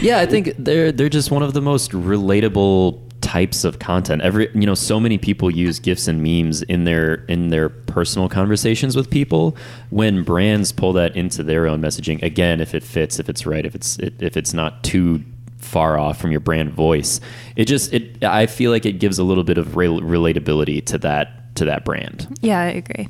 yeah, 0.00 0.18
I 0.18 0.26
think 0.26 0.54
they're 0.58 0.92
they're 0.92 1.08
just 1.08 1.30
one 1.30 1.42
of 1.42 1.52
the 1.52 1.60
most 1.60 1.90
relatable 1.90 3.08
types 3.20 3.64
of 3.64 3.78
content. 3.78 4.22
Every 4.22 4.48
you 4.54 4.66
know, 4.66 4.74
so 4.74 5.00
many 5.00 5.18
people 5.18 5.50
use 5.50 5.80
gifs 5.80 6.06
and 6.06 6.22
memes 6.22 6.62
in 6.62 6.84
their 6.84 7.14
in 7.26 7.48
their 7.48 7.68
personal 7.68 8.28
conversations 8.28 8.94
with 8.94 9.10
people. 9.10 9.56
When 9.90 10.22
brands 10.22 10.70
pull 10.72 10.92
that 10.94 11.16
into 11.16 11.42
their 11.42 11.66
own 11.66 11.82
messaging, 11.82 12.22
again, 12.22 12.60
if 12.60 12.74
it 12.74 12.84
fits, 12.84 13.18
if 13.18 13.28
it's 13.28 13.46
right, 13.46 13.66
if 13.66 13.74
it's 13.74 13.98
if 13.98 14.36
it's 14.36 14.54
not 14.54 14.84
too 14.84 15.24
far 15.68 15.98
off 15.98 16.20
from 16.20 16.30
your 16.30 16.40
brand 16.40 16.72
voice, 16.72 17.20
it 17.56 17.66
just 17.66 17.92
it. 17.92 18.24
I 18.24 18.46
feel 18.46 18.70
like 18.70 18.86
it 18.86 18.92
gives 18.94 19.18
a 19.18 19.24
little 19.24 19.44
bit 19.44 19.58
of 19.58 19.76
re- 19.76 19.86
relatability 19.86 20.84
to 20.86 20.98
that 20.98 21.54
to 21.56 21.64
that 21.66 21.84
brand. 21.84 22.26
Yeah, 22.40 22.60
I 22.60 22.68
agree. 22.68 23.08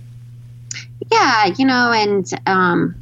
Yeah, 1.11 1.47
you 1.57 1.64
know, 1.64 1.92
and 1.92 2.29
um, 2.47 2.94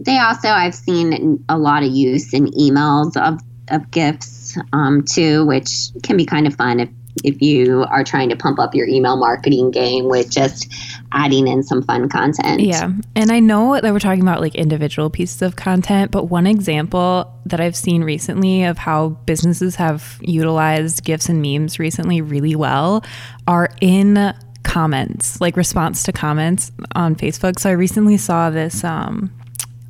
they 0.00 0.18
also 0.18 0.48
I've 0.48 0.74
seen 0.74 1.44
a 1.48 1.58
lot 1.58 1.82
of 1.82 1.90
use 1.90 2.32
in 2.32 2.46
emails 2.48 3.16
of 3.16 3.40
of 3.68 3.90
gifs 3.90 4.56
um, 4.72 5.04
too, 5.04 5.44
which 5.46 5.90
can 6.02 6.16
be 6.16 6.24
kind 6.24 6.46
of 6.46 6.54
fun 6.54 6.80
if 6.80 6.88
if 7.24 7.40
you 7.42 7.84
are 7.84 8.04
trying 8.04 8.28
to 8.30 8.36
pump 8.36 8.58
up 8.58 8.74
your 8.74 8.86
email 8.86 9.16
marketing 9.16 9.70
game 9.70 10.06
with 10.06 10.30
just 10.30 10.72
adding 11.12 11.48
in 11.48 11.62
some 11.62 11.82
fun 11.82 12.08
content. 12.08 12.60
Yeah. 12.60 12.92
And 13.16 13.32
I 13.32 13.40
know 13.40 13.80
that 13.80 13.92
we're 13.92 13.98
talking 13.98 14.22
about 14.22 14.40
like 14.40 14.54
individual 14.54 15.10
pieces 15.10 15.42
of 15.42 15.56
content, 15.56 16.10
but 16.10 16.24
one 16.24 16.46
example 16.46 17.32
that 17.46 17.60
I've 17.60 17.76
seen 17.76 18.04
recently 18.04 18.64
of 18.64 18.78
how 18.78 19.10
businesses 19.26 19.76
have 19.76 20.18
utilized 20.20 21.04
gifs 21.04 21.28
and 21.28 21.40
memes 21.42 21.78
recently 21.78 22.20
really 22.20 22.54
well 22.54 23.04
are 23.46 23.70
in 23.80 24.34
comments, 24.64 25.40
like 25.40 25.56
response 25.56 26.02
to 26.04 26.12
comments 26.12 26.72
on 26.94 27.14
Facebook. 27.16 27.58
So 27.58 27.70
I 27.70 27.72
recently 27.72 28.18
saw 28.18 28.50
this 28.50 28.84
um, 28.84 29.32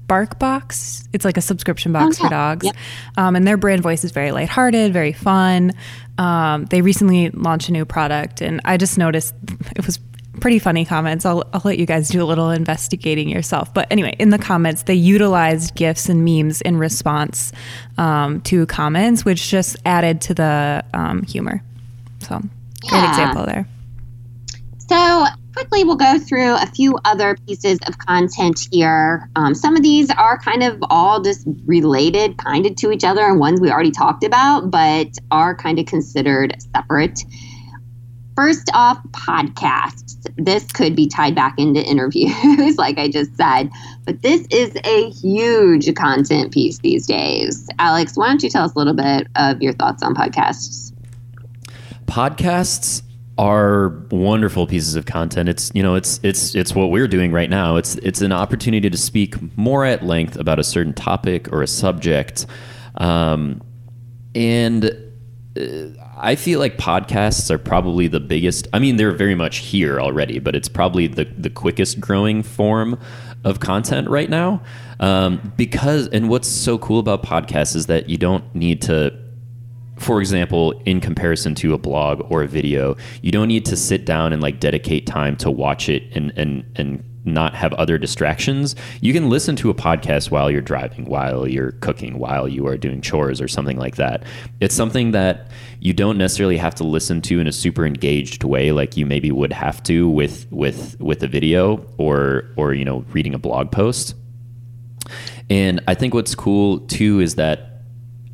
BarkBox. 0.08 1.08
It's 1.12 1.24
like 1.24 1.36
a 1.36 1.40
subscription 1.40 1.92
box 1.92 2.18
oh, 2.18 2.24
yeah. 2.24 2.28
for 2.28 2.30
dogs. 2.30 2.66
Yep. 2.66 2.76
Um, 3.16 3.36
and 3.36 3.46
their 3.46 3.56
brand 3.56 3.82
voice 3.82 4.04
is 4.04 4.10
very 4.10 4.32
lighthearted, 4.32 4.92
very 4.92 5.12
fun. 5.12 5.72
Um, 6.16 6.64
they 6.66 6.82
recently 6.82 7.30
launched 7.30 7.68
a 7.68 7.72
new 7.72 7.84
product, 7.84 8.40
and 8.40 8.60
I 8.64 8.76
just 8.76 8.98
noticed 8.98 9.34
it 9.76 9.86
was 9.86 10.00
pretty 10.40 10.58
funny 10.58 10.84
comments. 10.84 11.26
I'll, 11.26 11.44
I'll 11.52 11.62
let 11.64 11.78
you 11.78 11.86
guys 11.86 12.08
do 12.08 12.22
a 12.22 12.26
little 12.26 12.50
investigating 12.50 13.28
yourself. 13.28 13.72
But 13.72 13.86
anyway, 13.90 14.16
in 14.18 14.30
the 14.30 14.38
comments, 14.38 14.84
they 14.84 14.94
utilized 14.94 15.74
GIFs 15.74 16.08
and 16.08 16.24
memes 16.24 16.60
in 16.62 16.76
response 16.76 17.52
um, 17.98 18.40
to 18.42 18.66
comments, 18.66 19.24
which 19.24 19.48
just 19.48 19.76
added 19.84 20.20
to 20.22 20.34
the 20.34 20.84
um, 20.94 21.22
humor. 21.24 21.62
So, 22.20 22.40
great 22.88 23.08
example 23.08 23.46
there. 23.46 23.68
So, 24.88 25.26
quickly, 25.58 25.82
we'll 25.82 25.96
go 25.96 26.20
through 26.20 26.54
a 26.54 26.66
few 26.66 26.96
other 27.04 27.36
pieces 27.48 27.80
of 27.88 27.98
content 27.98 28.68
here. 28.70 29.28
Um, 29.34 29.56
some 29.56 29.74
of 29.74 29.82
these 29.82 30.08
are 30.08 30.38
kind 30.38 30.62
of 30.62 30.78
all 30.88 31.20
just 31.20 31.48
related, 31.66 32.38
kind 32.38 32.64
of 32.64 32.76
to 32.76 32.92
each 32.92 33.02
other, 33.02 33.22
and 33.22 33.40
ones 33.40 33.60
we 33.60 33.68
already 33.68 33.90
talked 33.90 34.22
about, 34.22 34.70
but 34.70 35.08
are 35.32 35.56
kind 35.56 35.80
of 35.80 35.86
considered 35.86 36.54
separate. 36.72 37.24
First 38.36 38.70
off, 38.72 39.02
podcasts. 39.10 40.14
This 40.36 40.70
could 40.70 40.94
be 40.94 41.08
tied 41.08 41.34
back 41.34 41.58
into 41.58 41.82
interviews, 41.82 42.76
like 42.78 42.96
I 42.96 43.08
just 43.08 43.36
said, 43.36 43.68
but 44.04 44.22
this 44.22 44.46
is 44.52 44.76
a 44.84 45.10
huge 45.10 45.92
content 45.96 46.52
piece 46.52 46.78
these 46.78 47.04
days. 47.04 47.68
Alex, 47.80 48.16
why 48.16 48.28
don't 48.28 48.42
you 48.44 48.50
tell 48.50 48.64
us 48.64 48.74
a 48.76 48.78
little 48.78 48.94
bit 48.94 49.26
of 49.34 49.60
your 49.60 49.72
thoughts 49.72 50.04
on 50.04 50.14
podcasts? 50.14 50.92
Podcasts 52.06 53.02
are 53.38 53.90
wonderful 54.10 54.66
pieces 54.66 54.96
of 54.96 55.06
content. 55.06 55.48
It's 55.48 55.70
you 55.72 55.82
know 55.82 55.94
it's 55.94 56.18
it's 56.22 56.54
it's 56.54 56.74
what 56.74 56.90
we're 56.90 57.08
doing 57.08 57.32
right 57.32 57.48
now. 57.48 57.76
It's 57.76 57.94
it's 57.96 58.20
an 58.20 58.32
opportunity 58.32 58.90
to 58.90 58.96
speak 58.98 59.36
more 59.56 59.84
at 59.84 60.02
length 60.04 60.36
about 60.36 60.58
a 60.58 60.64
certain 60.64 60.92
topic 60.92 61.50
or 61.52 61.62
a 61.62 61.66
subject, 61.66 62.46
um, 62.96 63.62
and 64.34 64.86
uh, 65.56 65.62
I 66.16 66.34
feel 66.34 66.58
like 66.58 66.78
podcasts 66.78 67.48
are 67.50 67.58
probably 67.58 68.08
the 68.08 68.20
biggest. 68.20 68.66
I 68.72 68.80
mean, 68.80 68.96
they're 68.96 69.12
very 69.12 69.36
much 69.36 69.58
here 69.58 70.00
already, 70.00 70.40
but 70.40 70.56
it's 70.56 70.68
probably 70.68 71.06
the 71.06 71.24
the 71.24 71.50
quickest 71.50 72.00
growing 72.00 72.42
form 72.42 72.98
of 73.44 73.60
content 73.60 74.08
right 74.10 74.28
now. 74.28 74.60
Um, 74.98 75.52
because 75.56 76.08
and 76.08 76.28
what's 76.28 76.48
so 76.48 76.76
cool 76.76 76.98
about 76.98 77.22
podcasts 77.22 77.76
is 77.76 77.86
that 77.86 78.10
you 78.10 78.18
don't 78.18 78.52
need 78.52 78.82
to 78.82 79.16
for 79.98 80.20
example, 80.20 80.80
in 80.84 81.00
comparison 81.00 81.54
to 81.56 81.74
a 81.74 81.78
blog 81.78 82.30
or 82.30 82.42
a 82.42 82.48
video, 82.48 82.96
you 83.22 83.30
don't 83.30 83.48
need 83.48 83.64
to 83.66 83.76
sit 83.76 84.04
down 84.04 84.32
and 84.32 84.42
like 84.42 84.60
dedicate 84.60 85.06
time 85.06 85.36
to 85.36 85.50
watch 85.50 85.88
it 85.88 86.04
and 86.14 86.32
and 86.36 86.64
and 86.76 87.04
not 87.24 87.54
have 87.54 87.72
other 87.74 87.98
distractions. 87.98 88.74
You 89.00 89.12
can 89.12 89.28
listen 89.28 89.54
to 89.56 89.70
a 89.70 89.74
podcast 89.74 90.30
while 90.30 90.50
you're 90.50 90.62
driving, 90.62 91.04
while 91.04 91.46
you're 91.46 91.72
cooking, 91.72 92.18
while 92.18 92.48
you 92.48 92.66
are 92.66 92.76
doing 92.76 93.00
chores 93.00 93.40
or 93.40 93.48
something 93.48 93.76
like 93.76 93.96
that. 93.96 94.24
It's 94.60 94.74
something 94.74 95.12
that 95.12 95.50
you 95.80 95.92
don't 95.92 96.18
necessarily 96.18 96.56
have 96.56 96.74
to 96.76 96.84
listen 96.84 97.20
to 97.22 97.38
in 97.38 97.46
a 97.46 97.52
super 97.52 97.84
engaged 97.86 98.44
way 98.44 98.72
like 98.72 98.96
you 98.96 99.06
maybe 99.06 99.30
would 99.30 99.52
have 99.52 99.82
to 99.84 100.08
with 100.08 100.46
with 100.50 100.98
with 101.00 101.22
a 101.22 101.28
video 101.28 101.86
or 101.98 102.44
or 102.56 102.74
you 102.74 102.84
know 102.84 103.04
reading 103.12 103.34
a 103.34 103.38
blog 103.38 103.70
post. 103.70 104.14
And 105.50 105.80
I 105.86 105.94
think 105.94 106.14
what's 106.14 106.34
cool 106.34 106.80
too 106.80 107.20
is 107.20 107.36
that 107.36 107.77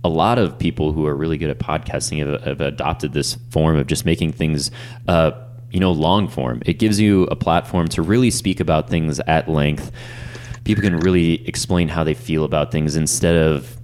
a 0.04 0.08
lot 0.08 0.38
of 0.38 0.58
people 0.58 0.92
who 0.92 1.06
are 1.06 1.16
really 1.16 1.38
good 1.38 1.50
at 1.50 1.58
podcasting 1.58 2.24
have, 2.24 2.42
have 2.42 2.60
adopted 2.60 3.14
this 3.14 3.34
form 3.50 3.76
of 3.76 3.86
just 3.86 4.04
making 4.04 4.32
things 4.32 4.70
uh, 5.08 5.32
you 5.70 5.80
know 5.80 5.90
long 5.90 6.28
form. 6.28 6.62
It 6.66 6.74
gives 6.74 7.00
you 7.00 7.24
a 7.24 7.36
platform 7.36 7.88
to 7.88 8.02
really 8.02 8.30
speak 8.30 8.60
about 8.60 8.88
things 8.88 9.18
at 9.20 9.48
length. 9.48 9.90
People 10.62 10.82
can 10.82 10.98
really 10.98 11.46
explain 11.48 11.88
how 11.88 12.04
they 12.04 12.14
feel 12.14 12.44
about 12.44 12.70
things 12.70 12.94
instead 12.94 13.34
of 13.34 13.76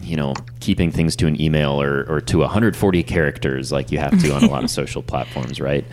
you 0.00 0.16
know 0.16 0.32
keeping 0.60 0.90
things 0.90 1.16
to 1.16 1.26
an 1.26 1.40
email 1.40 1.82
or, 1.82 2.04
or 2.08 2.20
to 2.20 2.38
140 2.38 3.02
characters 3.02 3.72
like 3.72 3.90
you 3.92 3.98
have 3.98 4.18
to 4.22 4.34
on 4.34 4.44
a 4.44 4.48
lot 4.48 4.64
of 4.64 4.70
social 4.82 5.02
platforms 5.02 5.60
right 5.60 5.84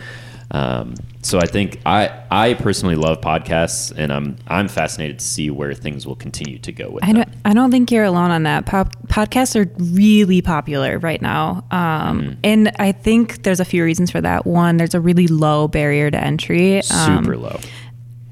um, 0.50 0.94
so 1.22 1.38
I 1.38 1.46
think 1.46 1.80
I 1.84 2.22
I 2.30 2.54
personally 2.54 2.94
love 2.94 3.20
podcasts, 3.20 3.92
and 3.96 4.12
I'm 4.12 4.36
I'm 4.46 4.68
fascinated 4.68 5.18
to 5.18 5.24
see 5.24 5.50
where 5.50 5.74
things 5.74 6.06
will 6.06 6.14
continue 6.14 6.58
to 6.60 6.72
go 6.72 6.90
with. 6.90 7.04
I 7.04 7.12
don't 7.12 7.26
them. 7.26 7.40
I 7.44 7.52
don't 7.52 7.70
think 7.70 7.90
you're 7.90 8.04
alone 8.04 8.30
on 8.30 8.44
that. 8.44 8.66
Pop, 8.66 8.94
podcasts 9.08 9.56
are 9.56 9.70
really 9.92 10.42
popular 10.42 10.98
right 10.98 11.20
now, 11.20 11.64
um, 11.70 12.20
mm-hmm. 12.20 12.32
and 12.44 12.72
I 12.78 12.92
think 12.92 13.42
there's 13.42 13.60
a 13.60 13.64
few 13.64 13.82
reasons 13.82 14.10
for 14.10 14.20
that. 14.20 14.46
One, 14.46 14.76
there's 14.76 14.94
a 14.94 15.00
really 15.00 15.26
low 15.26 15.66
barrier 15.66 16.10
to 16.10 16.18
entry. 16.18 16.78
Um, 16.90 17.24
Super 17.24 17.36
low. 17.36 17.58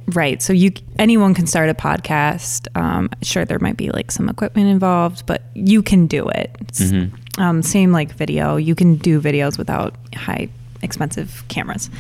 Right. 0.09 0.43
So 0.43 0.53
you 0.53 0.71
anyone 0.99 1.35
can 1.35 1.47
start 1.47 1.71
a 1.71 1.75
podcast. 1.75 2.69
Um, 2.77 3.11
sure, 3.23 3.45
there 3.45 3.59
might 3.59 3.77
be 3.77 3.91
like 3.91 4.13
some 4.13 4.29
equipment 4.29 4.69
involved, 4.69 5.27
but 5.27 5.43
you 5.55 5.83
can 5.83 6.07
do 6.07 6.29
it. 6.29 6.57
Mm-hmm. 6.75 7.43
Um, 7.43 7.63
same 7.63 7.91
like 7.91 8.13
video. 8.13 8.57
You 8.57 8.77
can 8.77 8.97
do 8.97 9.21
videos 9.21 9.59
without 9.59 9.97
high 10.15 10.49
expensive 10.85 11.43
cameras. 11.49 11.91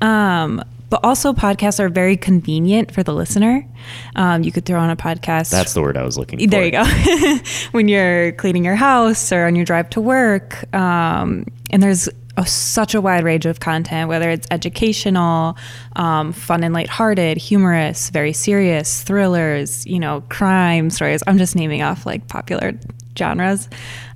Um, 0.00 0.62
but 0.88 1.04
also, 1.04 1.32
podcasts 1.32 1.80
are 1.80 1.88
very 1.88 2.16
convenient 2.16 2.92
for 2.92 3.02
the 3.02 3.12
listener. 3.12 3.66
Um, 4.14 4.44
you 4.44 4.52
could 4.52 4.64
throw 4.64 4.78
on 4.78 4.88
a 4.88 4.96
podcast. 4.96 5.50
That's 5.50 5.74
the 5.74 5.82
word 5.82 5.96
I 5.96 6.04
was 6.04 6.16
looking 6.16 6.38
for. 6.38 6.46
There 6.46 6.64
you 6.64 6.70
go. 6.70 6.84
when 7.72 7.88
you're 7.88 8.32
cleaning 8.32 8.64
your 8.64 8.76
house 8.76 9.32
or 9.32 9.46
on 9.46 9.56
your 9.56 9.64
drive 9.64 9.90
to 9.90 10.00
work. 10.00 10.72
Um, 10.72 11.46
and 11.70 11.82
there's 11.82 12.08
a, 12.36 12.46
such 12.46 12.94
a 12.94 13.00
wide 13.00 13.24
range 13.24 13.46
of 13.46 13.58
content, 13.58 14.08
whether 14.08 14.30
it's 14.30 14.46
educational, 14.50 15.56
um, 15.96 16.32
fun 16.32 16.62
and 16.62 16.72
lighthearted, 16.72 17.36
humorous, 17.36 18.10
very 18.10 18.32
serious, 18.32 19.02
thrillers, 19.02 19.84
you 19.86 19.98
know, 19.98 20.22
crime 20.28 20.90
stories. 20.90 21.22
I'm 21.26 21.38
just 21.38 21.56
naming 21.56 21.82
off 21.82 22.06
like 22.06 22.28
popular 22.28 22.78
genres. 23.18 23.68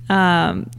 Um, 0.09 0.69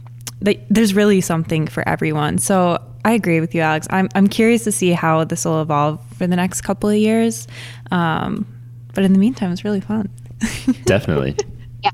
there's 0.41 0.93
really 0.93 1.21
something 1.21 1.67
for 1.67 1.87
everyone. 1.87 2.37
So 2.37 2.81
I 3.05 3.13
agree 3.13 3.39
with 3.39 3.53
you, 3.53 3.61
Alex. 3.61 3.87
I'm 3.89 4.09
I'm 4.15 4.27
curious 4.27 4.63
to 4.63 4.71
see 4.71 4.91
how 4.91 5.23
this 5.23 5.45
will 5.45 5.61
evolve 5.61 5.99
for 6.15 6.27
the 6.27 6.35
next 6.35 6.61
couple 6.61 6.89
of 6.89 6.95
years. 6.95 7.47
Um, 7.91 8.45
but 8.93 9.03
in 9.03 9.13
the 9.13 9.19
meantime, 9.19 9.51
it's 9.51 9.63
really 9.63 9.81
fun. 9.81 10.09
Definitely. 10.85 11.35
yeah. 11.83 11.91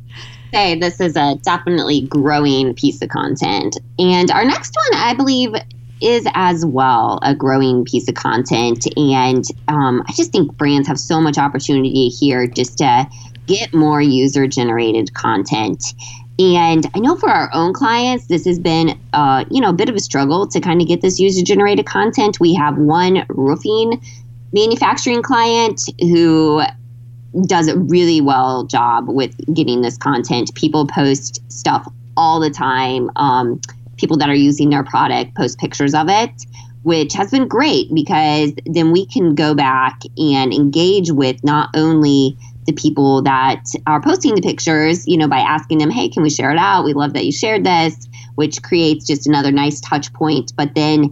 Say 0.53 0.79
this 0.79 0.99
is 0.99 1.15
a 1.15 1.35
definitely 1.43 2.01
growing 2.01 2.73
piece 2.73 3.01
of 3.01 3.09
content, 3.09 3.77
and 3.97 4.31
our 4.31 4.45
next 4.45 4.75
one, 4.75 4.99
I 4.99 5.13
believe, 5.13 5.53
is 6.01 6.25
as 6.33 6.65
well 6.65 7.19
a 7.23 7.35
growing 7.35 7.85
piece 7.85 8.07
of 8.07 8.15
content. 8.15 8.87
And 8.97 9.43
um, 9.67 10.03
I 10.07 10.13
just 10.13 10.31
think 10.31 10.55
brands 10.57 10.87
have 10.87 10.99
so 10.99 11.19
much 11.19 11.37
opportunity 11.37 12.07
here 12.07 12.47
just 12.47 12.77
to 12.79 13.07
get 13.47 13.73
more 13.73 14.01
user 14.01 14.47
generated 14.47 15.13
content. 15.13 15.83
And 16.39 16.89
I 16.95 16.99
know 16.99 17.17
for 17.17 17.29
our 17.29 17.49
own 17.53 17.73
clients, 17.73 18.27
this 18.27 18.45
has 18.45 18.57
been, 18.57 18.97
uh, 19.11 19.43
you 19.51 19.59
know, 19.59 19.69
a 19.69 19.73
bit 19.73 19.89
of 19.89 19.95
a 19.95 19.99
struggle 19.99 20.47
to 20.47 20.61
kind 20.61 20.81
of 20.81 20.87
get 20.87 21.01
this 21.01 21.19
user 21.19 21.43
generated 21.43 21.85
content. 21.85 22.39
We 22.39 22.53
have 22.53 22.77
one 22.77 23.25
roofing 23.27 24.01
manufacturing 24.53 25.21
client 25.21 25.81
who 25.99 26.61
does 27.45 27.67
a 27.67 27.77
really 27.77 28.21
well 28.21 28.63
job 28.63 29.09
with 29.09 29.35
getting 29.53 29.81
this 29.81 29.97
content. 29.97 30.55
People 30.55 30.87
post 30.87 31.41
stuff 31.51 31.85
all 32.15 32.39
the 32.39 32.49
time. 32.49 33.11
Um, 33.17 33.59
people 33.97 34.15
that 34.17 34.29
are 34.29 34.35
using 34.35 34.69
their 34.69 34.83
product 34.83 35.35
post 35.35 35.59
pictures 35.59 35.93
of 35.93 36.07
it, 36.07 36.31
which 36.83 37.13
has 37.13 37.31
been 37.31 37.49
great 37.49 37.93
because 37.93 38.53
then 38.65 38.91
we 38.91 39.05
can 39.05 39.35
go 39.35 39.53
back 39.53 40.01
and 40.17 40.53
engage 40.53 41.11
with 41.11 41.43
not 41.43 41.69
only 41.75 42.37
the 42.69 42.81
people 42.81 43.23
that 43.23 43.63
are 43.87 43.99
posting 43.99 44.35
the 44.35 44.41
pictures, 44.41 45.07
you 45.07 45.17
know, 45.17 45.27
by 45.27 45.39
asking 45.39 45.79
them, 45.79 45.89
hey, 45.89 46.07
can 46.07 46.21
we 46.21 46.29
share 46.29 46.51
it 46.51 46.57
out? 46.59 46.85
We 46.85 46.93
love 46.93 47.13
that 47.13 47.25
you 47.25 47.31
shared 47.31 47.63
this, 47.63 48.07
which 48.35 48.61
creates 48.61 49.07
just 49.07 49.25
another 49.25 49.51
nice 49.51 49.81
touch 49.81 50.13
point. 50.13 50.53
But 50.55 50.75
then, 50.75 51.11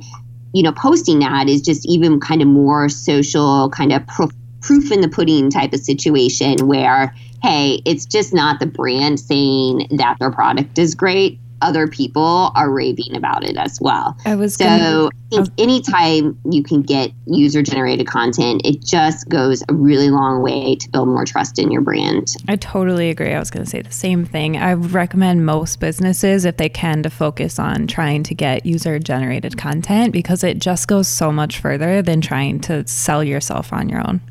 you 0.54 0.62
know, 0.62 0.72
posting 0.72 1.20
that 1.20 1.50
is 1.50 1.62
just 1.62 1.88
even 1.88 2.20
kind 2.20 2.44
of 2.44 2.48
more 2.48 2.90
social, 2.90 3.72
kind 3.72 3.92
of 3.92 4.06
pro- 4.06 4.30
proof 4.62 4.92
in 4.92 5.02
the 5.02 5.10
pudding 5.10 5.50
type 5.50 5.74
of 5.74 5.80
situation 5.80 6.68
where, 6.68 7.16
hey, 7.42 7.82
it's 7.86 8.06
just 8.06 8.36
not 8.36 8.60
the 8.60 8.68
brand 8.68 9.20
saying 9.20 9.88
that 9.98 10.18
their 10.20 10.32
product 10.32 10.78
is 10.78 10.94
great 10.94 11.40
other 11.62 11.88
people 11.88 12.52
are 12.56 12.72
raving 12.72 13.16
about 13.16 13.44
it 13.44 13.58
as 13.58 13.80
well. 13.82 14.18
I 14.26 14.36
was 14.36 14.56
so 14.56 14.66
gonna, 14.66 15.08
I 15.08 15.10
think 15.30 15.48
oh. 15.48 15.52
anytime 15.58 16.40
you 16.50 16.64
can 16.64 16.82
get 16.82 17.12
user 17.26 17.62
generated 17.62 18.08
content, 18.08 18.62
it 18.64 18.84
just 18.84 19.28
goes 19.30 19.64
a 19.70 19.74
really 19.74 20.10
long 20.10 20.42
way 20.42 20.76
to 20.76 20.90
build 20.90 21.08
more 21.08 21.26
trust 21.26 21.60
in 21.60 21.72
your 21.72 21.82
brand. 21.82 22.36
I 22.48 22.56
totally 22.56 23.10
agree. 23.10 23.34
I 23.34 23.40
was 23.40 23.50
going 23.50 23.64
to 23.64 23.70
say 23.70 23.82
the 23.82 23.92
same 23.92 24.26
thing. 24.26 24.58
I 24.58 24.74
recommend 24.74 25.46
most 25.46 25.80
businesses, 25.80 26.46
if 26.46 26.58
they 26.58 26.70
can, 26.70 27.04
to 27.04 27.10
focus 27.10 27.60
on 27.60 27.88
trying 27.88 28.24
to 28.24 28.36
get 28.36 28.66
user 28.66 29.00
generated 29.00 29.58
content 29.58 30.14
because 30.14 30.44
it 30.44 30.60
just 30.60 30.88
goes 30.88 31.08
so 31.08 31.32
much 31.32 31.60
further 31.60 32.02
than 32.02 32.22
trying 32.22 32.60
to 32.62 32.88
sell 32.88 33.24
yourself 33.24 33.74
on 33.74 33.90
your 33.90 34.08
own. 34.08 34.22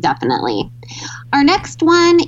Definitely. 0.00 0.70
Our 1.32 1.42
next 1.42 1.82
one 1.82 2.20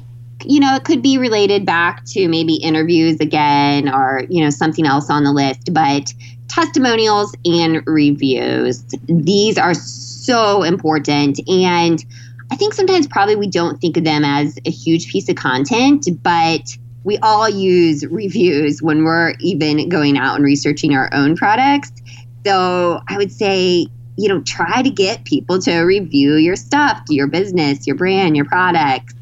you 0.45 0.61
know, 0.61 0.75
it 0.75 0.85
could 0.85 1.03
be 1.03 1.19
related 1.19 1.67
back 1.67 2.05
to 2.07 2.29
maybe 2.29 2.55
interviews 2.55 3.21
again 3.21 3.93
or, 3.93 4.25
you 4.29 4.43
know, 4.43 4.51
something 4.51 4.87
else 4.87 5.11
on 5.11 5.25
the 5.25 5.33
list, 5.33 5.73
but 5.73 6.13
testimonials 6.49 7.35
and 7.45 7.83
reviews. 7.87 8.85
These 9.07 9.59
are 9.59 9.75
so 9.75 10.63
important. 10.63 11.41
And 11.49 12.05
I 12.51 12.57
think 12.57 12.75
sometimes 12.75 13.07
probably 13.07 13.37
we 13.37 13.49
don't 13.49 13.81
think 13.81 13.97
of 13.97 14.05
them 14.05 14.25
as 14.25 14.59
a 14.65 14.71
huge 14.71 15.11
piece 15.11 15.29
of 15.29 15.37
content, 15.37 16.09
but 16.23 16.77
we 17.05 17.19
all 17.19 17.49
use 17.49 18.05
reviews 18.11 18.83
when 18.83 19.05
we're 19.05 19.35
even 19.41 19.89
going 19.89 20.19
out 20.19 20.37
and 20.37 20.45
researching 20.45 20.95
our 20.95 21.09
own 21.13 21.37
products. 21.37 21.93
So 22.45 23.01
I 23.09 23.17
would 23.17 23.33
say, 23.33 23.87
you 24.17 24.29
know, 24.29 24.41
try 24.43 24.83
to 24.83 24.91
get 24.91 25.25
people 25.25 25.61
to 25.61 25.81
review 25.81 26.35
your 26.35 26.57
stuff, 26.57 27.03
your 27.09 27.27
business, 27.27 27.87
your 27.87 27.97
brand, 27.97 28.37
your 28.37 28.45
products 28.45 29.15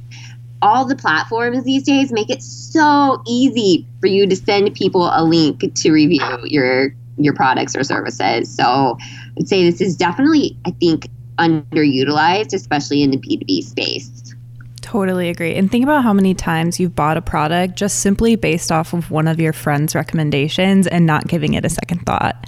all 0.63 0.85
the 0.85 0.97
platforms 0.97 1.65
these 1.65 1.83
days 1.83 2.13
make 2.13 2.31
it 2.31 2.43
so 2.43 3.23
easy 3.27 3.87
for 4.01 4.07
you 4.07 4.27
to 4.27 4.37
send 4.37 4.75
people 4.75 5.11
a 5.13 5.23
link 5.25 5.75
to 5.75 5.93
review 5.93 6.39
your 6.45 6.93
your 7.17 7.35
products 7.35 7.75
or 7.75 7.83
services. 7.83 8.55
So 8.55 8.97
I'd 9.39 9.49
say 9.49 9.69
this 9.69 9.81
is 9.81 9.97
definitely, 9.97 10.57
I 10.65 10.71
think, 10.71 11.09
underutilized, 11.39 12.53
especially 12.53 13.03
in 13.03 13.11
the 13.11 13.17
B2B 13.17 13.65
space. 13.65 14.35
Totally 14.81 15.29
agree. 15.29 15.55
And 15.55 15.71
think 15.71 15.83
about 15.83 16.05
how 16.05 16.13
many 16.13 16.35
times 16.35 16.81
you've 16.81 16.95
bought 16.95 17.17
a 17.17 17.23
product 17.23 17.77
just 17.77 18.01
simply 18.01 18.37
based 18.37 18.73
off 18.73 18.93
of 18.93 19.11
one 19.11 19.29
of 19.29 19.41
your 19.41 19.53
friends' 19.53 19.95
recommendations 19.95 20.87
and 20.87 21.07
not 21.07 21.27
giving 21.27 21.55
it 21.55 21.65
a 21.65 21.69
second 21.69 22.07
thought. 22.07 22.47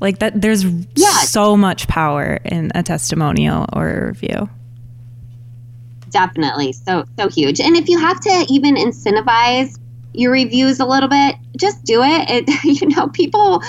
Like 0.00 0.20
that 0.20 0.40
there's 0.40 0.64
yeah. 0.64 1.10
so 1.24 1.56
much 1.56 1.86
power 1.86 2.38
in 2.44 2.72
a 2.74 2.82
testimonial 2.82 3.66
or 3.72 3.90
a 3.90 4.06
review 4.06 4.48
definitely 6.10 6.72
so 6.72 7.04
so 7.18 7.28
huge 7.28 7.60
and 7.60 7.76
if 7.76 7.88
you 7.88 7.98
have 7.98 8.20
to 8.20 8.46
even 8.48 8.76
incentivize 8.76 9.76
your 10.12 10.32
reviews 10.32 10.80
a 10.80 10.86
little 10.86 11.08
bit, 11.08 11.36
just 11.56 11.84
do 11.84 12.02
it. 12.02 12.26
it 12.28 12.64
you 12.82 12.88
know, 12.88 13.08
people 13.08 13.62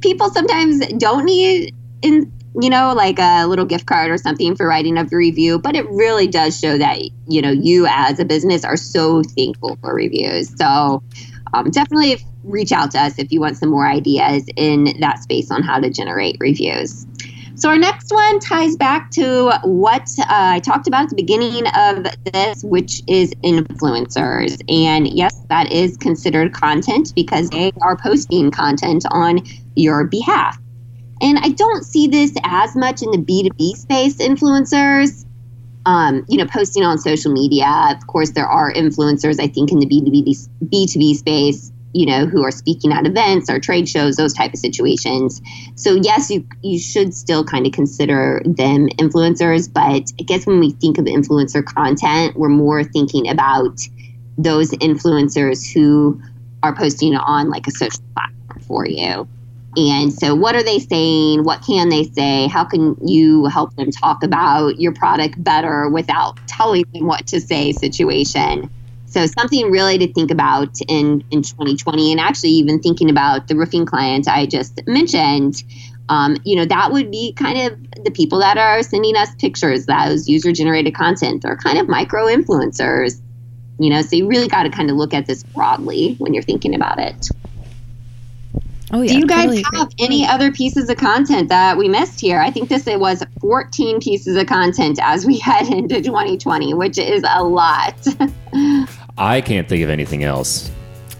people 0.00 0.30
sometimes 0.30 0.86
don't 0.98 1.24
need 1.24 1.74
in 2.02 2.32
you 2.58 2.70
know, 2.70 2.94
like 2.94 3.18
a 3.18 3.46
little 3.46 3.66
gift 3.66 3.84
card 3.84 4.10
or 4.10 4.16
something 4.16 4.56
for 4.56 4.66
writing 4.66 4.96
a 4.96 5.04
review, 5.04 5.58
but 5.58 5.76
it 5.76 5.86
really 5.90 6.26
does 6.26 6.58
show 6.58 6.78
that, 6.78 6.98
you 7.28 7.42
know, 7.42 7.50
you 7.50 7.86
as 7.86 8.18
a 8.18 8.24
business 8.24 8.64
are 8.64 8.78
so 8.78 9.22
thankful 9.22 9.76
for 9.82 9.94
reviews. 9.94 10.56
So 10.56 11.02
um, 11.52 11.70
definitely 11.70 12.24
reach 12.44 12.72
out 12.72 12.92
to 12.92 12.98
us 12.98 13.18
if 13.18 13.30
you 13.30 13.40
want 13.40 13.58
some 13.58 13.68
more 13.68 13.86
ideas 13.86 14.46
in 14.56 14.98
that 15.00 15.18
space 15.18 15.50
on 15.50 15.62
how 15.62 15.80
to 15.80 15.90
generate 15.90 16.38
reviews. 16.40 17.06
So, 17.56 17.70
our 17.70 17.78
next 17.78 18.12
one 18.12 18.38
ties 18.38 18.76
back 18.76 19.10
to 19.12 19.50
what 19.64 20.02
uh, 20.18 20.24
I 20.28 20.60
talked 20.60 20.86
about 20.86 21.04
at 21.04 21.08
the 21.08 21.16
beginning 21.16 21.66
of 21.74 22.06
this, 22.24 22.62
which 22.62 23.00
is 23.08 23.32
influencers. 23.42 24.60
And 24.68 25.08
yes, 25.08 25.40
that 25.48 25.72
is 25.72 25.96
considered 25.96 26.52
content 26.52 27.14
because 27.16 27.48
they 27.48 27.72
are 27.80 27.96
posting 27.96 28.50
content 28.50 29.06
on 29.10 29.40
your 29.74 30.04
behalf. 30.04 30.58
And 31.22 31.38
I 31.38 31.48
don't 31.48 31.82
see 31.82 32.08
this 32.08 32.34
as 32.44 32.76
much 32.76 33.00
in 33.00 33.10
the 33.10 33.18
B2B 33.18 33.74
space 33.76 34.16
influencers. 34.16 35.24
Um, 35.86 36.26
you 36.28 36.36
know, 36.36 36.46
posting 36.46 36.82
on 36.82 36.98
social 36.98 37.32
media. 37.32 37.68
Of 37.96 38.06
course, 38.06 38.32
there 38.32 38.46
are 38.46 38.70
influencers, 38.70 39.40
I 39.40 39.46
think, 39.46 39.72
in 39.72 39.78
the 39.78 39.86
B2B, 39.86 40.48
B2B 40.64 41.14
space, 41.14 41.72
you 41.96 42.04
know, 42.04 42.26
who 42.26 42.44
are 42.44 42.50
speaking 42.50 42.92
at 42.92 43.06
events 43.06 43.48
or 43.48 43.58
trade 43.58 43.88
shows, 43.88 44.16
those 44.16 44.34
type 44.34 44.52
of 44.52 44.58
situations. 44.58 45.40
So 45.76 45.94
yes, 45.94 46.30
you 46.30 46.46
you 46.62 46.78
should 46.78 47.14
still 47.14 47.42
kind 47.42 47.66
of 47.66 47.72
consider 47.72 48.42
them 48.44 48.88
influencers, 48.98 49.72
but 49.72 50.12
I 50.20 50.22
guess 50.24 50.46
when 50.46 50.60
we 50.60 50.72
think 50.72 50.98
of 50.98 51.06
influencer 51.06 51.64
content, 51.64 52.36
we're 52.36 52.50
more 52.50 52.84
thinking 52.84 53.28
about 53.28 53.80
those 54.36 54.72
influencers 54.72 55.72
who 55.72 56.20
are 56.62 56.74
posting 56.74 57.14
on 57.14 57.48
like 57.48 57.66
a 57.66 57.70
social 57.70 58.04
platform 58.14 58.60
for 58.60 58.86
you. 58.86 59.26
And 59.78 60.12
so, 60.12 60.34
what 60.34 60.54
are 60.54 60.62
they 60.62 60.78
saying? 60.78 61.44
What 61.44 61.62
can 61.66 61.88
they 61.88 62.04
say? 62.04 62.46
How 62.46 62.64
can 62.64 62.96
you 63.06 63.46
help 63.46 63.74
them 63.76 63.90
talk 63.90 64.22
about 64.22 64.78
your 64.80 64.92
product 64.92 65.42
better 65.42 65.88
without 65.88 66.38
telling 66.46 66.84
them 66.92 67.06
what 67.06 67.26
to 67.28 67.40
say? 67.40 67.72
Situation. 67.72 68.70
So, 69.16 69.24
something 69.24 69.70
really 69.70 69.96
to 69.96 70.12
think 70.12 70.30
about 70.30 70.78
in, 70.88 71.24
in 71.30 71.40
2020, 71.40 72.12
and 72.12 72.20
actually, 72.20 72.50
even 72.50 72.80
thinking 72.80 73.08
about 73.08 73.48
the 73.48 73.56
roofing 73.56 73.86
client 73.86 74.28
I 74.28 74.44
just 74.44 74.86
mentioned. 74.86 75.64
Um, 76.10 76.36
you 76.44 76.54
know, 76.54 76.66
that 76.66 76.92
would 76.92 77.10
be 77.10 77.32
kind 77.32 77.58
of 77.58 78.04
the 78.04 78.10
people 78.10 78.38
that 78.40 78.58
are 78.58 78.82
sending 78.82 79.16
us 79.16 79.34
pictures, 79.36 79.86
those 79.86 80.28
user 80.28 80.52
generated 80.52 80.94
content, 80.94 81.46
or 81.46 81.56
kind 81.56 81.78
of 81.78 81.88
micro 81.88 82.26
influencers. 82.26 83.18
You 83.78 83.88
know, 83.88 84.02
so 84.02 84.16
you 84.16 84.28
really 84.28 84.48
got 84.48 84.64
to 84.64 84.68
kind 84.68 84.90
of 84.90 84.96
look 84.98 85.14
at 85.14 85.24
this 85.24 85.44
broadly 85.44 86.16
when 86.18 86.34
you're 86.34 86.42
thinking 86.42 86.74
about 86.74 86.98
it. 86.98 87.30
Oh, 88.92 89.00
yeah, 89.00 89.14
Do 89.14 89.18
you 89.18 89.26
guys 89.26 89.46
totally 89.46 89.64
have 89.72 89.92
agree. 89.94 90.04
any 90.04 90.26
other 90.26 90.52
pieces 90.52 90.90
of 90.90 90.98
content 90.98 91.48
that 91.48 91.78
we 91.78 91.88
missed 91.88 92.20
here? 92.20 92.38
I 92.38 92.50
think 92.50 92.68
this 92.68 92.86
it 92.86 93.00
was 93.00 93.22
14 93.40 93.98
pieces 94.00 94.36
of 94.36 94.46
content 94.46 94.98
as 95.00 95.24
we 95.24 95.38
head 95.40 95.68
into 95.68 96.02
2020, 96.02 96.74
which 96.74 96.98
is 96.98 97.24
a 97.26 97.42
lot. 97.42 97.96
I 99.18 99.40
can't 99.40 99.68
think 99.68 99.82
of 99.82 99.90
anything 99.90 100.24
else. 100.24 100.70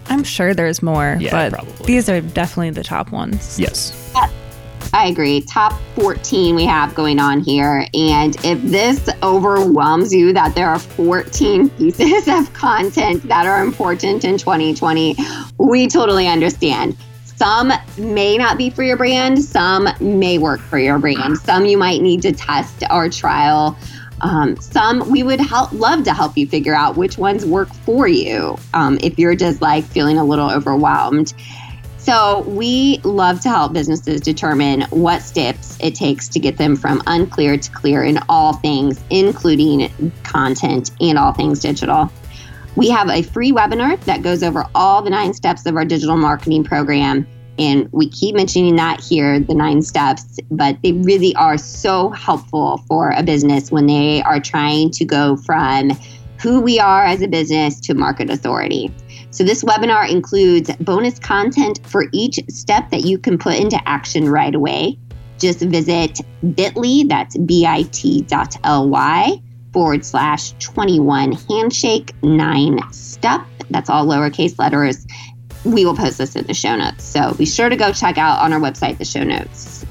I'm 0.09 0.23
sure 0.23 0.53
there's 0.53 0.81
more, 0.81 1.17
yeah, 1.19 1.31
but 1.31 1.53
probably. 1.53 1.85
these 1.85 2.07
are 2.09 2.21
definitely 2.21 2.69
the 2.69 2.83
top 2.83 3.11
ones. 3.11 3.59
Yes. 3.59 3.93
I 4.93 5.07
agree. 5.07 5.41
Top 5.41 5.73
14 5.95 6.55
we 6.55 6.65
have 6.65 6.95
going 6.95 7.19
on 7.19 7.41
here. 7.41 7.87
And 7.93 8.35
if 8.45 8.61
this 8.61 9.09
overwhelms 9.21 10.13
you 10.13 10.31
that 10.33 10.55
there 10.55 10.69
are 10.69 10.79
14 10.79 11.69
pieces 11.77 12.27
of 12.27 12.51
content 12.53 13.23
that 13.23 13.45
are 13.45 13.61
important 13.61 14.23
in 14.23 14.37
2020, 14.37 15.15
we 15.57 15.87
totally 15.87 16.27
understand. 16.27 16.95
Some 17.25 17.71
may 17.97 18.37
not 18.37 18.57
be 18.57 18.69
for 18.71 18.81
your 18.81 18.97
brand, 18.97 19.43
some 19.43 19.87
may 19.99 20.39
work 20.39 20.59
for 20.59 20.79
your 20.79 20.97
brand. 20.97 21.37
Some 21.37 21.65
you 21.65 21.77
might 21.77 22.01
need 22.01 22.21
to 22.23 22.31
test 22.31 22.83
or 22.89 23.09
trial. 23.09 23.77
Um, 24.21 24.55
some 24.57 25.09
we 25.11 25.23
would 25.23 25.39
help 25.39 25.71
love 25.71 26.03
to 26.05 26.13
help 26.13 26.37
you 26.37 26.47
figure 26.47 26.75
out 26.75 26.97
which 26.97 27.17
ones 27.17 27.45
work 27.45 27.73
for 27.73 28.07
you 28.07 28.57
um, 28.73 28.97
if 29.01 29.19
you're 29.19 29.35
just 29.35 29.61
like 29.61 29.85
feeling 29.85 30.17
a 30.17 30.25
little 30.25 30.49
overwhelmed. 30.49 31.33
So, 31.97 32.41
we 32.47 32.99
love 33.03 33.41
to 33.41 33.49
help 33.49 33.73
businesses 33.73 34.21
determine 34.21 34.83
what 34.91 35.21
steps 35.21 35.77
it 35.81 35.93
takes 35.93 36.29
to 36.29 36.39
get 36.39 36.57
them 36.57 36.77
from 36.77 37.03
unclear 37.05 37.57
to 37.57 37.71
clear 37.71 38.01
in 38.01 38.19
all 38.29 38.53
things, 38.53 39.03
including 39.09 39.91
content 40.23 40.91
and 41.01 41.17
all 41.17 41.33
things 41.33 41.59
digital. 41.59 42.09
We 42.77 42.89
have 42.91 43.09
a 43.09 43.23
free 43.23 43.51
webinar 43.51 43.99
that 44.05 44.21
goes 44.21 44.41
over 44.41 44.63
all 44.73 45.01
the 45.01 45.09
nine 45.09 45.33
steps 45.33 45.65
of 45.65 45.75
our 45.75 45.83
digital 45.83 46.15
marketing 46.15 46.63
program. 46.63 47.27
And 47.59 47.89
we 47.91 48.09
keep 48.09 48.35
mentioning 48.35 48.75
that 48.75 49.01
here, 49.01 49.39
the 49.39 49.55
nine 49.55 49.81
steps, 49.81 50.39
but 50.51 50.77
they 50.83 50.91
really 50.91 51.33
are 51.35 51.57
so 51.57 52.11
helpful 52.11 52.83
for 52.87 53.11
a 53.11 53.23
business 53.23 53.71
when 53.71 53.87
they 53.87 54.21
are 54.21 54.39
trying 54.39 54.91
to 54.91 55.05
go 55.05 55.37
from 55.37 55.91
who 56.41 56.61
we 56.61 56.79
are 56.79 57.03
as 57.03 57.21
a 57.21 57.27
business 57.27 57.79
to 57.81 57.95
market 57.95 58.29
authority. 58.29 58.93
So, 59.31 59.43
this 59.43 59.63
webinar 59.63 60.09
includes 60.09 60.73
bonus 60.77 61.19
content 61.19 61.79
for 61.85 62.05
each 62.11 62.39
step 62.49 62.89
that 62.91 63.01
you 63.01 63.17
can 63.17 63.37
put 63.37 63.55
into 63.55 63.79
action 63.87 64.29
right 64.29 64.53
away. 64.53 64.97
Just 65.39 65.59
visit 65.59 66.21
bit.ly, 66.55 67.03
that's 67.07 67.37
bit.ly 67.37 69.41
forward 69.73 70.05
slash 70.05 70.53
21 70.59 71.31
handshake 71.33 72.13
nine 72.23 72.79
step. 72.91 73.41
That's 73.69 73.89
all 73.89 74.05
lowercase 74.05 74.57
letters. 74.57 75.05
We 75.63 75.85
will 75.85 75.95
post 75.95 76.17
this 76.17 76.35
in 76.35 76.45
the 76.45 76.53
show 76.53 76.75
notes. 76.75 77.03
So 77.03 77.33
be 77.33 77.45
sure 77.45 77.69
to 77.69 77.75
go 77.75 77.91
check 77.91 78.17
out 78.17 78.39
on 78.39 78.53
our 78.53 78.59
website 78.59 78.97
the 78.97 79.05
show 79.05 79.23
notes. 79.23 79.85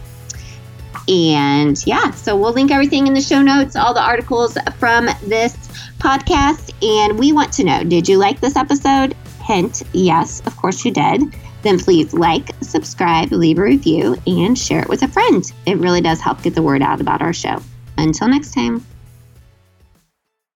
And 1.08 1.84
yeah, 1.86 2.10
so 2.10 2.36
we'll 2.36 2.52
link 2.52 2.70
everything 2.70 3.06
in 3.06 3.14
the 3.14 3.20
show 3.20 3.42
notes, 3.42 3.76
all 3.76 3.94
the 3.94 4.02
articles 4.02 4.58
from 4.78 5.06
this 5.24 5.56
podcast. 5.98 6.72
And 6.82 7.18
we 7.18 7.32
want 7.32 7.52
to 7.54 7.64
know 7.64 7.84
did 7.84 8.08
you 8.08 8.18
like 8.18 8.40
this 8.40 8.56
episode? 8.56 9.14
Hint, 9.42 9.82
yes, 9.92 10.42
of 10.46 10.56
course 10.56 10.84
you 10.84 10.90
did. 10.90 11.22
Then 11.62 11.78
please 11.78 12.12
like, 12.12 12.50
subscribe, 12.60 13.32
leave 13.32 13.58
a 13.58 13.62
review, 13.62 14.16
and 14.26 14.58
share 14.58 14.80
it 14.80 14.88
with 14.88 15.02
a 15.02 15.08
friend. 15.08 15.44
It 15.66 15.78
really 15.78 16.00
does 16.00 16.20
help 16.20 16.42
get 16.42 16.54
the 16.54 16.62
word 16.62 16.82
out 16.82 17.00
about 17.00 17.22
our 17.22 17.32
show. 17.32 17.60
Until 17.98 18.28
next 18.28 18.52
time. 18.52 18.84